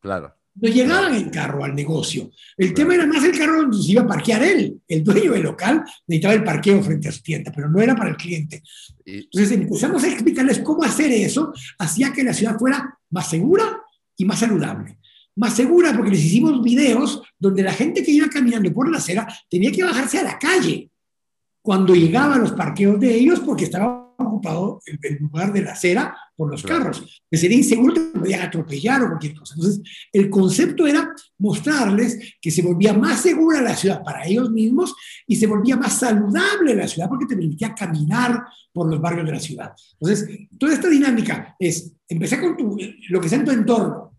Claro. 0.00 0.34
No 0.60 0.68
llegaban 0.68 1.14
en 1.14 1.30
carro 1.30 1.64
al 1.64 1.74
negocio. 1.74 2.30
El 2.56 2.74
tema 2.74 2.94
era 2.94 3.06
más 3.06 3.22
el 3.24 3.36
carro 3.36 3.62
donde 3.62 3.82
se 3.82 3.92
iba 3.92 4.02
a 4.02 4.06
parquear 4.06 4.42
él. 4.42 4.80
El 4.88 5.04
dueño 5.04 5.32
del 5.32 5.42
local 5.42 5.84
necesitaba 6.06 6.34
el 6.34 6.44
parqueo 6.44 6.82
frente 6.82 7.08
a 7.08 7.12
su 7.12 7.22
tienda, 7.22 7.52
pero 7.54 7.68
no 7.68 7.80
era 7.80 7.94
para 7.94 8.10
el 8.10 8.16
cliente. 8.16 8.62
Entonces 9.04 9.52
empezamos 9.52 10.02
a 10.04 10.08
explicarles 10.08 10.58
cómo 10.60 10.82
hacer 10.82 11.10
eso, 11.12 11.52
hacía 11.78 12.12
que 12.12 12.22
la 12.22 12.34
ciudad 12.34 12.58
fuera 12.58 12.98
más 13.10 13.30
segura 13.30 13.80
y 14.16 14.24
más 14.24 14.40
saludable. 14.40 14.98
Más 15.36 15.54
segura 15.54 15.94
porque 15.94 16.10
les 16.10 16.24
hicimos 16.24 16.62
videos 16.62 17.22
donde 17.38 17.62
la 17.62 17.72
gente 17.72 18.02
que 18.02 18.10
iba 18.10 18.28
caminando 18.28 18.72
por 18.72 18.90
la 18.90 18.98
acera 18.98 19.26
tenía 19.48 19.70
que 19.70 19.84
bajarse 19.84 20.18
a 20.18 20.24
la 20.24 20.38
calle 20.38 20.90
cuando 21.62 21.94
llegaban 21.94 22.40
los 22.40 22.52
parqueos 22.52 22.98
de 22.98 23.14
ellos 23.14 23.40
porque 23.40 23.64
estaba 23.64 24.14
ocupado 24.18 24.80
el, 24.86 25.18
lugar 25.20 25.52
de 25.52 25.62
la 25.62 25.72
acera 25.72 26.16
por 26.38 26.52
los 26.52 26.62
carros, 26.62 27.20
que 27.28 27.36
sería 27.36 27.56
inseguro 27.56 27.94
que 27.94 28.16
podían 28.16 28.42
atropellar 28.42 29.02
o 29.02 29.08
cualquier 29.08 29.34
cosa. 29.34 29.56
Entonces, 29.56 29.82
el 30.12 30.30
concepto 30.30 30.86
era 30.86 31.12
mostrarles 31.36 32.36
que 32.40 32.52
se 32.52 32.62
volvía 32.62 32.92
más 32.92 33.22
segura 33.22 33.60
la 33.60 33.74
ciudad 33.74 34.04
para 34.04 34.24
ellos 34.24 34.48
mismos 34.48 34.94
y 35.26 35.34
se 35.34 35.48
volvía 35.48 35.76
más 35.76 35.98
saludable 35.98 36.76
la 36.76 36.86
ciudad 36.86 37.08
porque 37.08 37.26
te 37.26 37.34
permitía 37.34 37.74
caminar 37.74 38.44
por 38.72 38.88
los 38.88 39.00
barrios 39.00 39.26
de 39.26 39.32
la 39.32 39.40
ciudad. 39.40 39.72
Entonces, 39.98 40.48
toda 40.56 40.74
esta 40.74 40.88
dinámica 40.88 41.56
es 41.58 41.92
empezar 42.08 42.40
con 42.40 42.56
tu, 42.56 42.78
lo 43.08 43.20
que 43.20 43.26
está 43.26 43.36
en 43.36 43.44
tu 43.44 43.50
entorno, 43.50 44.16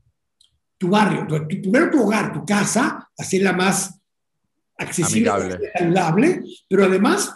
tu 0.77 0.89
barrio, 0.89 1.25
tu, 1.25 1.47
primero 1.47 1.89
tu 1.89 2.03
hogar, 2.03 2.33
tu 2.33 2.45
casa, 2.45 3.09
hacerla 3.17 3.53
más 3.53 3.97
accesible, 4.77 5.31
saludable, 5.73 6.43
pero 6.67 6.83
además 6.83 7.33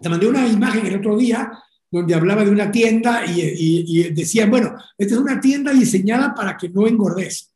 te 0.00 0.08
mandé 0.08 0.26
una 0.26 0.44
imagen 0.48 0.86
el 0.86 0.96
otro 0.96 1.16
día 1.16 1.52
donde 1.92 2.14
hablaba 2.14 2.44
de 2.44 2.50
una 2.50 2.72
tienda 2.72 3.24
y, 3.26 4.10
decían, 4.10 4.50
bueno, 4.50 4.74
esta 4.96 5.14
es 5.14 5.20
una 5.20 5.40
tienda 5.40 5.72
diseñada 5.72 6.34
para 6.34 6.56
que 6.56 6.70
no 6.70 6.86
engordes. 6.88 7.52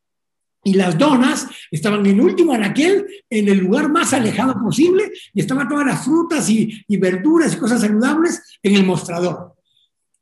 Y 0.63 0.75
las 0.75 0.99
donas 0.99 1.47
estaban 1.71 2.05
en 2.05 2.21
último 2.21 2.55
en 2.55 2.65
aquel, 2.65 3.07
en 3.31 3.49
el 3.49 3.59
lugar 3.59 3.89
más 3.89 4.13
alejado 4.13 4.61
posible, 4.63 5.11
y 5.33 5.41
estaban 5.41 5.69
todas 5.69 5.87
las 5.87 6.05
frutas 6.05 6.49
y, 6.51 6.85
y 6.87 6.97
verduras 6.99 7.55
y 7.55 7.59
cosas 7.59 7.81
saludables 7.81 8.43
en 8.63 8.75
el 8.75 8.85
mostrador. 8.85 9.55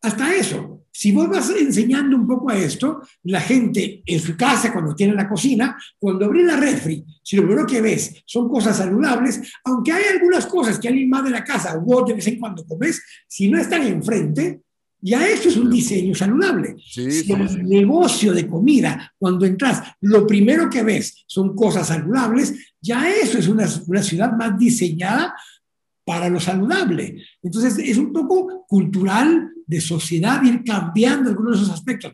Hasta 0.00 0.34
eso, 0.34 0.73
si 0.96 1.10
vos 1.10 1.28
vas 1.28 1.50
enseñando 1.50 2.16
un 2.16 2.24
poco 2.24 2.50
a 2.50 2.56
esto, 2.56 3.00
la 3.24 3.40
gente 3.40 4.04
en 4.06 4.20
su 4.20 4.36
casa, 4.36 4.72
cuando 4.72 4.94
tiene 4.94 5.12
la 5.12 5.28
cocina, 5.28 5.76
cuando 5.98 6.26
abre 6.26 6.44
la 6.44 6.56
refri, 6.56 7.04
si 7.20 7.34
lo 7.34 7.42
primero 7.42 7.66
que 7.66 7.80
ves 7.80 8.22
son 8.24 8.48
cosas 8.48 8.76
saludables, 8.76 9.42
aunque 9.64 9.90
hay 9.90 10.04
algunas 10.14 10.46
cosas 10.46 10.78
que 10.78 10.86
alguien 10.86 11.10
más 11.10 11.24
de 11.24 11.30
la 11.30 11.42
casa 11.42 11.76
o 11.76 11.80
vos 11.80 12.06
de 12.06 12.14
vez 12.14 12.26
en 12.28 12.38
cuando 12.38 12.64
comes, 12.64 13.02
si 13.26 13.48
no 13.48 13.60
están 13.60 13.82
enfrente, 13.82 14.60
ya 15.00 15.28
eso 15.28 15.48
es 15.48 15.56
un 15.56 15.68
diseño 15.68 16.14
saludable. 16.14 16.76
si 16.78 17.32
el 17.32 17.68
negocio 17.68 18.32
de 18.32 18.46
comida, 18.46 19.12
cuando 19.18 19.46
entras, 19.46 19.82
lo 20.00 20.24
primero 20.28 20.70
que 20.70 20.84
ves 20.84 21.24
son 21.26 21.56
cosas 21.56 21.88
saludables, 21.88 22.54
ya 22.80 23.10
eso 23.10 23.36
es 23.38 23.48
una, 23.48 23.66
una 23.88 24.02
ciudad 24.02 24.32
más 24.32 24.56
diseñada 24.56 25.34
para 26.04 26.28
lo 26.28 26.40
saludable. 26.40 27.22
Entonces, 27.42 27.78
es 27.78 27.96
un 27.96 28.12
poco 28.12 28.66
cultural 28.68 29.50
de 29.66 29.80
sociedad 29.80 30.42
ir 30.42 30.62
cambiando 30.64 31.30
algunos 31.30 31.58
de 31.58 31.62
esos 31.64 31.74
aspectos. 31.74 32.12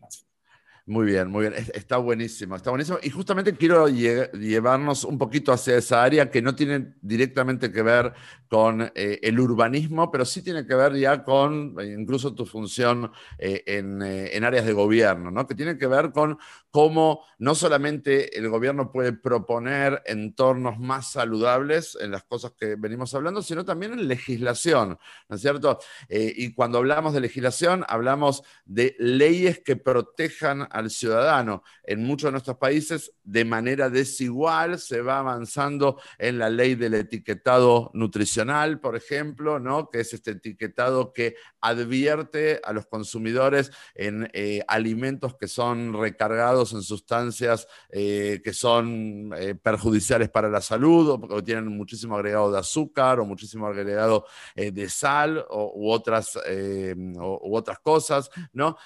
Muy 0.91 1.07
bien, 1.07 1.31
muy 1.31 1.43
bien. 1.43 1.55
Está 1.73 1.99
buenísimo, 1.99 2.57
está 2.57 2.71
buenísimo. 2.71 2.99
Y 3.01 3.11
justamente 3.11 3.55
quiero 3.55 3.87
llevarnos 3.87 5.05
un 5.05 5.19
poquito 5.19 5.53
hacia 5.53 5.77
esa 5.77 6.03
área 6.03 6.29
que 6.33 6.43
no 6.43 6.57
tiene 6.57 6.95
directamente 7.01 7.71
que 7.71 7.83
ver 7.83 8.13
con 8.49 8.91
eh, 8.97 9.21
el 9.23 9.39
urbanismo, 9.39 10.11
pero 10.11 10.25
sí 10.25 10.43
tiene 10.43 10.67
que 10.67 10.75
ver 10.75 10.97
ya 10.97 11.23
con 11.23 11.77
eh, 11.79 11.95
incluso 11.97 12.35
tu 12.35 12.45
función 12.45 13.13
eh, 13.39 13.63
en, 13.67 14.03
en, 14.03 14.43
áreas 14.43 14.67
de 14.67 14.73
gobierno, 14.73 15.31
¿no? 15.31 15.47
que 15.47 15.55
tiene 15.55 15.79
que 15.79 15.87
ver 15.87 16.11
con 16.11 16.39
cómo 16.71 17.25
no 17.39 17.55
solamente 17.55 18.39
el 18.39 18.49
gobierno 18.49 18.93
puede 18.93 19.13
proponer 19.13 20.03
entornos 20.07 20.79
más 20.79 21.13
saludables 21.13 21.97
en 22.01 22.11
las 22.11 22.25
cosas 22.25 22.53
que 22.53 22.77
venimos 22.77 23.15
hablando, 23.15 23.43
sino 23.43 23.65
también 23.65 23.93
en 23.93 24.09
legislación, 24.09 24.99
¿no 25.29 25.37
es 25.37 25.43
cierto? 25.43 25.79
y 26.09 26.53
cuando 26.55 26.79
hablamos 26.79 27.13
de 27.15 27.21
legislación, 27.21 27.85
hablamos 27.89 28.43
de 28.65 28.95
leyes 28.99 29.61
que 29.61 29.77
protejan 29.77 30.69
al 30.71 30.91
ciudadano. 30.91 31.63
En 31.85 32.05
muchos 32.05 32.29
de 32.29 32.33
nuestros 32.33 32.59
países, 32.59 33.13
de 33.25 33.45
manera 33.45 33.91
desigual, 33.91 34.79
se 34.79 35.01
va 35.01 35.19
avanzando 35.19 36.01
en 36.19 36.39
la 36.39 36.51
ley 36.51 36.75
del 36.75 36.95
etiquetado 36.95 37.91
nutricional, 37.95 38.81
por 38.81 38.97
ejemplo, 38.97 39.59
¿no? 39.59 39.89
que 39.91 40.01
es 40.01 40.13
este 40.13 40.33
etiquetado 40.33 41.13
que 41.13 41.37
advierte 41.61 42.61
a 42.65 42.73
los 42.73 42.87
consumidores 42.87 43.71
en 43.95 44.31
eh, 44.33 44.63
alimentos 44.69 45.37
que 45.37 45.49
son 45.49 45.95
recargados 45.99 46.60
en 46.73 46.83
sustancias 46.83 47.67
eh, 47.91 48.41
que 48.45 48.53
son 48.53 49.33
eh, 49.37 49.55
perjudiciales 49.55 50.29
para 50.29 50.49
la 50.49 50.61
salud 50.61 51.19
o, 51.29 51.43
tienen 51.43 51.67
muchísimo 51.69 52.17
agregado 52.17 52.53
de 52.53 52.59
azúcar 52.59 53.19
o 53.21 53.25
muchísimo 53.25 53.67
agregado 53.67 54.27
de 54.55 54.89
sal 54.89 55.45
o, 55.49 55.73
u, 55.75 55.91
otras, 55.91 56.37
u 56.37 57.57
otras 57.57 57.79
cosas. 57.81 58.31
¿no? 58.53 58.77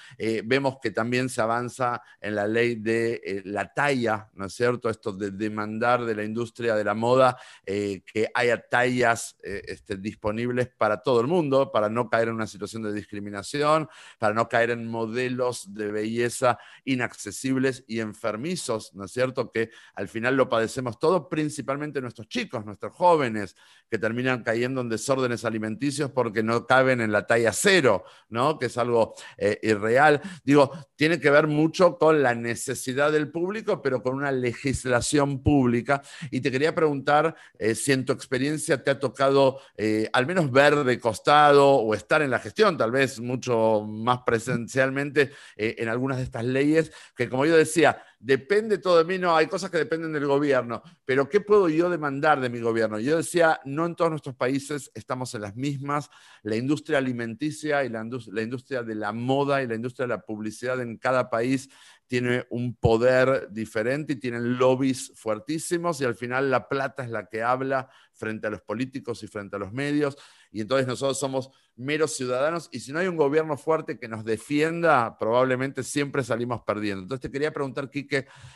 vemos 0.45 0.77
que 0.81 0.91
también 0.91 1.29
se 1.29 1.41
avanza 1.41 2.01
en 2.21 2.35
la 2.35 2.47
ley 2.47 2.75
de 2.75 3.21
eh, 3.23 3.41
la 3.45 3.73
talla, 3.73 4.29
¿no 4.33 4.45
es 4.45 4.53
cierto? 4.53 4.89
Esto 4.89 5.11
de 5.11 5.31
demandar 5.31 6.05
de 6.05 6.15
la 6.15 6.23
industria 6.23 6.75
de 6.75 6.83
la 6.83 6.93
moda 6.93 7.37
eh, 7.65 8.01
que 8.05 8.29
haya 8.33 8.61
tallas 8.67 9.35
eh, 9.43 9.61
este, 9.67 9.97
disponibles 9.97 10.69
para 10.69 11.01
todo 11.01 11.21
el 11.21 11.27
mundo, 11.27 11.71
para 11.71 11.89
no 11.89 12.09
caer 12.09 12.29
en 12.29 12.35
una 12.35 12.47
situación 12.47 12.83
de 12.83 12.93
discriminación, 12.93 13.89
para 14.19 14.33
no 14.33 14.47
caer 14.47 14.71
en 14.71 14.87
modelos 14.87 15.73
de 15.73 15.91
belleza 15.91 16.57
inaccesibles 16.83 17.64
y 17.87 17.99
enfermizos, 17.99 18.93
¿no 18.93 19.05
es 19.05 19.11
cierto? 19.11 19.51
Que 19.51 19.69
al 19.93 20.07
final 20.07 20.35
lo 20.35 20.49
padecemos 20.49 20.99
todo, 20.99 21.29
principalmente 21.29 22.01
nuestros 22.01 22.27
chicos, 22.27 22.65
nuestros 22.65 22.93
jóvenes, 22.93 23.55
que 23.89 23.97
terminan 23.97 24.43
cayendo 24.43 24.81
en 24.81 24.89
desórdenes 24.89 25.45
alimenticios 25.45 26.11
porque 26.11 26.43
no 26.43 26.65
caben 26.65 27.01
en 27.01 27.11
la 27.11 27.25
talla 27.27 27.51
cero, 27.53 28.03
¿no? 28.29 28.57
Que 28.57 28.67
es 28.67 28.77
algo 28.77 29.15
irreal. 29.61 30.21
Digo, 30.43 30.71
tiene 30.95 31.19
que 31.19 31.29
ver 31.29 31.47
mucho 31.47 31.97
con 31.97 32.23
la 32.23 32.35
necesidad 32.35 33.11
del 33.11 33.31
público, 33.31 33.81
pero 33.81 34.01
con 34.01 34.15
una 34.15 34.31
legislación 34.31 35.43
pública. 35.43 36.01
Y 36.31 36.41
te 36.41 36.51
quería 36.51 36.73
preguntar 36.73 37.35
eh, 37.57 37.75
si 37.75 37.91
en 37.91 38.05
tu 38.05 38.13
experiencia 38.13 38.83
te 38.83 38.91
ha 38.91 38.99
tocado 38.99 39.59
eh, 39.77 40.09
al 40.13 40.25
menos 40.25 40.51
ver 40.51 40.83
de 40.83 40.99
costado 40.99 41.75
o 41.75 41.93
estar 41.93 42.21
en 42.21 42.31
la 42.31 42.39
gestión, 42.39 42.77
tal 42.77 42.91
vez 42.91 43.19
mucho 43.19 43.85
más 43.87 44.19
presencialmente 44.25 45.31
eh, 45.55 45.75
en 45.79 45.89
algunas 45.89 46.17
de 46.17 46.23
estas 46.23 46.45
leyes, 46.45 46.91
que 47.15 47.29
como 47.29 47.45
yo 47.45 47.54
decía, 47.55 48.03
depende 48.25 48.79
todo 48.79 48.97
de 48.97 49.03
mí, 49.03 49.19
no, 49.19 49.35
hay 49.35 49.45
cosas 49.45 49.69
que 49.69 49.77
dependen 49.77 50.11
del 50.11 50.25
gobierno, 50.25 50.81
pero 51.05 51.29
¿qué 51.29 51.41
puedo 51.41 51.69
yo 51.69 51.91
demandar 51.91 52.41
de 52.41 52.49
mi 52.49 52.59
gobierno? 52.59 52.99
Yo 52.99 53.17
decía, 53.17 53.61
no 53.65 53.85
en 53.85 53.95
todos 53.95 54.09
nuestros 54.09 54.35
países 54.35 54.89
estamos 54.95 55.35
en 55.35 55.41
las 55.41 55.55
mismas, 55.55 56.09
la 56.41 56.55
industria 56.55 56.97
alimenticia 56.97 57.83
y 57.83 57.89
la, 57.89 58.01
industria 58.01 58.81
de 58.81 58.95
la 58.95 59.11
moda 59.11 59.61
y 59.61 59.67
la 59.67 59.75
industria 59.75 60.07
de 60.07 60.15
la 60.15 60.25
publicidad 60.25 60.81
en 60.81 60.97
cada 60.97 61.29
país 61.29 61.69
tiene 62.07 62.45
un 62.49 62.75
poder 62.75 63.47
diferente 63.51 64.13
y 64.13 64.15
tienen 64.15 64.57
lobbies 64.57 65.11
fuertísimos 65.15 66.01
y 66.01 66.05
al 66.05 66.15
final 66.15 66.49
la 66.49 66.67
plata 66.67 67.03
es 67.03 67.11
la 67.11 67.27
que 67.27 67.43
habla 67.43 67.89
frente 68.13 68.47
a 68.47 68.49
los 68.49 68.61
políticos 68.61 69.21
y 69.21 69.27
frente 69.27 69.55
a 69.55 69.59
los 69.59 69.71
medios 69.71 70.17
y 70.51 70.61
entonces 70.61 70.87
nosotros 70.87 71.19
somos 71.19 71.51
meros 71.75 72.15
ciudadanos 72.15 72.69
y 72.71 72.79
si 72.79 72.93
no 72.93 72.99
hay 72.99 73.07
un 73.07 73.17
gobierno 73.17 73.57
fuerte 73.57 73.99
que 73.99 74.07
nos 74.07 74.23
defienda, 74.23 75.17
probablemente 75.17 75.83
siempre 75.83 76.23
salimos 76.23 76.61
perdiendo. 76.61 77.03
Entonces 77.03 77.21
te 77.21 77.31
quería 77.31 77.51
preguntar, 77.51 77.89
Quique, 77.89 78.14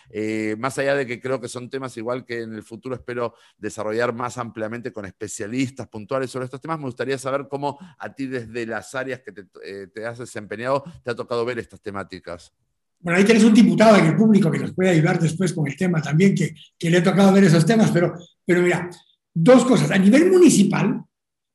eh, 0.09 0.55
más 0.57 0.77
allá 0.77 0.95
de 0.95 1.05
que 1.05 1.19
creo 1.19 1.39
que 1.39 1.47
son 1.47 1.69
temas 1.69 1.95
igual 1.97 2.25
que 2.25 2.41
en 2.41 2.53
el 2.53 2.63
futuro 2.63 2.95
espero 2.95 3.35
desarrollar 3.57 4.13
más 4.13 4.37
ampliamente 4.37 4.91
con 4.91 5.05
especialistas 5.05 5.87
puntuales 5.87 6.31
sobre 6.31 6.45
estos 6.45 6.61
temas, 6.61 6.79
me 6.79 6.85
gustaría 6.85 7.17
saber 7.17 7.47
cómo 7.49 7.77
a 7.97 8.13
ti 8.13 8.27
desde 8.27 8.65
las 8.65 8.95
áreas 8.95 9.21
que 9.21 9.31
te, 9.31 9.47
eh, 9.63 9.87
te 9.93 10.05
has 10.05 10.19
desempeñado 10.19 10.83
te 11.03 11.11
ha 11.11 11.15
tocado 11.15 11.45
ver 11.45 11.59
estas 11.59 11.81
temáticas. 11.81 12.53
Bueno, 13.01 13.17
ahí 13.17 13.25
tienes 13.25 13.43
un 13.43 13.53
diputado 13.53 13.95
en 13.97 14.07
el 14.07 14.15
público 14.15 14.51
que 14.51 14.59
nos 14.59 14.73
puede 14.73 14.89
ayudar 14.89 15.19
después 15.19 15.53
con 15.53 15.67
el 15.67 15.77
tema 15.77 16.01
también, 16.01 16.35
que, 16.35 16.53
que 16.77 16.89
le 16.89 16.97
ha 16.97 17.03
tocado 17.03 17.31
ver 17.31 17.45
esos 17.45 17.65
temas, 17.65 17.91
pero, 17.91 18.13
pero 18.45 18.61
mira, 18.61 18.89
dos 19.33 19.63
cosas. 19.63 19.91
A 19.91 19.97
nivel 19.97 20.29
municipal, 20.29 21.01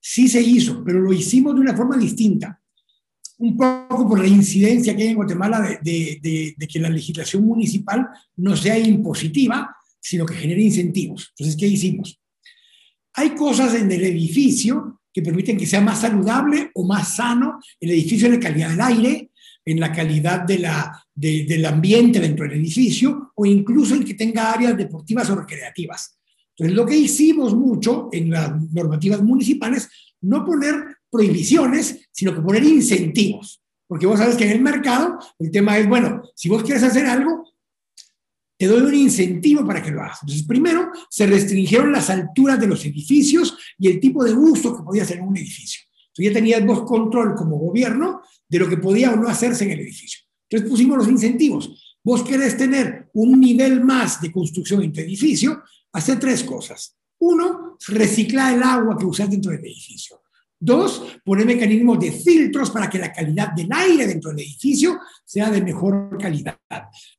sí 0.00 0.26
se 0.26 0.40
hizo, 0.40 0.82
pero 0.82 1.00
lo 1.00 1.12
hicimos 1.12 1.54
de 1.54 1.60
una 1.60 1.76
forma 1.76 1.98
distinta. 1.98 2.60
Un 3.38 3.56
poco 3.56 4.08
por 4.08 4.20
la 4.20 4.28
incidencia 4.28 4.96
que 4.96 5.02
hay 5.02 5.08
en 5.08 5.16
Guatemala 5.16 5.78
de, 5.82 6.54
que 6.70 6.78
la 6.78 6.88
legislación 6.88 7.44
municipal 7.44 8.08
no 8.36 8.56
sea 8.56 8.78
impositiva, 8.78 9.74
sino 10.00 10.24
que 10.24 10.34
genere 10.34 10.62
incentivos. 10.62 11.30
Entonces, 11.30 11.56
¿qué 11.56 11.66
hicimos? 11.66 12.20
Hay 13.14 13.30
cosas 13.30 13.74
en 13.74 13.90
el 13.90 14.04
edificio 14.04 15.00
que 15.12 15.22
permiten 15.22 15.56
que 15.56 15.66
sea 15.66 15.80
más 15.80 16.00
saludable 16.00 16.70
o 16.74 16.86
más 16.86 17.16
sano 17.16 17.60
el 17.80 17.90
edificio 17.90 18.26
en 18.26 18.34
la 18.34 18.40
calidad 18.40 18.70
del 18.70 18.80
aire, 18.80 19.30
en 19.64 19.80
la 19.80 19.92
calidad 19.92 20.44
del 20.44 21.66
ambiente 21.66 22.20
dentro 22.20 22.44
del 22.44 22.58
edificio 22.58 23.32
o 23.34 23.46
incluso 23.46 23.94
en 23.94 24.04
que 24.04 24.14
tenga 24.14 24.52
áreas 24.52 24.76
deportivas 24.76 25.30
o 25.30 25.36
recreativas. 25.36 26.18
Entonces, 26.56 26.76
lo 26.76 26.86
que 26.86 26.96
hicimos 26.96 27.54
mucho 27.54 28.08
en 28.12 28.30
las 28.30 28.52
normativas 28.72 29.22
municipales, 29.22 29.88
no 30.20 30.44
poner 30.44 30.93
prohibiciones, 31.14 32.08
sino 32.10 32.34
que 32.34 32.40
poner 32.40 32.64
incentivos. 32.64 33.62
Porque 33.86 34.06
vos 34.06 34.18
sabes 34.18 34.34
que 34.34 34.44
en 34.44 34.50
el 34.50 34.60
mercado 34.60 35.16
el 35.38 35.52
tema 35.52 35.78
es, 35.78 35.88
bueno, 35.88 36.22
si 36.34 36.48
vos 36.48 36.64
quieres 36.64 36.82
hacer 36.82 37.06
algo, 37.06 37.54
te 38.58 38.66
doy 38.66 38.82
un 38.82 38.94
incentivo 38.94 39.64
para 39.64 39.80
que 39.80 39.92
lo 39.92 40.00
hagas. 40.00 40.18
Entonces, 40.22 40.44
primero, 40.44 40.90
se 41.08 41.26
restringieron 41.26 41.92
las 41.92 42.10
alturas 42.10 42.58
de 42.58 42.66
los 42.66 42.84
edificios 42.84 43.56
y 43.78 43.86
el 43.86 44.00
tipo 44.00 44.24
de 44.24 44.32
uso 44.32 44.76
que 44.76 44.82
podía 44.82 45.04
hacer 45.04 45.20
un 45.20 45.36
edificio. 45.36 45.82
Entonces, 46.08 46.32
ya 46.32 46.32
tenías 46.32 46.66
vos 46.66 46.82
control 46.82 47.36
como 47.36 47.58
gobierno 47.58 48.22
de 48.48 48.58
lo 48.58 48.68
que 48.68 48.76
podía 48.76 49.12
o 49.12 49.16
no 49.16 49.28
hacerse 49.28 49.64
en 49.64 49.70
el 49.70 49.80
edificio. 49.80 50.20
Entonces 50.48 50.68
pusimos 50.68 50.98
los 50.98 51.08
incentivos. 51.08 51.98
Vos 52.02 52.24
querés 52.24 52.56
tener 52.56 53.10
un 53.14 53.38
nivel 53.38 53.84
más 53.84 54.20
de 54.20 54.32
construcción 54.32 54.82
en 54.82 54.92
tu 54.92 55.00
edificio, 55.00 55.62
hace 55.92 56.16
tres 56.16 56.42
cosas. 56.42 56.96
Uno, 57.20 57.76
reciclar 57.88 58.54
el 58.54 58.62
agua 58.62 58.96
que 58.98 59.06
usas 59.06 59.30
dentro 59.30 59.52
del 59.52 59.60
edificio. 59.60 60.23
Dos, 60.58 61.02
poner 61.24 61.46
mecanismos 61.46 61.98
de 62.00 62.12
filtros 62.12 62.70
para 62.70 62.88
que 62.88 62.98
la 62.98 63.12
calidad 63.12 63.52
del 63.52 63.68
aire 63.70 64.06
dentro 64.06 64.30
del 64.30 64.40
edificio 64.40 64.98
sea 65.24 65.50
de 65.50 65.60
mejor 65.60 66.16
calidad. 66.18 66.58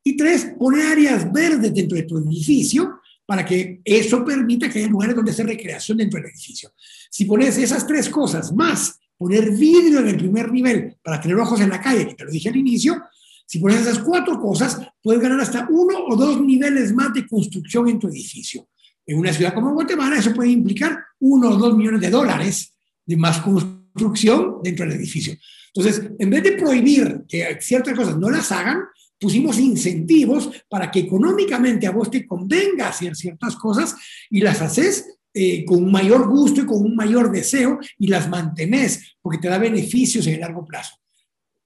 Y 0.04 0.18
tres, 0.18 0.54
poner 0.58 0.88
áreas 0.88 1.32
verdes 1.32 1.74
dentro 1.74 1.96
de 1.96 2.04
tu 2.04 2.18
edificio 2.18 3.02
para 3.26 3.46
que 3.46 3.82
eso 3.84 4.24
permita 4.24 4.70
que 4.70 4.80
haya 4.80 4.88
lugares 4.88 5.16
donde 5.16 5.32
hacer 5.32 5.48
recreación 5.48 5.98
dentro 5.98 6.20
del 6.20 6.30
edificio. 6.30 6.72
Si 7.10 7.26
pones 7.26 7.58
esas 7.58 7.86
tres 7.86 8.10
cosas 8.10 8.54
más 8.54 9.00
poner 9.18 9.52
vidrio 9.52 10.00
en 10.00 10.08
el 10.08 10.18
primer 10.18 10.52
nivel 10.52 10.98
para 11.04 11.20
tener 11.22 11.38
ojos 11.38 11.60
en 11.62 11.70
la 11.70 11.82
calle, 11.82 12.08
que 12.08 12.16
te 12.16 12.26
lo 12.26 12.32
dije 12.32 12.50
al 12.50 12.58
inicio, 12.58 13.02
si 13.46 13.60
pones 13.60 13.82
esas 13.82 14.00
cuatro 14.00 14.40
cosas, 14.40 14.80
puedes 15.02 15.22
ganar 15.22 15.40
hasta 15.40 15.68
uno 15.70 16.06
o 16.08 16.16
dos 16.16 16.42
niveles 16.42 16.94
más 16.94 17.14
de 17.14 17.28
construcción 17.28 17.88
en 17.90 18.00
tu 18.00 18.08
edificio. 18.08 18.68
En 19.06 19.20
una 19.20 19.32
ciudad 19.32 19.54
como 19.54 19.74
Guatemala, 19.74 20.18
eso 20.18 20.34
puede 20.34 20.50
implicar 20.50 20.98
uno 21.20 21.50
o 21.50 21.58
dos 21.58 21.78
millones 21.78 22.02
de 22.02 22.10
dólares 22.10 22.75
de 23.06 23.18
más 23.18 23.40
construcción 23.40 24.58
dentro 24.64 24.86
del 24.86 24.98
edificio. 24.98 25.36
Entonces, 25.74 26.10
en 26.18 26.30
vez 26.30 26.44
de 26.44 26.54
prohibir 26.54 27.26
que 27.28 27.58
ciertas 27.60 27.96
cosas 27.96 28.18
no 28.18 28.30
las 28.30 28.52
hagan, 28.52 28.80
pusimos 29.20 29.60
incentivos 29.60 30.50
para 30.70 30.90
que 30.92 31.00
económicamente 31.00 31.88
a 31.88 31.92
vos 31.92 32.10
te 32.10 32.26
convenga 32.26 32.90
hacer 32.90 33.16
ciertas 33.16 33.56
cosas 33.56 33.96
y 34.30 34.42
las 34.42 34.62
haces 34.62 35.18
eh, 35.34 35.66
con 35.66 35.92
mayor 35.92 36.30
gusto 36.30 36.62
y 36.62 36.66
con 36.66 36.82
un 36.82 36.96
mayor 36.96 37.32
deseo 37.32 37.80
y 37.98 38.08
las 38.08 38.30
mantenés 38.30 39.18
porque 39.22 39.38
te 39.38 39.50
da 39.50 39.58
beneficios 39.58 40.28
en 40.28 40.36
el 40.36 40.40
largo 40.42 40.66
plazo. 40.66 40.96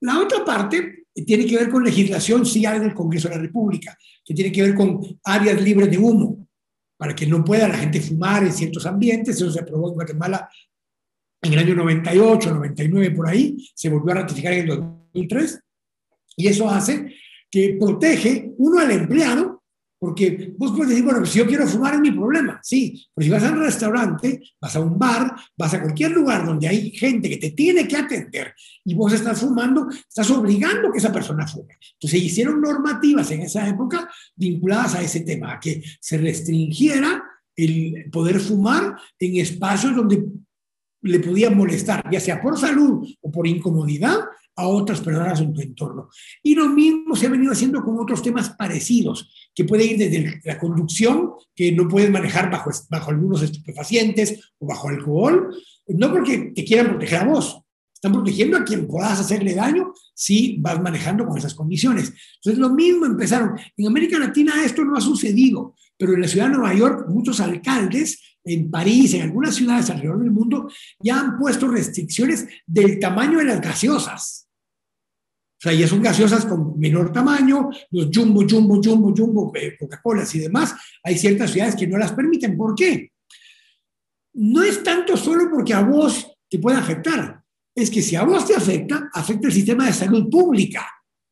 La 0.00 0.18
otra 0.18 0.44
parte 0.44 1.04
tiene 1.26 1.46
que 1.46 1.56
ver 1.56 1.70
con 1.70 1.84
legislación 1.84 2.46
sí 2.46 2.64
hay 2.66 2.80
del 2.80 2.94
Congreso 2.94 3.28
de 3.28 3.36
la 3.36 3.42
República, 3.42 3.96
que 4.24 4.34
tiene 4.34 4.50
que 4.50 4.62
ver 4.62 4.74
con 4.74 5.00
áreas 5.24 5.60
libres 5.62 5.90
de 5.90 5.98
humo, 5.98 6.48
para 6.96 7.14
que 7.14 7.26
no 7.26 7.44
pueda 7.44 7.68
la 7.68 7.78
gente 7.78 8.00
fumar 8.00 8.44
en 8.44 8.52
ciertos 8.52 8.86
ambientes. 8.86 9.36
Eso 9.36 9.50
se 9.50 9.60
aprobó 9.60 9.88
en 9.88 9.94
Guatemala 9.94 10.48
en 11.42 11.52
el 11.52 11.58
año 11.58 11.74
98, 11.74 12.54
99 12.54 13.10
por 13.12 13.28
ahí, 13.28 13.56
se 13.74 13.88
volvió 13.88 14.12
a 14.12 14.16
ratificar 14.16 14.52
en 14.52 14.60
el 14.60 14.66
2003, 14.66 15.60
y 16.36 16.48
eso 16.48 16.68
hace 16.68 17.14
que 17.50 17.76
protege 17.78 18.52
uno 18.58 18.78
al 18.78 18.90
empleado 18.90 19.60
porque 20.00 20.54
vos 20.56 20.72
puedes 20.72 20.88
decir, 20.88 21.04
bueno, 21.04 21.26
si 21.26 21.38
yo 21.38 21.46
quiero 21.46 21.66
fumar 21.66 21.92
es 21.92 22.00
mi 22.00 22.10
problema, 22.10 22.58
sí, 22.62 23.06
pero 23.14 23.22
si 23.22 23.30
vas 23.30 23.44
a 23.44 23.52
un 23.52 23.60
restaurante, 23.60 24.40
vas 24.58 24.74
a 24.74 24.80
un 24.80 24.98
bar, 24.98 25.36
vas 25.58 25.74
a 25.74 25.82
cualquier 25.82 26.12
lugar 26.12 26.46
donde 26.46 26.68
hay 26.68 26.90
gente 26.92 27.28
que 27.28 27.36
te 27.36 27.50
tiene 27.50 27.86
que 27.86 27.98
atender 27.98 28.54
y 28.82 28.94
vos 28.94 29.12
estás 29.12 29.40
fumando, 29.40 29.88
estás 29.90 30.30
obligando 30.30 30.90
que 30.90 30.98
esa 30.98 31.12
persona 31.12 31.46
fume. 31.46 31.76
Entonces 31.92 32.22
hicieron 32.22 32.62
normativas 32.62 33.30
en 33.30 33.42
esa 33.42 33.68
época 33.68 34.08
vinculadas 34.34 34.94
a 34.94 35.02
ese 35.02 35.20
tema, 35.20 35.52
a 35.52 35.60
que 35.60 35.82
se 36.00 36.16
restringiera 36.16 37.22
el 37.54 38.06
poder 38.10 38.40
fumar 38.40 38.96
en 39.18 39.36
espacios 39.36 39.94
donde 39.94 40.24
le 41.02 41.20
podía 41.20 41.50
molestar, 41.50 42.04
ya 42.10 42.20
sea 42.20 42.40
por 42.40 42.58
salud 42.58 43.06
o 43.20 43.30
por 43.30 43.46
incomodidad, 43.46 44.20
a 44.56 44.66
otras 44.66 45.00
personas 45.00 45.40
en 45.40 45.54
tu 45.54 45.60
entorno. 45.60 46.10
Y 46.42 46.54
lo 46.54 46.68
mismo 46.68 47.16
se 47.16 47.26
ha 47.26 47.30
venido 47.30 47.52
haciendo 47.52 47.82
con 47.82 47.98
otros 47.98 48.22
temas 48.22 48.50
parecidos, 48.50 49.50
que 49.54 49.64
puede 49.64 49.84
ir 49.84 49.98
desde 49.98 50.40
la 50.44 50.58
conducción, 50.58 51.32
que 51.54 51.72
no 51.72 51.88
puedes 51.88 52.10
manejar 52.10 52.50
bajo, 52.50 52.70
bajo 52.90 53.10
algunos 53.10 53.42
estupefacientes 53.42 54.52
o 54.58 54.66
bajo 54.66 54.88
alcohol, 54.88 55.54
no 55.88 56.10
porque 56.10 56.52
te 56.54 56.64
quieran 56.64 56.88
proteger 56.88 57.20
a 57.20 57.24
vos, 57.24 57.62
están 57.94 58.12
protegiendo 58.12 58.56
a 58.56 58.64
quien 58.64 58.86
puedas 58.86 59.20
hacerle 59.20 59.54
daño 59.54 59.92
si 60.14 60.56
vas 60.58 60.80
manejando 60.80 61.26
con 61.26 61.36
esas 61.36 61.54
condiciones. 61.54 62.12
Entonces, 62.36 62.58
lo 62.58 62.70
mismo 62.70 63.04
empezaron. 63.04 63.58
En 63.76 63.86
América 63.86 64.18
Latina 64.18 64.64
esto 64.64 64.84
no 64.84 64.96
ha 64.96 65.00
sucedido, 65.02 65.74
pero 65.98 66.14
en 66.14 66.22
la 66.22 66.28
ciudad 66.28 66.46
de 66.46 66.56
Nueva 66.56 66.74
York, 66.74 67.06
muchos 67.08 67.40
alcaldes, 67.40 68.38
en 68.44 68.70
París, 68.70 69.14
en 69.14 69.22
algunas 69.22 69.54
ciudades 69.54 69.90
alrededor 69.90 70.20
del 70.20 70.30
mundo, 70.30 70.70
ya 70.98 71.20
han 71.20 71.38
puesto 71.38 71.68
restricciones 71.68 72.46
del 72.66 72.98
tamaño 72.98 73.38
de 73.38 73.44
las 73.44 73.60
gaseosas. 73.60 74.48
O 75.60 75.62
sea, 75.62 75.74
ya 75.74 75.86
son 75.86 76.00
gaseosas 76.00 76.46
con 76.46 76.78
menor 76.78 77.12
tamaño, 77.12 77.68
los 77.90 78.08
jumbo, 78.12 78.46
jumbo, 78.48 78.80
jumbo, 78.82 79.14
jumbo, 79.14 79.52
eh, 79.54 79.76
Coca-Cola 79.78 80.24
y 80.32 80.38
demás. 80.38 80.74
Hay 81.04 81.18
ciertas 81.18 81.50
ciudades 81.50 81.76
que 81.76 81.86
no 81.86 81.98
las 81.98 82.12
permiten. 82.12 82.56
¿Por 82.56 82.74
qué? 82.74 83.12
No 84.32 84.62
es 84.62 84.82
tanto 84.82 85.18
solo 85.18 85.50
porque 85.50 85.74
a 85.74 85.82
vos 85.82 86.34
te 86.48 86.58
puede 86.58 86.78
afectar. 86.78 87.42
Es 87.74 87.90
que 87.90 88.00
si 88.00 88.16
a 88.16 88.24
vos 88.24 88.46
te 88.46 88.54
afecta, 88.54 89.10
afecta 89.12 89.48
el 89.48 89.52
sistema 89.52 89.84
de 89.84 89.92
salud 89.92 90.30
pública 90.30 90.86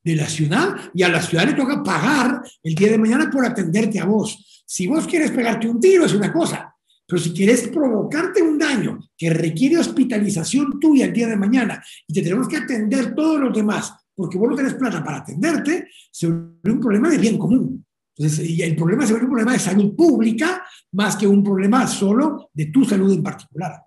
de 0.04 0.16
la 0.16 0.26
ciudad 0.26 0.76
y 0.92 1.02
a 1.02 1.08
la 1.08 1.22
ciudad 1.22 1.46
le 1.46 1.54
toca 1.54 1.82
pagar 1.82 2.42
el 2.62 2.74
día 2.74 2.90
de 2.90 2.98
mañana 2.98 3.30
por 3.30 3.46
atenderte 3.46 3.98
a 3.98 4.04
vos. 4.04 4.62
Si 4.66 4.86
vos 4.86 5.06
quieres 5.06 5.30
pegarte 5.30 5.68
un 5.68 5.80
tiro 5.80 6.04
es 6.04 6.12
una 6.12 6.30
cosa, 6.30 6.76
pero 7.08 7.22
si 7.22 7.32
quieres 7.32 7.68
provocarte 7.68 8.42
un 8.42 8.58
daño 8.58 8.98
que 9.16 9.30
requiere 9.30 9.78
hospitalización 9.78 10.78
tuya 10.78 11.06
el 11.06 11.14
día 11.14 11.26
de 11.26 11.36
mañana 11.36 11.82
y 12.06 12.12
te 12.12 12.20
tenemos 12.20 12.46
que 12.46 12.58
atender 12.58 13.14
todos 13.14 13.40
los 13.40 13.56
demás 13.56 13.94
porque 14.14 14.36
vos 14.36 14.50
no 14.50 14.56
tenés 14.56 14.74
plata 14.74 15.02
para 15.02 15.18
atenderte, 15.18 15.88
se 16.10 16.26
vuelve 16.26 16.72
un 16.72 16.80
problema 16.80 17.08
de 17.08 17.18
bien 17.18 17.38
común. 17.38 17.84
Entonces, 18.16 18.50
y 18.50 18.60
el 18.62 18.74
problema 18.74 19.06
se 19.06 19.12
vuelve 19.12 19.26
un 19.26 19.30
problema 19.30 19.52
de 19.52 19.60
salud 19.60 19.94
pública 19.94 20.64
más 20.92 21.16
que 21.16 21.26
un 21.26 21.42
problema 21.42 21.86
solo 21.86 22.50
de 22.52 22.66
tu 22.66 22.84
salud 22.84 23.12
en 23.12 23.22
particular. 23.22 23.80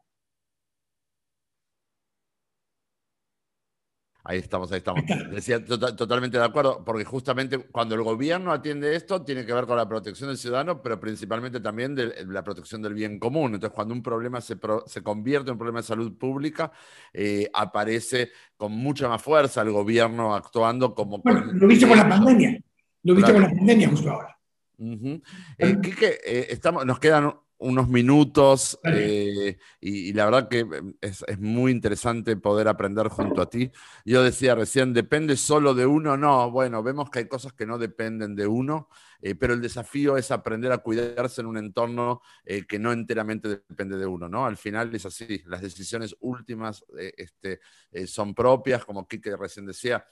Ahí 4.32 4.40
estamos, 4.40 4.72
ahí 4.72 4.78
estamos. 4.78 5.04
Decía 5.30 5.64
totalmente 5.66 6.38
de 6.38 6.46
acuerdo, 6.46 6.86
porque 6.86 7.04
justamente 7.04 7.58
cuando 7.58 7.96
el 7.96 8.02
gobierno 8.02 8.54
atiende 8.54 8.96
esto, 8.96 9.24
tiene 9.24 9.46
que 9.46 9.52
ver 9.52 9.66
con 9.66 9.76
la 9.76 9.90
protección 9.90 10.30
del 10.30 10.38
ciudadano, 10.38 10.82
pero 10.82 10.98
principalmente 11.02 11.60
también 11.60 11.96
de 11.96 12.26
la 12.28 12.42
protección 12.42 12.82
del 12.82 12.94
bien 12.94 13.20
común. 13.20 13.54
Entonces, 13.54 13.76
cuando 13.76 13.94
un 13.94 14.02
problema 14.02 14.40
se, 14.40 14.58
se 14.86 15.04
convierte 15.04 15.50
en 15.50 15.56
un 15.56 15.58
problema 15.58 15.80
de 15.80 15.84
salud 15.86 16.18
pública, 16.18 16.72
eh, 17.12 17.50
aparece 17.54 18.32
con 18.56 18.72
mucha 18.72 19.10
más 19.10 19.22
fuerza 19.22 19.64
el 19.64 19.72
gobierno 19.72 20.34
actuando 20.34 20.96
como... 20.96 21.18
Bueno, 21.18 21.52
lo 21.52 21.68
viste 21.68 21.86
con 21.86 21.98
la 21.98 22.08
pandemia. 22.08 22.58
Lo 23.04 23.16
viste 23.16 23.34
con 23.34 23.42
la 23.42 23.50
pandemia 23.50 23.90
justo 23.90 24.12
ahora. 24.12 24.38
Uh 24.78 25.20
estamos, 25.60 26.86
nos 26.86 27.00
quedan 27.00 27.36
unos 27.62 27.88
minutos 27.88 28.80
eh, 28.84 29.58
y, 29.80 30.14
la 30.14 30.26
verdad 30.26 30.50
que 30.50 30.66
es, 31.00 31.24
muy 31.40 31.72
interesante 31.72 32.36
poder 32.36 32.68
aprender 32.68 33.08
junto 33.08 33.42
a 33.42 33.50
ti. 33.50 33.72
Yo 34.04 34.24
decía 34.24 34.56
recién, 34.56 34.94
¿depende 34.94 35.38
solo 35.38 35.74
de 35.74 35.86
uno? 35.86 36.18
No, 36.18 36.52
bueno, 36.52 36.84
vemos 36.84 37.10
que 37.10 37.20
hay 37.20 37.28
cosas 37.28 37.54
que 37.54 37.66
no 37.66 37.78
dependen 37.78 38.36
de 38.36 38.48
uno 38.48 38.90
eh, 39.22 39.36
pero 39.36 39.54
el 39.54 39.62
desafío 39.62 40.18
es 40.18 40.32
aprender 40.32 40.72
a 40.72 40.80
cuidarse 40.80 41.42
en 41.42 41.48
un 41.48 41.58
entorno 41.58 42.22
eh, 42.44 42.66
que 42.66 42.80
no 42.80 42.92
enteramente 42.92 43.48
depende 43.48 43.98
de 43.98 44.06
uno, 44.06 44.28
¿no? 44.28 44.46
Al 44.46 44.58
final 44.58 44.94
es 44.96 45.06
así, 45.06 45.42
las 45.46 45.62
decisiones 45.62 46.16
últimas 46.22 46.84
este, 46.98 47.60
son 48.06 48.34
propias, 48.34 48.86
como 48.86 49.08
Kike 49.08 49.36
recién 49.36 49.66
decía, 49.66 50.06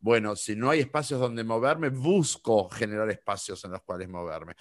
bueno, 0.00 0.36
si 0.36 0.54
no 0.54 0.70
hay 0.70 0.80
espacios 0.80 1.20
donde 1.20 1.44
moverme, 1.44 1.88
busco 1.88 2.68
generar 2.68 3.08
espacios 3.10 3.64
en 3.64 3.72
los 3.72 3.82
cuales 3.82 4.08
moverme. 4.08 4.54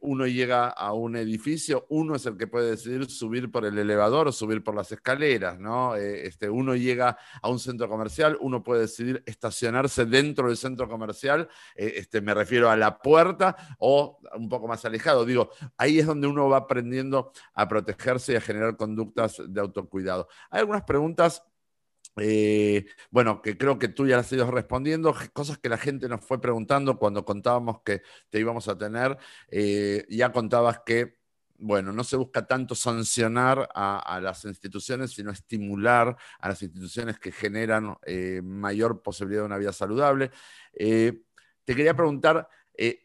uno 0.00 0.26
llega 0.26 0.68
a 0.68 0.92
un 0.92 1.16
edificio, 1.16 1.86
uno 1.90 2.14
es 2.14 2.24
el 2.26 2.36
que 2.36 2.46
puede 2.46 2.70
decidir 2.70 3.10
subir 3.10 3.50
por 3.50 3.64
el 3.64 3.78
elevador 3.78 4.28
o 4.28 4.32
subir 4.32 4.62
por 4.62 4.74
las 4.74 4.90
escaleras, 4.92 5.58
¿no? 5.58 5.96
este, 5.96 6.48
uno 6.48 6.74
llega 6.74 7.18
a 7.42 7.48
un 7.48 7.58
centro 7.58 7.88
comercial, 7.88 8.38
uno 8.40 8.62
puede 8.62 8.82
decidir 8.82 9.22
estacionarse 9.26 10.06
dentro 10.06 10.48
del 10.48 10.56
centro 10.56 10.88
comercial, 10.88 11.48
este, 11.74 12.20
me 12.20 12.34
refiero 12.34 12.70
a 12.70 12.76
la 12.76 12.98
puerta 13.08 13.56
o 13.78 14.18
un 14.36 14.50
poco 14.50 14.68
más 14.68 14.84
alejado. 14.84 15.24
Digo, 15.24 15.48
ahí 15.78 15.98
es 15.98 16.04
donde 16.04 16.26
uno 16.26 16.46
va 16.50 16.58
aprendiendo 16.58 17.32
a 17.54 17.66
protegerse 17.66 18.34
y 18.34 18.36
a 18.36 18.40
generar 18.42 18.76
conductas 18.76 19.40
de 19.48 19.60
autocuidado. 19.62 20.28
Hay 20.50 20.60
algunas 20.60 20.82
preguntas 20.82 21.42
eh, 22.20 22.84
bueno, 23.10 23.40
que 23.40 23.56
creo 23.56 23.78
que 23.78 23.88
tú 23.88 24.06
ya 24.06 24.16
las 24.16 24.26
has 24.26 24.32
ido 24.32 24.50
respondiendo, 24.50 25.14
cosas 25.32 25.56
que 25.56 25.68
la 25.68 25.78
gente 25.78 26.06
nos 26.08 26.22
fue 26.22 26.38
preguntando 26.40 26.98
cuando 26.98 27.24
contábamos 27.24 27.80
que 27.82 28.02
te 28.28 28.40
íbamos 28.40 28.68
a 28.68 28.76
tener. 28.76 29.16
Eh, 29.50 30.04
ya 30.10 30.32
contabas 30.32 30.80
que, 30.84 31.16
bueno, 31.58 31.92
no 31.92 32.04
se 32.04 32.16
busca 32.16 32.46
tanto 32.46 32.74
sancionar 32.74 33.68
a, 33.74 34.20
las 34.22 34.44
instituciones, 34.44 35.12
sino 35.12 35.30
estimular 35.30 36.16
a 36.40 36.48
las 36.48 36.62
instituciones 36.62 37.18
que 37.18 37.32
generan 37.32 37.96
eh, 38.04 38.42
mayor 38.44 39.00
posibilidad 39.00 39.42
de 39.42 39.46
una 39.46 39.58
vida 39.58 39.72
saludable. 39.72 40.30
te 40.74 41.74
quería 41.74 41.94
preguntar, 41.94 42.48
eh, 42.78 43.00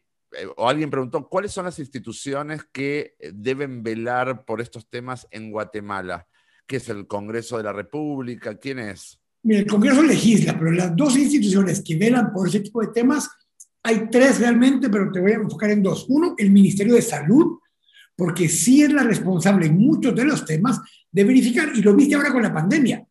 o 0.56 0.68
alguien 0.68 0.90
preguntó, 0.90 1.28
¿cuáles 1.28 1.52
son 1.52 1.64
las 1.64 1.78
instituciones 1.78 2.62
que 2.72 3.14
eh, 3.18 3.32
deben 3.34 3.82
velar 3.82 4.44
por 4.44 4.60
estos 4.60 4.88
temas 4.88 5.26
en 5.30 5.50
Guatemala? 5.50 6.26
¿Qué 6.66 6.76
es 6.76 6.88
el 6.88 7.06
Congreso 7.06 7.56
de 7.56 7.64
la 7.64 7.72
República? 7.72 8.56
¿Quién 8.56 8.78
es? 8.78 9.20
Mira, 9.42 9.60
el 9.60 9.66
Congreso 9.66 10.02
legisla, 10.02 10.58
pero 10.58 10.70
las 10.70 10.96
dos 10.96 11.16
instituciones 11.16 11.82
que 11.84 11.96
velan 11.96 12.32
por 12.32 12.48
ese 12.48 12.60
tipo 12.60 12.80
de 12.80 12.88
temas, 12.88 13.28
hay 13.82 14.08
tres 14.10 14.40
realmente, 14.40 14.88
pero 14.88 15.12
te 15.12 15.20
voy 15.20 15.32
a 15.32 15.36
enfocar 15.36 15.70
en 15.70 15.82
dos. 15.82 16.06
Uno, 16.08 16.34
el 16.38 16.50
Ministerio 16.50 16.94
de 16.94 17.02
Salud, 17.02 17.58
porque 18.16 18.48
sí 18.48 18.82
es 18.82 18.92
la 18.92 19.02
responsable 19.02 19.66
en 19.66 19.76
muchos 19.76 20.14
de 20.14 20.24
los 20.24 20.46
temas 20.46 20.80
de 21.10 21.24
verificar, 21.24 21.70
y 21.74 21.82
lo 21.82 21.94
viste 21.94 22.14
ahora 22.14 22.32
con 22.32 22.42
la 22.42 22.54
pandemia. 22.54 23.06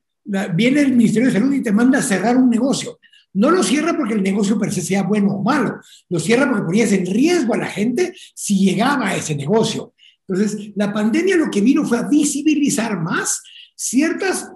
viene 0.55 0.82
el 0.82 0.93
Ministerio 0.93 1.28
de 1.28 1.34
Salud 1.34 1.53
y 1.53 1.61
te 1.61 1.72
manda 1.72 1.99
a 1.99 2.01
cerrar 2.01 2.36
un 2.36 2.49
negocio. 2.49 2.97
No 3.34 3.49
lo 3.49 3.63
cierra 3.63 3.97
porque 3.97 4.13
el 4.13 4.23
negocio 4.23 4.59
per 4.59 4.71
se 4.71 4.81
sea 4.81 5.03
bueno 5.03 5.34
o 5.34 5.43
malo, 5.43 5.79
lo 6.09 6.19
cierra 6.19 6.47
porque 6.47 6.65
ponías 6.65 6.91
en 6.91 7.05
riesgo 7.05 7.53
a 7.53 7.57
la 7.57 7.67
gente 7.67 8.13
si 8.36 8.63
llegaba 8.63 9.07
a 9.07 9.15
ese 9.15 9.36
negocio. 9.36 9.93
Entonces, 10.27 10.71
la 10.75 10.93
pandemia 10.93 11.36
lo 11.36 11.49
que 11.49 11.61
vino 11.61 11.84
fue 11.86 11.97
a 11.97 12.07
visibilizar 12.07 12.99
más 13.01 13.41
ciertos 13.75 14.47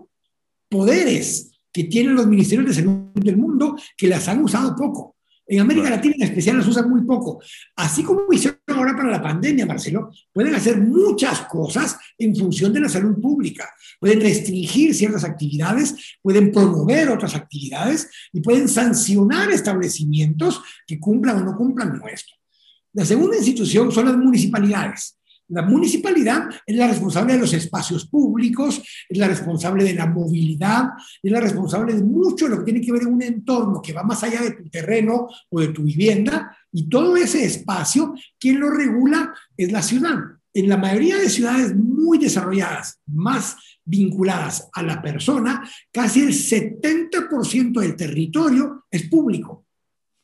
poderes 0.70 1.52
que 1.72 1.86
tienen 1.86 2.16
los 2.16 2.28
ministerios 2.28 2.68
de 2.68 2.74
salud 2.74 3.10
del 3.14 3.38
mundo 3.38 3.76
que 3.96 4.08
las 4.08 4.28
han 4.28 4.44
usado 4.44 4.76
poco. 4.76 5.16
En 5.46 5.62
América 5.62 5.90
Latina 5.90 6.16
en 6.18 6.24
especial 6.24 6.58
las 6.58 6.68
usan 6.68 6.90
muy 6.90 7.04
poco. 7.04 7.42
Así 7.76 8.04
como 8.04 8.22
hicieron 8.32 8.57
ahora 8.78 8.96
para 8.96 9.10
la 9.10 9.22
pandemia, 9.22 9.66
Marcelo, 9.66 10.12
pueden 10.32 10.56
hacer 10.56 10.78
muchas 10.78 11.42
cosas 11.42 11.98
en 12.18 12.36
función 12.36 12.74
de 12.74 12.82
la 12.82 12.90
salud 12.90 13.20
pública. 13.22 13.70
Pueden 14.00 14.22
restringir 14.22 14.94
ciertas 14.94 15.24
actividades, 15.24 16.18
pueden 16.22 16.52
promover 16.52 17.10
otras 17.10 17.36
actividades 17.36 18.10
y 18.32 18.42
pueden 18.42 18.68
sancionar 18.68 19.52
establecimientos 19.52 20.62
que 20.86 21.00
cumplan 21.00 21.38
o 21.38 21.46
no 21.46 21.58
cumplan 21.58 22.02
esto. 22.12 22.34
La 22.94 23.06
segunda 23.06 23.38
institución 23.38 23.92
son 23.92 24.06
las 24.06 24.18
municipalidades. 24.18 25.18
La 25.50 25.62
municipalidad 25.62 26.50
es 26.66 26.76
la 26.76 26.88
responsable 26.88 27.34
de 27.34 27.40
los 27.40 27.54
espacios 27.54 28.06
públicos, 28.08 28.82
es 29.08 29.18
la 29.18 29.28
responsable 29.28 29.84
de 29.86 29.94
la 29.94 30.06
movilidad, 30.06 30.90
es 31.24 31.32
la 31.32 31.40
responsable 31.40 31.94
de 31.94 32.04
mucho 32.04 32.46
de 32.46 32.52
lo 32.52 32.58
que 32.60 32.72
tiene 32.72 32.86
que 32.86 32.92
ver 32.92 33.04
en 33.04 33.14
un 33.14 33.22
entorno 33.22 33.82
que 33.82 33.94
va 33.94 34.04
más 34.04 34.24
allá 34.24 34.42
de 34.42 34.52
tu 34.52 34.70
terreno 34.70 35.28
o 35.50 35.60
de 35.62 35.70
tu 35.70 35.84
vivienda. 35.84 36.56
Y 36.72 36.90
todo 36.90 37.16
ese 37.16 37.46
espacio, 37.46 38.14
quien 38.38 38.60
lo 38.60 38.70
regula 38.70 39.34
es 39.56 39.72
la 39.72 39.82
ciudad. 39.82 40.18
En 40.54 40.68
la 40.68 40.78
mayoría 40.78 41.18
de 41.18 41.30
ciudades 41.30 41.76
muy 41.76 42.18
desarrolladas, 42.18 43.00
más 43.06 43.56
vinculadas 43.86 44.70
a 44.74 44.84
la 44.84 45.02
persona, 45.02 45.70
casi 45.92 46.22
el 46.22 46.34
70% 46.34 47.80
del 47.80 47.96
territorio 47.96 48.86
es 48.92 49.08
público. 49.08 49.66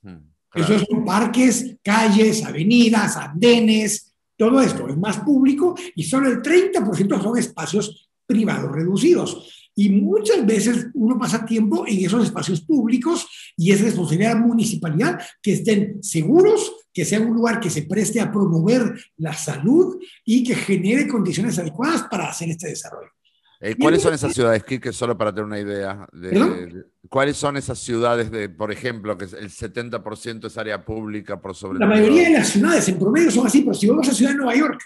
Hmm, 0.01 0.17
Esos 0.53 0.85
son 0.89 1.05
parques, 1.05 1.77
calles, 1.81 2.43
avenidas, 2.43 3.15
andenes, 3.15 4.12
todo 4.43 4.59
esto 4.59 4.89
es 4.89 4.97
más 4.97 5.19
público 5.19 5.73
y 5.95 6.03
solo 6.03 6.29
el 6.29 6.41
30% 6.41 7.23
son 7.23 7.37
espacios 7.37 8.09
privados 8.25 8.73
reducidos. 8.73 9.69
Y 9.73 9.87
muchas 9.89 10.45
veces 10.45 10.87
uno 10.95 11.17
pasa 11.17 11.45
tiempo 11.45 11.85
en 11.87 12.05
esos 12.05 12.25
espacios 12.25 12.59
públicos 12.59 13.25
y 13.55 13.71
es 13.71 13.79
responsabilidad 13.79 14.35
de 14.35 14.41
municipalidad 14.41 15.17
que 15.41 15.53
estén 15.53 16.03
seguros, 16.03 16.73
que 16.93 17.05
sea 17.05 17.21
un 17.21 17.33
lugar 17.33 17.61
que 17.61 17.69
se 17.69 17.83
preste 17.83 18.19
a 18.19 18.33
promover 18.33 18.93
la 19.15 19.33
salud 19.33 19.97
y 20.25 20.43
que 20.43 20.55
genere 20.55 21.07
condiciones 21.07 21.57
adecuadas 21.57 22.03
para 22.11 22.29
hacer 22.29 22.49
este 22.49 22.67
desarrollo. 22.67 23.11
Eh, 23.65 23.75
¿Cuáles 23.79 24.01
son 24.01 24.13
esas 24.13 24.33
ciudades, 24.33 24.61
Kike, 24.65 24.91
solo 24.91 25.17
para 25.17 25.31
tener 25.31 25.45
una 25.45 25.57
idea? 25.57 26.05
De, 26.11 26.83
¿Cuáles 27.07 27.37
son 27.37 27.55
esas 27.55 27.79
ciudades, 27.79 28.29
de, 28.29 28.49
por 28.49 28.73
ejemplo, 28.73 29.17
que 29.17 29.23
el 29.23 29.49
70% 29.49 30.47
es 30.47 30.57
área 30.57 30.83
pública 30.83 31.39
por 31.39 31.55
sobre 31.55 31.79
La 31.79 31.85
mayoría 31.85 32.23
de 32.23 32.31
las 32.31 32.49
ciudades 32.49 32.89
en 32.89 32.99
promedio 32.99 33.31
son 33.31 33.47
así, 33.47 33.61
pero 33.61 33.73
si 33.73 33.87
vamos 33.87 34.09
a 34.09 34.13
ciudad 34.13 34.31
de 34.31 34.37
Nueva 34.37 34.55
York, 34.55 34.81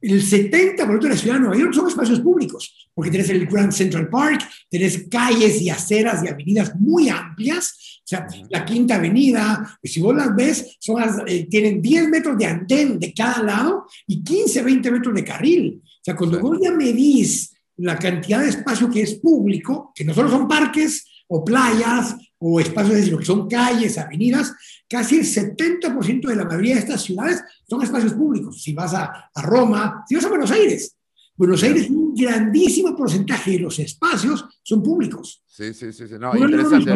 el 0.00 0.22
70% 0.22 1.00
de 1.00 1.08
la 1.10 1.16
ciudad 1.16 1.34
de 1.34 1.40
Nueva 1.40 1.58
York 1.58 1.74
son 1.74 1.88
espacios 1.88 2.20
públicos, 2.20 2.88
porque 2.94 3.10
tenés 3.10 3.28
el 3.28 3.46
Grand 3.46 3.70
Central 3.70 4.08
Park, 4.08 4.48
tenés 4.70 5.08
calles 5.10 5.60
y 5.60 5.68
aceras 5.68 6.24
y 6.24 6.28
avenidas 6.28 6.74
muy 6.74 7.10
amplias, 7.10 8.00
o 8.02 8.06
sea, 8.06 8.26
la 8.48 8.64
Quinta 8.64 8.94
Avenida, 8.94 9.78
si 9.84 10.00
vos 10.00 10.16
las 10.16 10.34
ves, 10.34 10.78
son 10.80 11.02
eh, 11.26 11.46
tienen 11.50 11.82
10 11.82 12.08
metros 12.08 12.38
de 12.38 12.46
antén 12.46 12.98
de 12.98 13.12
cada 13.12 13.42
lado 13.42 13.86
y 14.06 14.24
15, 14.24 14.62
20 14.62 14.90
metros 14.90 15.14
de 15.14 15.24
carril. 15.24 15.82
O 15.84 16.00
sea, 16.02 16.16
cuando 16.16 16.40
vos 16.40 16.58
ya 16.60 16.72
medís 16.72 17.51
la 17.76 17.98
cantidad 17.98 18.40
de 18.40 18.48
espacio 18.48 18.90
que 18.90 19.02
es 19.02 19.14
público, 19.14 19.92
que 19.94 20.04
no 20.04 20.14
solo 20.14 20.30
son 20.30 20.48
parques 20.48 21.06
o 21.28 21.44
playas 21.44 22.16
o 22.38 22.60
espacios, 22.60 23.04
sino 23.04 23.18
que 23.18 23.24
son 23.24 23.48
calles, 23.48 23.98
avenidas, 23.98 24.52
casi 24.88 25.18
el 25.18 25.24
70% 25.24 26.28
de 26.28 26.36
la 26.36 26.44
mayoría 26.44 26.74
de 26.74 26.80
estas 26.80 27.02
ciudades 27.02 27.42
son 27.68 27.82
espacios 27.82 28.14
públicos. 28.14 28.62
Si 28.62 28.72
vas 28.72 28.92
a, 28.94 29.30
a 29.34 29.42
Roma, 29.42 30.04
si 30.08 30.14
vas 30.14 30.24
a 30.24 30.28
Buenos 30.28 30.50
Aires, 30.50 30.96
Buenos 31.36 31.62
Aires, 31.62 31.88
un 32.12 32.14
grandísimo 32.14 32.94
porcentaje 32.96 33.52
de 33.52 33.60
los 33.60 33.78
espacios 33.78 34.44
son 34.62 34.82
públicos. 34.82 35.42
Sí, 35.46 35.72
sí, 35.74 35.92
sí. 35.92 36.08
sí. 36.08 36.14
No, 36.18 36.36
interesante. 36.36 36.92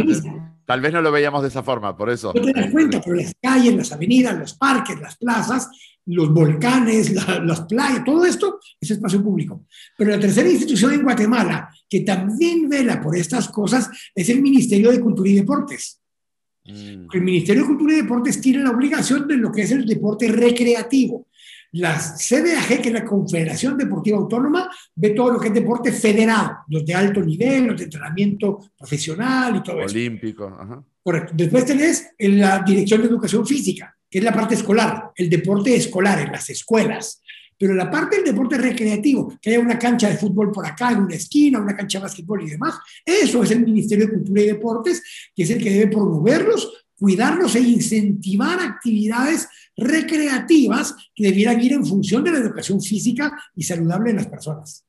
Tal 0.65 0.81
vez 0.81 0.93
no 0.93 1.01
lo 1.01 1.13
veíamos 1.13 1.43
de 1.43 1.49
esa 1.49 1.63
forma, 1.63 1.97
por 1.97 2.11
eso. 2.11 2.33
No 2.35 2.43
te 2.43 2.53
das 2.53 2.71
cuenta, 2.71 3.01
pero 3.01 3.17
las 3.17 3.33
calles, 3.41 3.75
las 3.75 3.93
avenidas, 3.93 4.39
los 4.39 4.55
parques, 4.55 5.01
las 5.01 5.17
plazas, 5.17 5.69
los 6.07 6.33
volcanes, 6.33 7.13
las 7.45 7.61
playas, 7.63 8.05
todo 8.05 8.25
esto 8.25 8.61
es 8.81 8.91
espacio 8.91 9.23
público. 9.23 9.67
Pero 9.97 10.11
la 10.11 10.21
tercera 10.21 10.49
institución 10.49 10.93
en 10.93 11.03
Guatemala 11.03 11.71
que 11.89 12.01
también 12.01 12.69
vela 12.69 13.01
por 13.01 13.17
estas 13.17 13.49
cosas 13.49 13.89
es 14.15 14.29
el 14.29 14.43
Ministerio 14.43 14.91
de 14.91 15.01
Cultura 15.01 15.31
y 15.31 15.35
Deportes. 15.35 16.01
Mm. 16.65 17.07
El 17.13 17.23
Ministerio 17.23 17.63
de 17.63 17.69
Cultura 17.69 17.93
y 17.95 18.03
Deportes 18.03 18.41
tiene 18.41 18.63
la 18.63 18.71
obligación 18.71 19.27
de 19.29 19.37
lo 19.37 19.53
que 19.53 19.63
es 19.63 19.71
el 19.71 19.87
deporte 19.87 20.29
recreativo. 20.29 21.27
La 21.77 21.99
CDAG, 21.99 22.81
que 22.81 22.89
es 22.89 22.93
la 22.93 23.05
Confederación 23.05 23.77
Deportiva 23.77 24.19
Autónoma, 24.19 24.71
ve 24.95 25.11
todo 25.11 25.33
lo 25.33 25.41
que 25.41 25.49
es 25.49 25.55
deporte 25.55 25.93
federado, 25.93 26.59
los 26.69 26.85
de 26.87 26.95
alto 26.95 27.21
nivel, 27.21 27.67
los 27.67 27.77
de 27.77 27.85
entrenamiento 27.85 28.71
profesional 28.77 29.57
y 29.57 29.63
todo 29.63 29.81
eso. 29.81 29.95
Olímpico, 29.95 30.47
ajá. 30.47 30.83
Correcto. 31.03 31.35
Después 31.37 31.67
tenés 31.67 32.15
la 32.19 32.63
Dirección 32.67 33.03
de 33.03 33.09
Educación 33.09 33.47
Física, 33.47 33.95
que 34.11 34.19
es 34.19 34.25
la 34.25 34.33
parte 34.33 34.55
escolar, 34.55 35.13
el 35.15 35.29
deporte 35.29 35.75
escolar 35.77 36.21
en 36.21 36.33
las 36.33 36.49
escuelas. 36.51 37.21
Pero 37.59 37.75
la 37.75 37.91
parte 37.91 38.17
del 38.17 38.25
deporte 38.25 38.59
recreativo, 38.59 39.35
que 39.41 39.51
haya 39.51 39.61
una 39.61 39.79
cancha 39.79 40.09
de 40.09 40.17
fútbol 40.17 40.53
por 40.53 40.67
acá, 40.67 40.93
en 40.93 40.99
una 41.01 41.15
esquina, 41.15 41.59
una 41.59 41.77
cancha 41.77 41.99
de 41.99 42.05
básquetbol 42.05 42.43
y 42.43 42.51
demás, 42.51 42.75
eso 43.05 43.43
es 43.43 43.51
el 43.51 43.61
Ministerio 43.61 44.07
de 44.07 44.13
Cultura 44.15 44.43
y 44.43 44.47
Deportes, 44.47 45.03
que 45.35 45.43
es 45.43 45.51
el 45.51 45.63
que 45.63 45.71
debe 45.71 45.93
promoverlos, 45.93 46.86
cuidarlos 46.99 47.55
e 47.55 47.61
incentivar 47.61 48.59
actividades 48.61 49.49
recreativas 49.77 50.95
que 51.15 51.25
debieran 51.25 51.61
ir 51.61 51.73
en 51.73 51.87
función 51.87 52.25
de 52.25 52.33
la 52.33 52.39
educación 52.39 52.81
física 52.81 53.37
y 53.55 53.63
saludable 53.63 54.11
de 54.11 54.17
las 54.17 54.27
personas. 54.27 54.85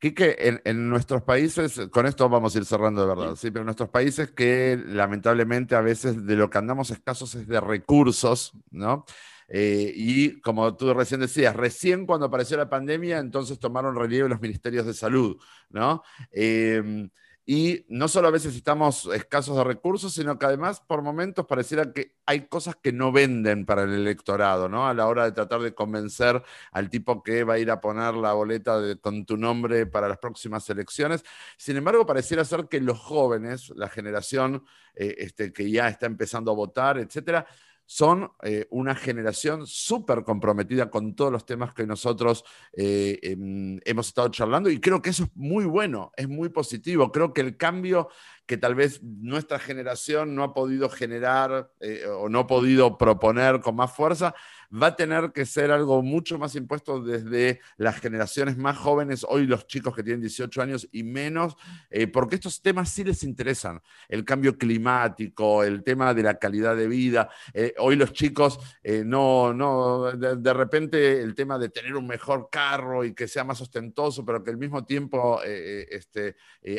Quique, 0.00 0.36
en, 0.38 0.60
en, 0.64 0.88
nuestros 0.88 1.22
países, 1.22 1.80
con 1.90 2.06
esto 2.06 2.28
vamos 2.28 2.54
a 2.54 2.58
ir 2.58 2.64
cerrando 2.64 3.02
de 3.02 3.14
verdad, 3.14 3.36
sí, 3.36 3.50
pero 3.50 3.60
en 3.60 3.66
nuestros 3.66 3.88
países 3.88 4.30
que 4.32 4.82
lamentablemente 4.86 5.74
a 5.76 5.80
veces 5.80 6.26
de 6.26 6.36
lo 6.36 6.50
que 6.50 6.58
andamos 6.58 6.90
escasos 6.90 7.34
es 7.34 7.46
de 7.46 7.60
recursos, 7.60 8.52
¿no? 8.70 9.04
Eh, 9.48 9.92
y 9.94 10.40
como 10.40 10.74
tú 10.76 10.92
recién 10.94 11.20
decías, 11.20 11.54
recién 11.54 12.06
cuando 12.06 12.26
apareció 12.26 12.56
la 12.56 12.68
pandemia, 12.68 13.18
entonces 13.18 13.58
tomaron 13.58 13.94
relieve 13.94 14.28
los 14.28 14.40
ministerios 14.40 14.86
de 14.86 14.94
salud, 14.94 15.36
¿no? 15.70 16.02
Em, 16.30 17.10
y 17.46 17.84
no 17.88 18.08
solo 18.08 18.28
a 18.28 18.30
veces 18.30 18.56
estamos 18.56 19.06
escasos 19.06 19.56
de 19.56 19.64
recursos, 19.64 20.14
sino 20.14 20.38
que 20.38 20.46
además 20.46 20.80
por 20.80 21.02
momentos 21.02 21.44
pareciera 21.46 21.92
que 21.92 22.16
hay 22.24 22.46
cosas 22.46 22.76
que 22.76 22.92
no 22.92 23.12
venden 23.12 23.66
para 23.66 23.82
el 23.82 23.92
electorado, 23.92 24.68
¿no? 24.68 24.88
A 24.88 24.94
la 24.94 25.06
hora 25.06 25.24
de 25.24 25.32
tratar 25.32 25.60
de 25.60 25.74
convencer 25.74 26.42
al 26.72 26.88
tipo 26.88 27.22
que 27.22 27.44
va 27.44 27.54
a 27.54 27.58
ir 27.58 27.70
a 27.70 27.80
poner 27.82 28.14
la 28.14 28.32
boleta 28.32 28.80
con 29.02 29.26
tu 29.26 29.36
nombre 29.36 29.84
para 29.86 30.08
las 30.08 30.18
próximas 30.18 30.68
elecciones. 30.70 31.22
Sin 31.58 31.76
embargo, 31.76 32.06
pareciera 32.06 32.44
ser 32.44 32.66
que 32.68 32.80
los 32.80 32.98
jóvenes, 32.98 33.70
la 33.76 33.90
generación 33.90 34.64
eh, 34.94 35.14
este, 35.18 35.52
que 35.52 35.70
ya 35.70 35.88
está 35.88 36.06
empezando 36.06 36.50
a 36.50 36.54
votar, 36.54 36.98
etcétera, 36.98 37.46
son 37.86 38.30
eh, 38.42 38.66
una 38.70 38.94
generación 38.94 39.66
súper 39.66 40.24
comprometida 40.24 40.90
con 40.90 41.14
todos 41.14 41.30
los 41.30 41.44
temas 41.44 41.74
que 41.74 41.86
nosotros 41.86 42.44
eh, 42.72 43.18
em, 43.22 43.78
hemos 43.84 44.08
estado 44.08 44.28
charlando 44.28 44.70
y 44.70 44.80
creo 44.80 45.02
que 45.02 45.10
eso 45.10 45.24
es 45.24 45.30
muy 45.34 45.64
bueno, 45.64 46.12
es 46.16 46.28
muy 46.28 46.48
positivo. 46.48 47.12
Creo 47.12 47.32
que 47.32 47.42
el 47.42 47.56
cambio 47.56 48.08
que 48.46 48.58
tal 48.58 48.74
vez 48.74 49.02
nuestra 49.02 49.58
generación 49.58 50.34
no 50.34 50.42
ha 50.42 50.52
podido 50.52 50.90
generar 50.90 51.70
eh, 51.80 52.04
o 52.06 52.28
no 52.28 52.40
ha 52.40 52.46
podido 52.46 52.98
proponer 52.98 53.60
con 53.60 53.76
más 53.76 53.92
fuerza, 53.92 54.34
va 54.70 54.88
a 54.88 54.96
tener 54.96 55.32
que 55.32 55.46
ser 55.46 55.70
algo 55.70 56.02
mucho 56.02 56.38
más 56.38 56.54
impuesto 56.54 57.00
desde 57.00 57.60
las 57.76 58.00
generaciones 58.00 58.58
más 58.58 58.76
jóvenes, 58.76 59.24
hoy 59.26 59.46
los 59.46 59.66
chicos 59.66 59.94
que 59.94 60.02
tienen 60.02 60.20
18 60.20 60.60
años 60.60 60.88
y 60.92 61.04
menos, 61.04 61.56
eh, 61.90 62.06
porque 62.06 62.34
estos 62.34 62.60
temas 62.60 62.90
sí 62.90 63.04
les 63.04 63.22
interesan. 63.22 63.80
El 64.08 64.24
cambio 64.24 64.58
climático, 64.58 65.64
el 65.64 65.82
tema 65.82 66.12
de 66.12 66.22
la 66.22 66.38
calidad 66.38 66.76
de 66.76 66.88
vida. 66.88 67.30
Eh, 67.54 67.74
hoy 67.78 67.96
los 67.96 68.12
chicos 68.12 68.58
no, 69.04 69.54
no, 69.54 70.12
de, 70.12 70.52
repente 70.52 71.20
el 71.22 71.34
tema 71.34 71.58
de 71.58 71.68
tener 71.68 71.94
un 71.94 72.06
mejor 72.06 72.48
carro 72.50 73.04
y 73.04 73.14
que 73.14 73.28
sea 73.28 73.44
más 73.44 73.60
ostentoso, 73.60 74.24
pero 74.24 74.42
que 74.42 74.50
al 74.50 74.58
mismo 74.58 74.84
tiempo 74.84 75.40
este, 75.42 76.36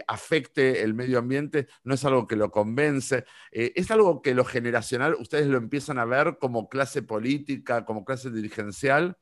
afecte 0.08 0.84
el 0.84 0.94
medio 0.94 1.20
ambiente 1.20 1.55
no 1.84 1.94
es 1.94 2.06
algo 2.06 2.28
que 2.28 2.36
lo 2.36 2.52
convence, 2.52 3.26
eh, 3.52 3.74
es 3.76 3.92
algo 3.92 4.22
que 4.22 4.34
lo 4.34 4.46
generacional 4.46 5.16
ustedes 5.20 5.48
lo 5.48 5.58
empiezan 5.58 6.00
a 6.00 6.06
ver 6.06 6.38
como 6.40 6.70
clase 6.70 7.02
política, 7.02 7.86
como 7.86 8.06
clase 8.06 8.32
dirigencial. 8.32 9.18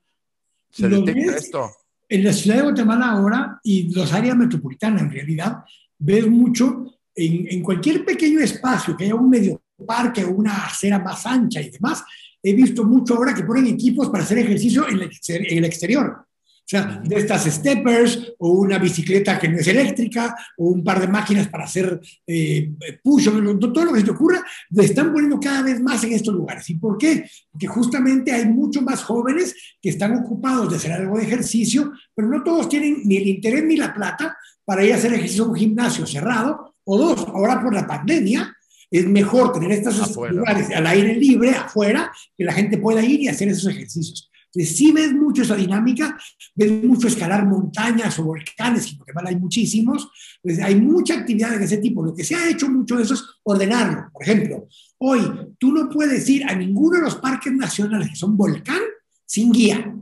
¿Se 0.70 0.90
detecta 0.90 1.36
esto? 1.36 1.72
En 2.10 2.24
la 2.24 2.34
ciudad 2.34 2.58
de 2.58 2.64
Guatemala 2.64 3.12
ahora 3.12 3.60
y 3.64 3.94
los 3.94 4.12
áreas 4.14 4.36
metropolitanas 4.36 5.02
en 5.02 5.12
realidad, 5.12 5.64
ves 5.98 6.28
mucho 6.28 6.86
en, 7.16 7.62
cualquier 7.62 8.04
pequeño 8.04 8.40
espacio 8.40 8.98
que 8.98 9.06
haya 9.06 9.16
un 9.16 9.30
medio 9.30 9.62
parque 9.86 10.24
o 10.24 10.32
una 10.32 10.66
acera 10.66 11.00
más 11.00 11.26
ancha 11.26 11.62
y 11.62 11.70
demás, 11.70 12.04
he 12.42 12.54
visto 12.54 12.84
mucho 12.84 13.16
ahora 13.16 13.34
que 13.34 13.44
ponen 13.44 13.68
equipos 13.68 14.10
para 14.10 14.24
hacer 14.24 14.40
ejercicio 14.40 14.88
en 14.88 15.58
el 15.58 15.66
exterior. 15.66 16.26
O 16.64 16.66
sea, 16.66 17.02
de 17.04 17.18
estas 17.18 17.44
steppers 17.44 18.34
o 18.40 18.52
una 18.52 18.78
bicicleta 18.78 19.38
que 19.38 19.50
no 19.50 19.58
es 19.58 19.68
eléctrica 19.68 20.34
o 20.58 20.70
un 20.70 20.82
par 20.82 21.02
de 21.02 21.10
máquinas 21.10 21.50
para 21.50 21.66
hacer 21.66 22.00
eh, 22.26 22.72
push, 23.04 23.26
todo 23.26 23.86
lo 23.86 23.94
que 23.94 24.00
se 24.00 24.06
te 24.06 24.12
ocurra, 24.12 24.42
le 24.70 24.86
están 24.86 25.12
poniendo 25.12 25.40
cada 25.42 25.62
vez 25.62 25.82
más 25.82 26.04
en 26.06 26.14
estos 26.14 26.34
lugares. 26.34 26.70
¿Y 26.70 26.76
por 26.76 26.98
qué? 26.98 27.30
Porque 27.52 27.68
justamente 27.68 28.32
hay 28.32 28.46
muchos 28.46 28.82
más 28.82 29.04
jóvenes 29.04 29.54
que 29.82 29.90
están 29.90 30.16
ocupados 30.16 30.70
de 30.70 30.78
hacer 30.78 30.94
algo 30.94 31.18
de 31.18 31.24
ejercicio, 31.24 31.92
pero 32.16 32.30
no 32.30 32.42
todos 32.44 32.70
tienen 32.70 33.02
ni 33.04 33.18
el 33.18 33.28
interés 33.28 33.66
ni 33.66 33.76
la 33.76 33.94
plata 33.94 34.38
para 34.64 34.86
ir 34.86 34.94
a 34.94 34.96
hacer 34.96 35.14
ejercicio 35.14 35.44
en 35.44 35.50
un 35.50 35.56
gimnasio 35.56 36.08
cerrado. 36.08 36.74
O 36.86 36.98
dos, 36.98 37.28
ahora 37.28 37.62
por 37.62 37.74
la 37.74 37.86
pandemia, 37.86 38.56
es 38.90 39.08
mejor 39.08 39.52
tener 39.52 39.72
estos 39.72 40.16
lugares 40.32 40.70
al 40.70 40.86
aire 40.88 41.16
libre, 41.16 41.50
afuera, 41.52 42.12
que 42.38 42.44
la 42.44 42.54
gente 42.54 42.78
pueda 42.78 43.04
ir 43.04 43.22
y 43.22 43.28
hacer 43.28 43.48
esos 43.48 43.72
ejercicios. 43.72 44.30
Entonces, 44.56 44.94
ves 44.94 45.14
mucho 45.14 45.42
esa 45.42 45.56
dinámica, 45.56 46.18
ves 46.54 46.84
mucho 46.84 47.08
escalar 47.08 47.46
montañas 47.48 48.18
o 48.20 48.24
volcanes, 48.24 48.86
que 48.86 48.92
en 48.92 48.98
Guatemala 48.98 49.30
hay 49.30 49.36
muchísimos, 49.38 50.10
pues 50.42 50.60
hay 50.60 50.76
mucha 50.76 51.16
actividad 51.16 51.58
de 51.58 51.66
ese 51.66 51.78
tipo. 51.78 52.06
Lo 52.06 52.14
que 52.14 52.24
se 52.24 52.36
ha 52.36 52.50
hecho 52.50 52.70
mucho 52.70 52.96
de 52.98 53.04
eso 53.04 53.16
es 53.16 53.24
ordenarlo. 53.44 54.10
Por 54.14 54.24
ejemplo, 54.24 54.68
hoy 55.00 55.22
tú 55.58 55.72
no 55.72 55.90
puedes 55.90 56.30
ir 56.30 56.44
a 56.46 56.56
ninguno 56.56 56.98
de 56.98 57.04
los 57.04 57.16
parques 57.16 57.52
nacionales 57.54 58.10
que 58.10 58.16
son 58.16 58.38
volcán 58.38 58.82
sin 59.26 59.52
guía. 59.52 59.96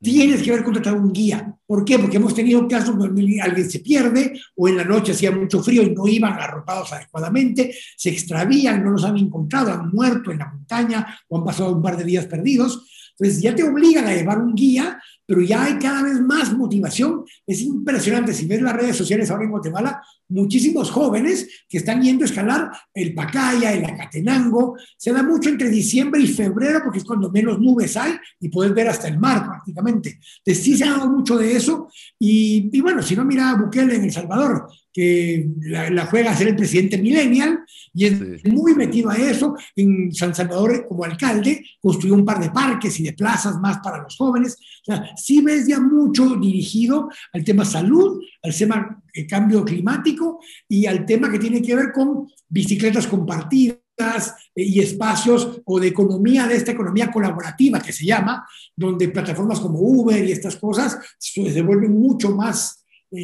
Tienes 0.00 0.42
que 0.42 0.50
haber 0.50 0.64
contratado 0.64 0.96
un 0.96 1.12
guía. 1.12 1.56
¿Por 1.64 1.84
qué? 1.84 1.98
Porque 1.98 2.16
hemos 2.16 2.34
tenido 2.34 2.66
casos 2.68 2.98
donde 2.98 3.40
alguien 3.40 3.70
se 3.70 3.80
pierde 3.80 4.38
o 4.56 4.68
en 4.68 4.76
la 4.76 4.84
noche 4.84 5.12
hacía 5.12 5.30
mucho 5.30 5.62
frío 5.62 5.82
y 5.82 5.90
no 5.90 6.06
iban 6.06 6.34
arropados 6.34 6.92
adecuadamente, 6.92 7.74
se 7.96 8.10
extravían, 8.10 8.84
no 8.84 8.90
los 8.90 9.04
han 9.04 9.16
encontrado, 9.16 9.72
han 9.72 9.90
muerto 9.90 10.32
en 10.32 10.38
la 10.38 10.52
montaña 10.52 11.18
o 11.28 11.38
han 11.38 11.44
pasado 11.44 11.74
un 11.74 11.82
par 11.82 11.96
de 11.96 12.04
días 12.04 12.26
perdidos. 12.26 12.88
Entonces 13.22 13.40
ya 13.40 13.54
te 13.54 13.62
obligan 13.62 14.04
a 14.04 14.14
llevar 14.14 14.40
un 14.40 14.52
guía, 14.52 15.00
pero 15.24 15.42
ya 15.42 15.62
hay 15.62 15.78
cada 15.78 16.02
vez 16.02 16.20
más 16.20 16.52
motivación. 16.52 17.24
Es 17.46 17.62
impresionante, 17.62 18.34
si 18.34 18.46
ves 18.46 18.60
las 18.60 18.74
redes 18.74 18.96
sociales 18.96 19.30
ahora 19.30 19.44
en 19.44 19.50
Guatemala, 19.50 20.02
muchísimos 20.28 20.90
jóvenes 20.90 21.48
que 21.68 21.78
están 21.78 22.02
yendo 22.02 22.24
a 22.24 22.26
escalar 22.26 22.72
el 22.92 23.14
Pacaya, 23.14 23.72
el 23.72 23.84
Acatenango. 23.84 24.76
Se 24.96 25.12
da 25.12 25.22
mucho 25.22 25.50
entre 25.50 25.70
diciembre 25.70 26.20
y 26.20 26.26
febrero 26.26 26.80
porque 26.82 26.98
es 26.98 27.04
cuando 27.04 27.30
menos 27.30 27.60
nubes 27.60 27.96
hay 27.96 28.14
y 28.40 28.48
puedes 28.48 28.74
ver 28.74 28.88
hasta 28.88 29.06
el 29.06 29.20
mar 29.20 29.46
prácticamente. 29.46 30.18
Entonces 30.38 30.64
sí 30.64 30.76
se 30.76 30.82
ha 30.82 30.90
dado 30.90 31.08
mucho 31.08 31.38
de 31.38 31.54
eso. 31.54 31.88
Y, 32.18 32.70
y 32.76 32.80
bueno, 32.80 33.02
si 33.02 33.14
no, 33.14 33.24
mira 33.24 33.50
a 33.50 33.54
Bukele 33.54 33.94
en 33.94 34.02
El 34.02 34.12
Salvador 34.12 34.66
que 34.92 35.48
la, 35.60 36.06
juega 36.06 36.30
a 36.30 36.36
ser 36.36 36.48
el 36.48 36.56
presidente 36.56 36.98
millennial 36.98 37.60
y 37.94 38.06
es 38.06 38.44
muy 38.44 38.74
metido 38.74 39.10
a 39.10 39.16
eso. 39.16 39.56
En 39.74 40.12
San 40.12 40.34
Salvador, 40.34 40.86
como 40.88 41.04
alcalde, 41.04 41.64
construyó 41.80 42.14
un 42.14 42.24
par 42.24 42.40
de 42.40 42.50
parques 42.50 43.00
y 43.00 43.04
de 43.04 43.14
plazas 43.14 43.58
más 43.58 43.78
para 43.78 44.02
los 44.02 44.16
jóvenes. 44.16 44.58
O 44.82 44.84
sea, 44.84 45.16
sí 45.16 45.40
ves 45.40 45.66
ya 45.66 45.80
mucho 45.80 46.36
dirigido 46.36 47.08
al 47.32 47.44
tema 47.44 47.64
salud, 47.64 48.20
al 48.42 48.54
tema 48.56 49.02
eh, 49.14 49.26
cambio 49.26 49.64
climático 49.64 50.40
y 50.68 50.86
al 50.86 51.06
tema 51.06 51.30
que 51.30 51.38
tiene 51.38 51.62
que 51.62 51.74
ver 51.74 51.92
con 51.92 52.28
bicicletas 52.48 53.06
compartidas 53.06 54.34
eh, 54.54 54.62
y 54.62 54.80
espacios 54.80 55.62
o 55.64 55.80
de 55.80 55.88
economía, 55.88 56.46
de 56.46 56.56
esta 56.56 56.72
economía 56.72 57.10
colaborativa 57.10 57.80
que 57.80 57.92
se 57.92 58.04
llama, 58.04 58.46
donde 58.76 59.08
plataformas 59.08 59.60
como 59.60 59.78
Uber 59.78 60.22
y 60.22 60.32
estas 60.32 60.56
cosas 60.56 60.98
se 61.18 61.62
vuelven 61.62 61.92
mucho 61.92 62.34
más 62.34 62.81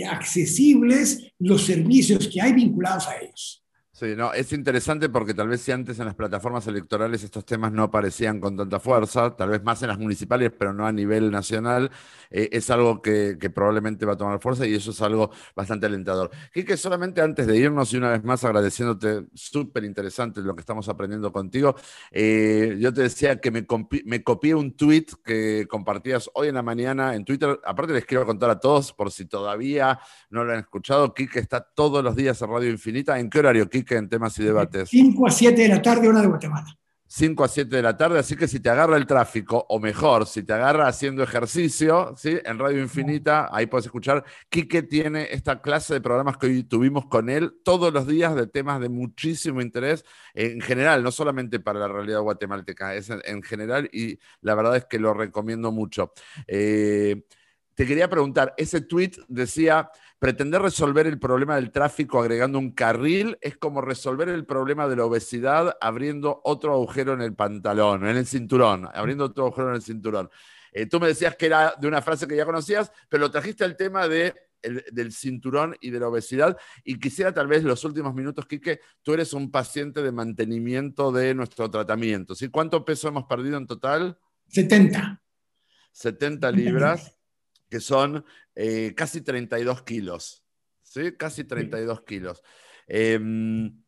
accesibles 0.09 1.33
los 1.39 1.65
servicios 1.65 2.29
que 2.29 2.41
hay 2.41 2.53
vinculados 2.53 3.07
a 3.07 3.17
ellos. 3.19 3.65
Sí, 3.99 4.15
no, 4.15 4.33
es 4.33 4.53
interesante 4.53 5.09
porque 5.09 5.35
tal 5.35 5.49
vez 5.49 5.61
si 5.61 5.73
antes 5.73 5.99
en 5.99 6.07
las 6.07 6.15
plataformas 6.15 6.65
electorales 6.69 7.25
estos 7.25 7.45
temas 7.45 7.73
no 7.73 7.83
aparecían 7.83 8.39
con 8.39 8.57
tanta 8.57 8.79
fuerza, 8.79 9.35
tal 9.35 9.49
vez 9.49 9.65
más 9.65 9.83
en 9.83 9.89
las 9.89 9.99
municipales, 9.99 10.53
pero 10.57 10.73
no 10.73 10.87
a 10.87 10.93
nivel 10.93 11.33
nacional, 11.33 11.91
eh, 12.31 12.49
es 12.53 12.71
algo 12.71 13.03
que, 13.03 13.37
probablemente 13.53 14.07
va 14.07 14.13
a 14.13 14.17
tomar 14.17 14.41
fuerza 14.41 14.69
y 14.69 14.75
eso 14.75 14.93
es 14.93 15.03
algo 15.03 15.33
bastante 15.57 15.87
alentador. 15.87 16.31
que 16.53 16.77
solamente 16.77 17.21
antes 17.21 17.49
de 17.49 17.57
irnos 17.57 17.93
y 17.93 17.97
una 17.97 18.11
vez 18.11 18.23
más 18.23 18.45
agradeciéndote, 18.45 19.27
súper 19.35 19.83
interesante 19.83 20.43
lo 20.43 20.55
que 20.55 20.61
estamos 20.61 20.89
aprendiendo 20.89 21.33
contigo, 21.33 21.75
eh, 22.13 22.77
yo 22.79 22.95
te 22.95 23.03
decía 23.03 23.41
que 23.41 23.51
me, 23.51 23.67
copié 23.67 24.55
un 24.55 24.77
tweet 24.77 25.07
que 25.25 25.67
compartías 25.69 26.31
hoy 26.35 26.47
en 26.49 26.55
la 26.55 26.63
mañana 26.63 27.17
en 27.17 27.25
Twitter, 27.25 27.59
aparte 27.65 27.95
les 27.95 28.05
quiero 28.05 28.25
contar 28.25 28.51
a 28.51 28.61
todos, 28.61 28.93
por 28.93 29.11
si 29.11 29.25
todavía 29.25 29.99
no 30.31 30.45
lo 30.45 30.53
han 30.53 30.61
escuchado, 30.61 31.13
Kike 31.13 31.41
está 31.41 31.63
todos 31.63 32.05
los 32.05 32.15
días 32.15 32.41
en 32.43 32.49
Radio 32.49 32.71
Infinita, 32.71 33.19
¿en 33.19 33.29
qué 33.29 33.41
horario, 33.41 33.69
En 33.97 34.09
temas 34.09 34.39
y 34.39 34.45
debates? 34.45 34.89
5 34.89 35.27
a 35.27 35.31
7 35.31 35.63
de 35.63 35.69
la 35.69 35.83
tarde, 35.83 36.09
hora 36.09 36.21
de 36.21 36.29
Guatemala. 36.29 36.79
5 37.11 37.43
a 37.43 37.49
7 37.49 37.75
de 37.75 37.83
la 37.83 37.97
tarde, 37.97 38.19
así 38.19 38.37
que 38.37 38.47
si 38.47 38.61
te 38.61 38.69
agarra 38.69 38.99
el 38.99 39.07
tráfico, 39.07 39.65
o 39.71 39.81
mejor, 39.81 40.27
si 40.27 40.43
te 40.43 40.53
agarra 40.53 40.87
haciendo 40.87 41.23
ejercicio, 41.23 42.15
¿sí? 42.17 42.39
en 42.45 42.59
Radio 42.59 42.83
Infinita, 42.83 43.49
ahí 43.51 43.67
puedes 43.67 43.87
escuchar. 43.87 44.25
Quique 44.51 44.83
tiene 44.83 45.29
esta 45.31 45.63
clase 45.63 45.95
de 45.95 46.01
programas 46.03 46.37
que 46.37 46.47
hoy 46.47 46.65
tuvimos 46.65 47.07
con 47.07 47.31
él 47.31 47.55
todos 47.65 47.93
los 47.95 48.07
días 48.07 48.37
de 48.37 48.47
temas 48.47 48.81
de 48.81 48.91
muchísimo 48.91 49.63
interés, 49.63 50.05
en 50.35 50.61
general, 50.61 51.03
no 51.03 51.11
solamente 51.11 51.61
para 51.61 51.81
la 51.81 51.89
realidad 51.89 52.21
guatemalteca, 52.21 52.95
es 52.95 53.09
en, 53.11 53.43
general, 53.43 53.89
y 53.91 54.19
la 54.43 54.55
verdad 54.55 54.77
es 54.77 54.85
que 54.85 54.99
lo 54.99 55.15
recomiendo 55.15 55.73
mucho. 55.73 56.13
Eh, 56.47 57.23
te 57.79 57.87
quería 57.87 58.11
preguntar, 58.11 58.55
ese 58.57 58.81
tweet 58.81 59.13
decía 59.29 59.89
Pretender 60.19 60.61
resolver 60.61 61.07
el 61.07 61.21
problema 61.21 61.55
del 61.55 61.71
tráfico 61.71 62.19
agregando 62.19 62.59
un 62.59 62.73
carril 62.73 63.39
es 63.41 63.57
como 63.57 63.81
resolver 63.81 64.29
el 64.29 64.45
problema 64.47 64.89
de 64.89 64.97
la 64.97 65.05
obesidad 65.05 65.77
abriendo 65.81 66.41
otro 66.43 66.73
agujero 66.73 67.13
en 67.13 67.21
el 67.21 67.37
pantalón, 67.37 68.05
en 68.05 68.17
el 68.17 68.27
cinturón, 68.27 68.89
abriendo 68.93 69.27
otro 69.27 69.45
agujero 69.45 69.69
en 69.69 69.77
el 69.77 69.83
cinturón. 69.83 70.29
Eh, 70.73 70.87
tú 70.87 70.99
me 70.99 71.07
decías 71.07 71.37
que 71.37 71.47
era 71.47 71.73
de 71.81 71.87
una 71.87 72.03
frase 72.03 72.27
que 72.27 72.35
ya 72.35 72.45
conocías, 72.45 72.91
pero 73.09 73.21
lo 73.21 73.31
trajiste 73.31 73.63
al 73.63 73.77
tema 73.77 74.09
de 74.09 74.35
del 74.91 75.13
cinturón 75.13 75.77
y 75.81 75.91
de 75.91 76.01
la 76.01 76.09
obesidad. 76.09 76.59
Y 76.83 76.99
quisiera 76.99 77.33
tal 77.33 77.47
vez 77.47 77.63
los 77.63 77.85
últimos 77.85 78.13
minutos, 78.13 78.45
Quique, 78.47 78.81
tú 79.05 79.15
eres 79.15 79.33
un 79.33 79.53
paciente 79.53 80.03
de 80.03 80.11
mantenimiento 80.11 81.13
de 81.13 81.33
nuestro 81.33 81.71
tratamiento. 81.71 82.35
¿sí? 82.35 82.49
¿Cuánto 82.49 82.85
peso 82.85 83.07
hemos 83.07 83.23
perdido 83.27 83.57
en 83.57 83.69
total? 83.69 84.19
70. 84.49 85.23
70 85.93 86.51
libras 86.51 87.18
que 87.69 87.81
son 87.81 88.25
eh, 88.55 88.95
casi 88.97 89.21
32 89.21 89.83
kilos. 89.83 90.45
¿Sí? 90.83 91.13
Casi 91.13 91.45
32 91.45 92.03
kilos. 92.03 92.43
Em, 92.87 93.83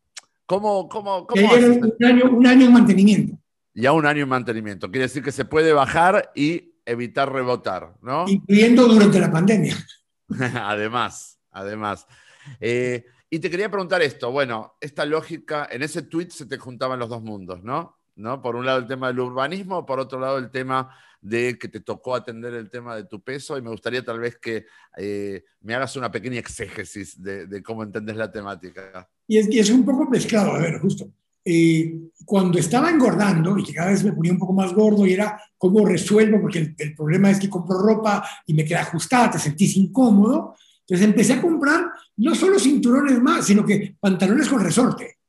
¿Cómo, 0.45 0.87
cómo, 0.87 1.25
cómo 1.25 1.47
un, 1.53 2.05
año, 2.05 2.29
un 2.29 2.45
año 2.45 2.65
en 2.65 2.73
mantenimiento. 2.73 3.37
Ya 3.73 3.93
un 3.93 4.05
año 4.05 4.23
en 4.23 4.29
mantenimiento. 4.29 4.91
Quiere 4.91 5.05
decir 5.05 5.23
que 5.23 5.31
se 5.31 5.45
puede 5.45 5.73
bajar 5.73 6.31
y 6.35 6.75
evitar 6.85 7.31
rebotar, 7.31 7.95
¿no? 8.01 8.25
Incluyendo 8.27 8.87
durante 8.87 9.19
la 9.19 9.31
pandemia. 9.31 9.75
además, 10.55 11.39
además. 11.51 12.05
Eh, 12.59 13.05
Y 13.33 13.39
te 13.39 13.49
quería 13.49 13.69
preguntar 13.69 14.01
esto, 14.01 14.29
bueno, 14.29 14.75
esta 14.81 15.05
lógica, 15.05 15.65
en 15.71 15.83
ese 15.83 16.01
tweet 16.01 16.31
se 16.31 16.47
te 16.47 16.57
juntaban 16.57 16.99
los 16.99 17.07
dos 17.07 17.21
mundos, 17.21 17.63
¿no? 17.63 17.97
¿No? 18.15 18.41
Por 18.41 18.57
un 18.57 18.65
lado 18.65 18.79
el 18.79 18.87
tema 18.87 19.07
del 19.07 19.21
urbanismo, 19.21 19.85
por 19.85 20.01
otro 20.01 20.19
lado 20.19 20.37
el 20.37 20.51
tema 20.51 20.93
de 21.21 21.57
que 21.57 21.67
te 21.67 21.79
tocó 21.79 22.15
atender 22.15 22.53
el 22.55 22.69
tema 22.69 22.95
de 22.95 23.05
tu 23.05 23.21
peso 23.21 23.57
y 23.57 23.61
me 23.61 23.69
gustaría 23.69 24.03
tal 24.03 24.19
vez 24.19 24.37
que 24.37 24.65
eh, 24.97 25.43
me 25.61 25.75
hagas 25.75 25.95
una 25.95 26.11
pequeña 26.11 26.39
exégesis 26.39 27.21
de, 27.21 27.61
cómo 27.63 27.83
entendés 27.83 28.15
la 28.15 28.31
temática. 28.31 29.07
Y 29.27 29.37
es, 29.37 29.69
un 29.69 29.85
poco 29.85 30.09
mezclado, 30.09 30.51
a 30.51 30.59
ver, 30.59 30.79
justo. 30.79 31.11
Eh, 31.45 32.09
cuando 32.25 32.59
estaba 32.59 32.89
engordando 32.89 33.57
y 33.57 33.63
que 33.63 33.73
cada 33.73 33.91
vez 33.91 34.03
me 34.03 34.13
ponía 34.13 34.31
un 34.31 34.39
poco 34.39 34.53
más 34.53 34.73
gordo 34.73 35.05
y 35.05 35.13
era 35.13 35.39
cómo 35.57 35.85
resuelvo, 35.85 36.41
porque 36.41 36.75
el, 36.77 36.95
problema 36.95 37.29
es 37.29 37.39
que 37.39 37.49
compro 37.49 37.79
ropa 37.79 38.27
y 38.45 38.53
me 38.53 38.65
queda 38.65 38.81
ajustada, 38.81 39.31
te 39.31 39.39
sentís 39.39 39.77
incómodo, 39.77 40.55
entonces 40.81 41.07
empecé 41.07 41.33
a 41.33 41.41
comprar 41.41 41.85
no 42.17 42.35
solo 42.35 42.59
cinturones 42.59 43.21
más, 43.21 43.45
sino 43.45 43.65
que 43.65 43.95
pantalones 43.99 44.49
con 44.49 44.63
resorte 44.63 45.20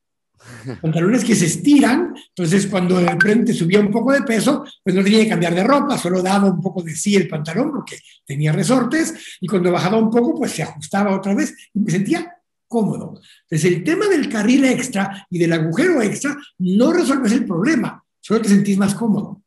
pantalones 0.81 1.25
que 1.25 1.35
se 1.35 1.47
estiran, 1.47 2.15
entonces 2.29 2.67
cuando 2.67 2.99
de 2.99 3.09
repente 3.09 3.53
subía 3.53 3.81
un 3.81 3.91
poco 3.91 4.13
de 4.13 4.23
peso, 4.23 4.65
pues 4.83 4.95
no 4.95 5.03
tenía 5.03 5.25
que 5.25 5.29
cambiar 5.29 5.55
de 5.55 5.65
ropa, 5.65 5.99
solo 5.99 6.23
daba 6.23 6.51
un 6.51 6.61
poco 6.61 6.83
de 6.83 6.95
sí 6.95 7.17
el 7.17 7.29
pantalón 7.29 7.71
porque 7.73 7.99
tenía 8.25 8.53
resortes, 8.53 9.15
y 9.41 9.47
cuando 9.47 9.73
bajaba 9.73 9.99
un 9.99 10.11
poco, 10.11 10.39
pues 10.39 10.53
se 10.53 10.63
ajustaba 10.63 11.15
otra 11.15 11.35
vez 11.35 11.55
y 11.75 11.81
me 11.81 11.91
sentía 11.91 12.37
cómodo. 12.69 13.21
Entonces 13.43 13.73
el 13.73 13.85
tema 13.85 14.07
del 14.07 14.29
carril 14.29 14.65
extra 14.65 15.27
y 15.29 15.39
del 15.39 15.53
agujero 15.53 16.01
extra 16.01 16.37
no 16.59 16.93
resuelves 16.93 17.33
el 17.33 17.45
problema, 17.45 18.03
solo 18.21 18.41
te 18.41 18.49
sentís 18.49 18.79
más 18.79 18.95
cómodo. 18.95 19.42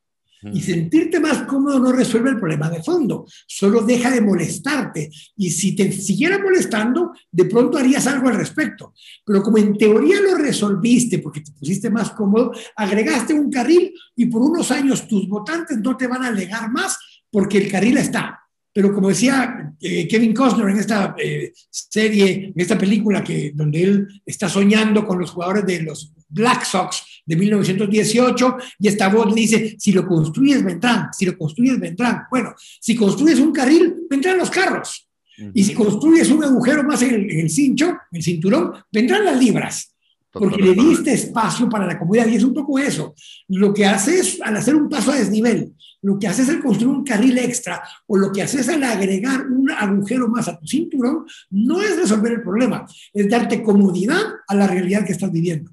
Y 0.54 0.62
sentirte 0.62 1.20
más 1.20 1.44
cómodo 1.44 1.80
no 1.80 1.92
resuelve 1.92 2.30
el 2.30 2.38
problema 2.38 2.70
de 2.70 2.84
fondo, 2.84 3.26
solo 3.48 3.82
deja 3.82 4.12
de 4.12 4.22
molestarte. 4.22 5.10
Y 5.38 5.50
si 5.50 5.76
te 5.76 5.92
siguiera 5.92 6.38
molestando, 6.38 7.14
de 7.32 7.46
pronto 7.46 7.78
harías 7.78 8.06
algo 8.06 8.30
al 8.30 8.36
respecto. 8.36 8.94
Pero 9.26 9.42
como 9.42 9.58
en 9.58 9.78
teoría 9.78 10.22
lo 10.22 10.36
resolviste 10.36 11.20
porque 11.20 11.42
te 11.42 11.52
pusiste 11.52 11.90
más 11.90 12.12
cómodo, 12.12 12.52
agregaste 12.76 13.34
un 13.34 13.50
carril 13.50 13.94
y 14.16 14.28
por 14.28 14.42
unos 14.42 14.70
años 14.72 15.08
tus 15.08 15.28
votantes 15.28 15.80
no 15.80 15.98
te 15.98 16.08
van 16.08 16.24
a 16.24 16.28
alegar 16.28 16.72
más 16.72 16.98
porque 17.32 17.58
el 17.58 17.72
carril 17.72 17.98
está. 17.98 18.40
Pero 18.72 18.94
como 18.94 19.08
decía 19.08 19.74
eh, 19.80 20.06
Kevin 20.06 20.34
Costner 20.34 20.70
en 20.70 20.78
esta 20.78 21.16
eh, 21.18 21.54
serie, 21.70 22.52
en 22.54 22.54
esta 22.56 22.78
película 22.78 23.24
que, 23.24 23.54
donde 23.56 23.82
él 23.82 24.22
está 24.26 24.50
soñando 24.50 25.08
con 25.08 25.18
los 25.18 25.32
jugadores 25.32 25.66
de 25.66 25.82
los 25.82 26.14
Black 26.28 26.66
Sox 26.66 27.15
de 27.26 27.36
1918 27.36 28.58
y 28.80 28.88
esta 28.88 29.10
voz 29.10 29.28
le 29.34 29.42
dice, 29.42 29.76
si 29.80 29.92
lo 29.92 30.08
construyes 30.08 30.64
vendrán, 30.64 31.10
si 31.14 31.26
lo 31.26 31.38
construyes 31.38 31.80
vendrán. 31.80 32.24
Bueno, 32.30 32.54
si 32.58 32.96
construyes 32.96 33.40
un 33.40 33.52
carril, 33.52 33.96
vendrán 34.10 34.38
los 34.38 34.50
carros. 34.50 35.08
Y 35.54 35.64
si 35.66 35.74
construyes 35.74 36.30
un 36.32 36.44
agujero 36.44 36.84
más 36.84 37.02
en 37.02 37.14
el, 37.14 37.30
en 37.30 37.40
el 37.42 37.50
cincho, 37.50 37.98
el 38.12 38.24
cinturón, 38.24 38.72
vendrán 38.92 39.26
las 39.26 39.38
libras 39.38 39.96
porque 40.40 40.62
le 40.62 40.74
diste 40.74 41.14
espacio 41.14 41.70
para 41.70 41.86
la 41.86 41.98
comunidad 41.98 42.28
y 42.28 42.36
es 42.36 42.44
un 42.44 42.54
poco 42.54 42.78
eso. 42.78 43.16
Lo 43.48 43.74
que 43.74 43.86
haces 43.86 44.40
al 44.44 44.58
hacer 44.58 44.76
un 44.76 44.90
paso 44.90 45.12
a 45.12 45.16
desnivel, 45.16 45.74
lo 46.02 46.20
que 46.20 46.28
haces 46.28 46.50
al 46.50 46.62
construir 46.62 46.94
un 46.94 47.04
carril 47.04 47.38
extra 47.38 47.82
o 48.08 48.18
lo 48.18 48.32
que 48.32 48.42
haces 48.42 48.68
al 48.70 48.84
agregar 48.84 49.48
un 49.48 49.72
agujero 49.72 50.28
más 50.28 50.48
a 50.48 50.60
tu 50.60 50.68
cinturón, 50.68 51.26
no 51.50 51.82
es 51.82 51.96
resolver 51.98 52.34
el 52.34 52.44
problema, 52.44 52.86
es 53.14 53.30
darte 53.30 53.64
comodidad 53.64 54.22
a 54.48 54.56
la 54.56 54.68
realidad 54.68 55.06
que 55.06 55.14
estás 55.14 55.32
viviendo. 55.32 55.72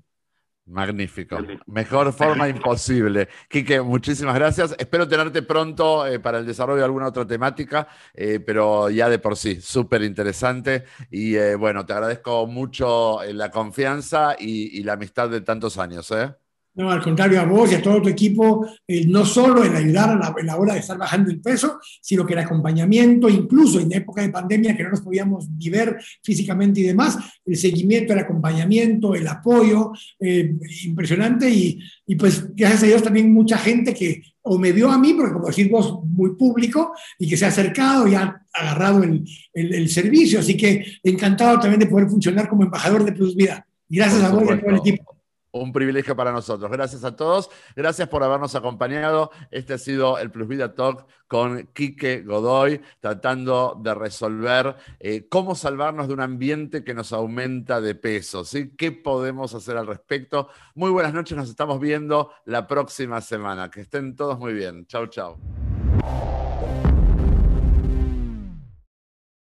Magnífico. 0.67 1.39
Mejor 1.67 2.13
forma 2.13 2.49
imposible. 2.49 3.29
Quique, 3.49 3.81
muchísimas 3.81 4.35
gracias. 4.35 4.75
Espero 4.79 5.09
tenerte 5.09 5.43
pronto 5.43 6.07
eh, 6.07 6.21
para 6.21 6.39
el 6.39 6.47
desarrollo 6.47 6.79
de 6.79 6.85
alguna 6.85 7.09
otra 7.09 7.27
temática, 7.27 7.89
eh, 8.15 8.39
pero 8.39 8.89
ya 8.89 9.09
de 9.09 9.19
por 9.19 9.37
sí, 9.37 9.61
súper 9.61 10.03
interesante. 10.03 10.85
Y 11.11 11.35
eh, 11.35 11.57
bueno, 11.57 11.85
te 11.85 11.93
agradezco 11.93 12.47
mucho 12.47 13.19
la 13.25 13.51
confianza 13.51 14.37
y, 14.39 14.79
y, 14.79 14.85
la 14.85 14.93
amistad 14.93 15.29
de 15.31 15.41
tantos 15.41 15.79
años. 15.79 16.11
¿eh? 16.13 16.33
No, 16.75 16.91
al 16.91 17.03
contrario, 17.03 17.39
a 17.39 17.45
vos 17.45 17.71
y 17.71 17.75
a 17.75 17.83
todo 17.83 18.01
tu 18.01 18.09
equipo, 18.09 18.67
eh, 18.89 19.07
no 19.07 19.27
solo 19.27 19.63
en 19.63 19.77
ayudar 19.77 20.09
a 20.09 20.17
la, 20.17 20.35
en 20.39 20.47
la, 20.47 20.57
hora 20.57 20.73
de 20.73 20.81
estar 20.81 20.97
bajando 20.97 21.31
el 21.31 21.39
peso, 21.39 21.79
sino 22.01 22.25
que 22.25 22.33
el 22.33 22.39
acompañamiento, 22.39 23.29
incluso 23.29 23.79
en 23.79 23.93
época 23.93 24.23
de 24.23 24.31
pandemia 24.31 24.75
que 24.75 24.83
no 24.83 24.89
nos 24.89 25.03
podíamos 25.03 25.51
ni 25.51 25.69
ver 25.69 25.99
físicamente 26.23 26.81
y 26.81 26.85
demás, 26.85 27.19
el 27.45 27.57
seguimiento, 27.59 28.15
el 28.15 28.21
acompañamiento, 28.21 29.15
el 29.15 29.29
apoyo, 29.29 29.93
eh, 30.19 30.55
impresionante 30.85 31.51
y, 31.51 31.79
y, 32.07 32.17
pues 32.17 32.55
gracias 32.55 32.85
a 32.85 32.87
Dios 32.87 33.03
también 33.03 33.31
mucha 33.31 33.59
gente 33.59 33.93
que 33.93 34.23
o 34.41 34.59
me 34.59 34.73
vio 34.73 34.91
a 34.91 34.99
mí, 34.99 35.13
porque 35.13 35.35
como 35.35 35.49
decís 35.49 35.71
vos, 35.71 36.01
muy 36.07 36.37
público, 36.37 36.95
y 37.19 37.29
que 37.29 37.37
se 37.37 37.45
ha 37.45 37.49
acercado 37.49 38.09
y 38.09 38.15
ha 38.15 38.43
agarrado 38.51 39.03
el, 39.03 39.25
el, 39.53 39.75
el 39.75 39.89
servicio, 39.91 40.41
así 40.41 40.57
que 40.57 40.85
encantado 41.03 41.61
también 41.61 41.81
de 41.81 41.87
poder 41.87 42.09
funcionar 42.09 42.49
como 42.49 42.65
embajador 42.65 43.05
de 43.05 43.13
Plus 43.13 43.37
Vida. 43.37 43.67
Gracias 43.91 44.23
a 44.23 44.31
vos 44.31 44.45
y 44.49 44.53
a 44.53 44.59
todo 44.59 44.71
el 44.71 44.77
equipo. 44.77 45.22
Un 45.55 45.71
privilegio 45.71 46.17
para 46.17 46.33
nosotros. 46.33 46.71
Gracias 46.71 47.05
a 47.05 47.15
todos. 47.15 47.51
Gracias 47.77 48.09
por 48.09 48.23
habernos 48.23 48.55
acompañado. 48.55 49.31
Este 49.51 49.75
ha 49.75 49.79
sido 49.79 50.19
el 50.19 50.31
Plus 50.31 50.49
Vida 50.49 50.75
Talk 50.75 51.07
con 51.29 51.69
Quique 51.75 52.23
Godoy, 52.23 52.81
tratando 53.01 53.79
de 53.79 53.95
resolver 53.95 54.77
eh, 54.99 55.29
cómo 55.29 55.55
salvarnos 55.55 56.09
de 56.09 56.15
un 56.15 56.21
ambiente 56.21 56.85
que 56.85 56.95
nos 56.95 57.13
aumenta 57.13 57.83
de 57.83 57.95
peso. 57.95 58.45
¿sí? 58.45 58.75
¿Qué 58.77 58.93
podemos 58.93 59.55
hacer 59.55 59.77
al 59.77 59.87
respecto? 59.87 60.49
Muy 60.75 60.91
buenas 60.91 61.13
noches. 61.13 61.37
Nos 61.37 61.51
estamos 61.51 61.79
viendo 61.79 62.33
la 62.47 62.67
próxima 62.67 63.21
semana. 63.21 63.71
Que 63.71 63.83
estén 63.83 64.17
todos 64.17 64.39
muy 64.39 64.55
bien. 64.55 64.87
Chau, 64.87 65.07
chau. 65.09 65.39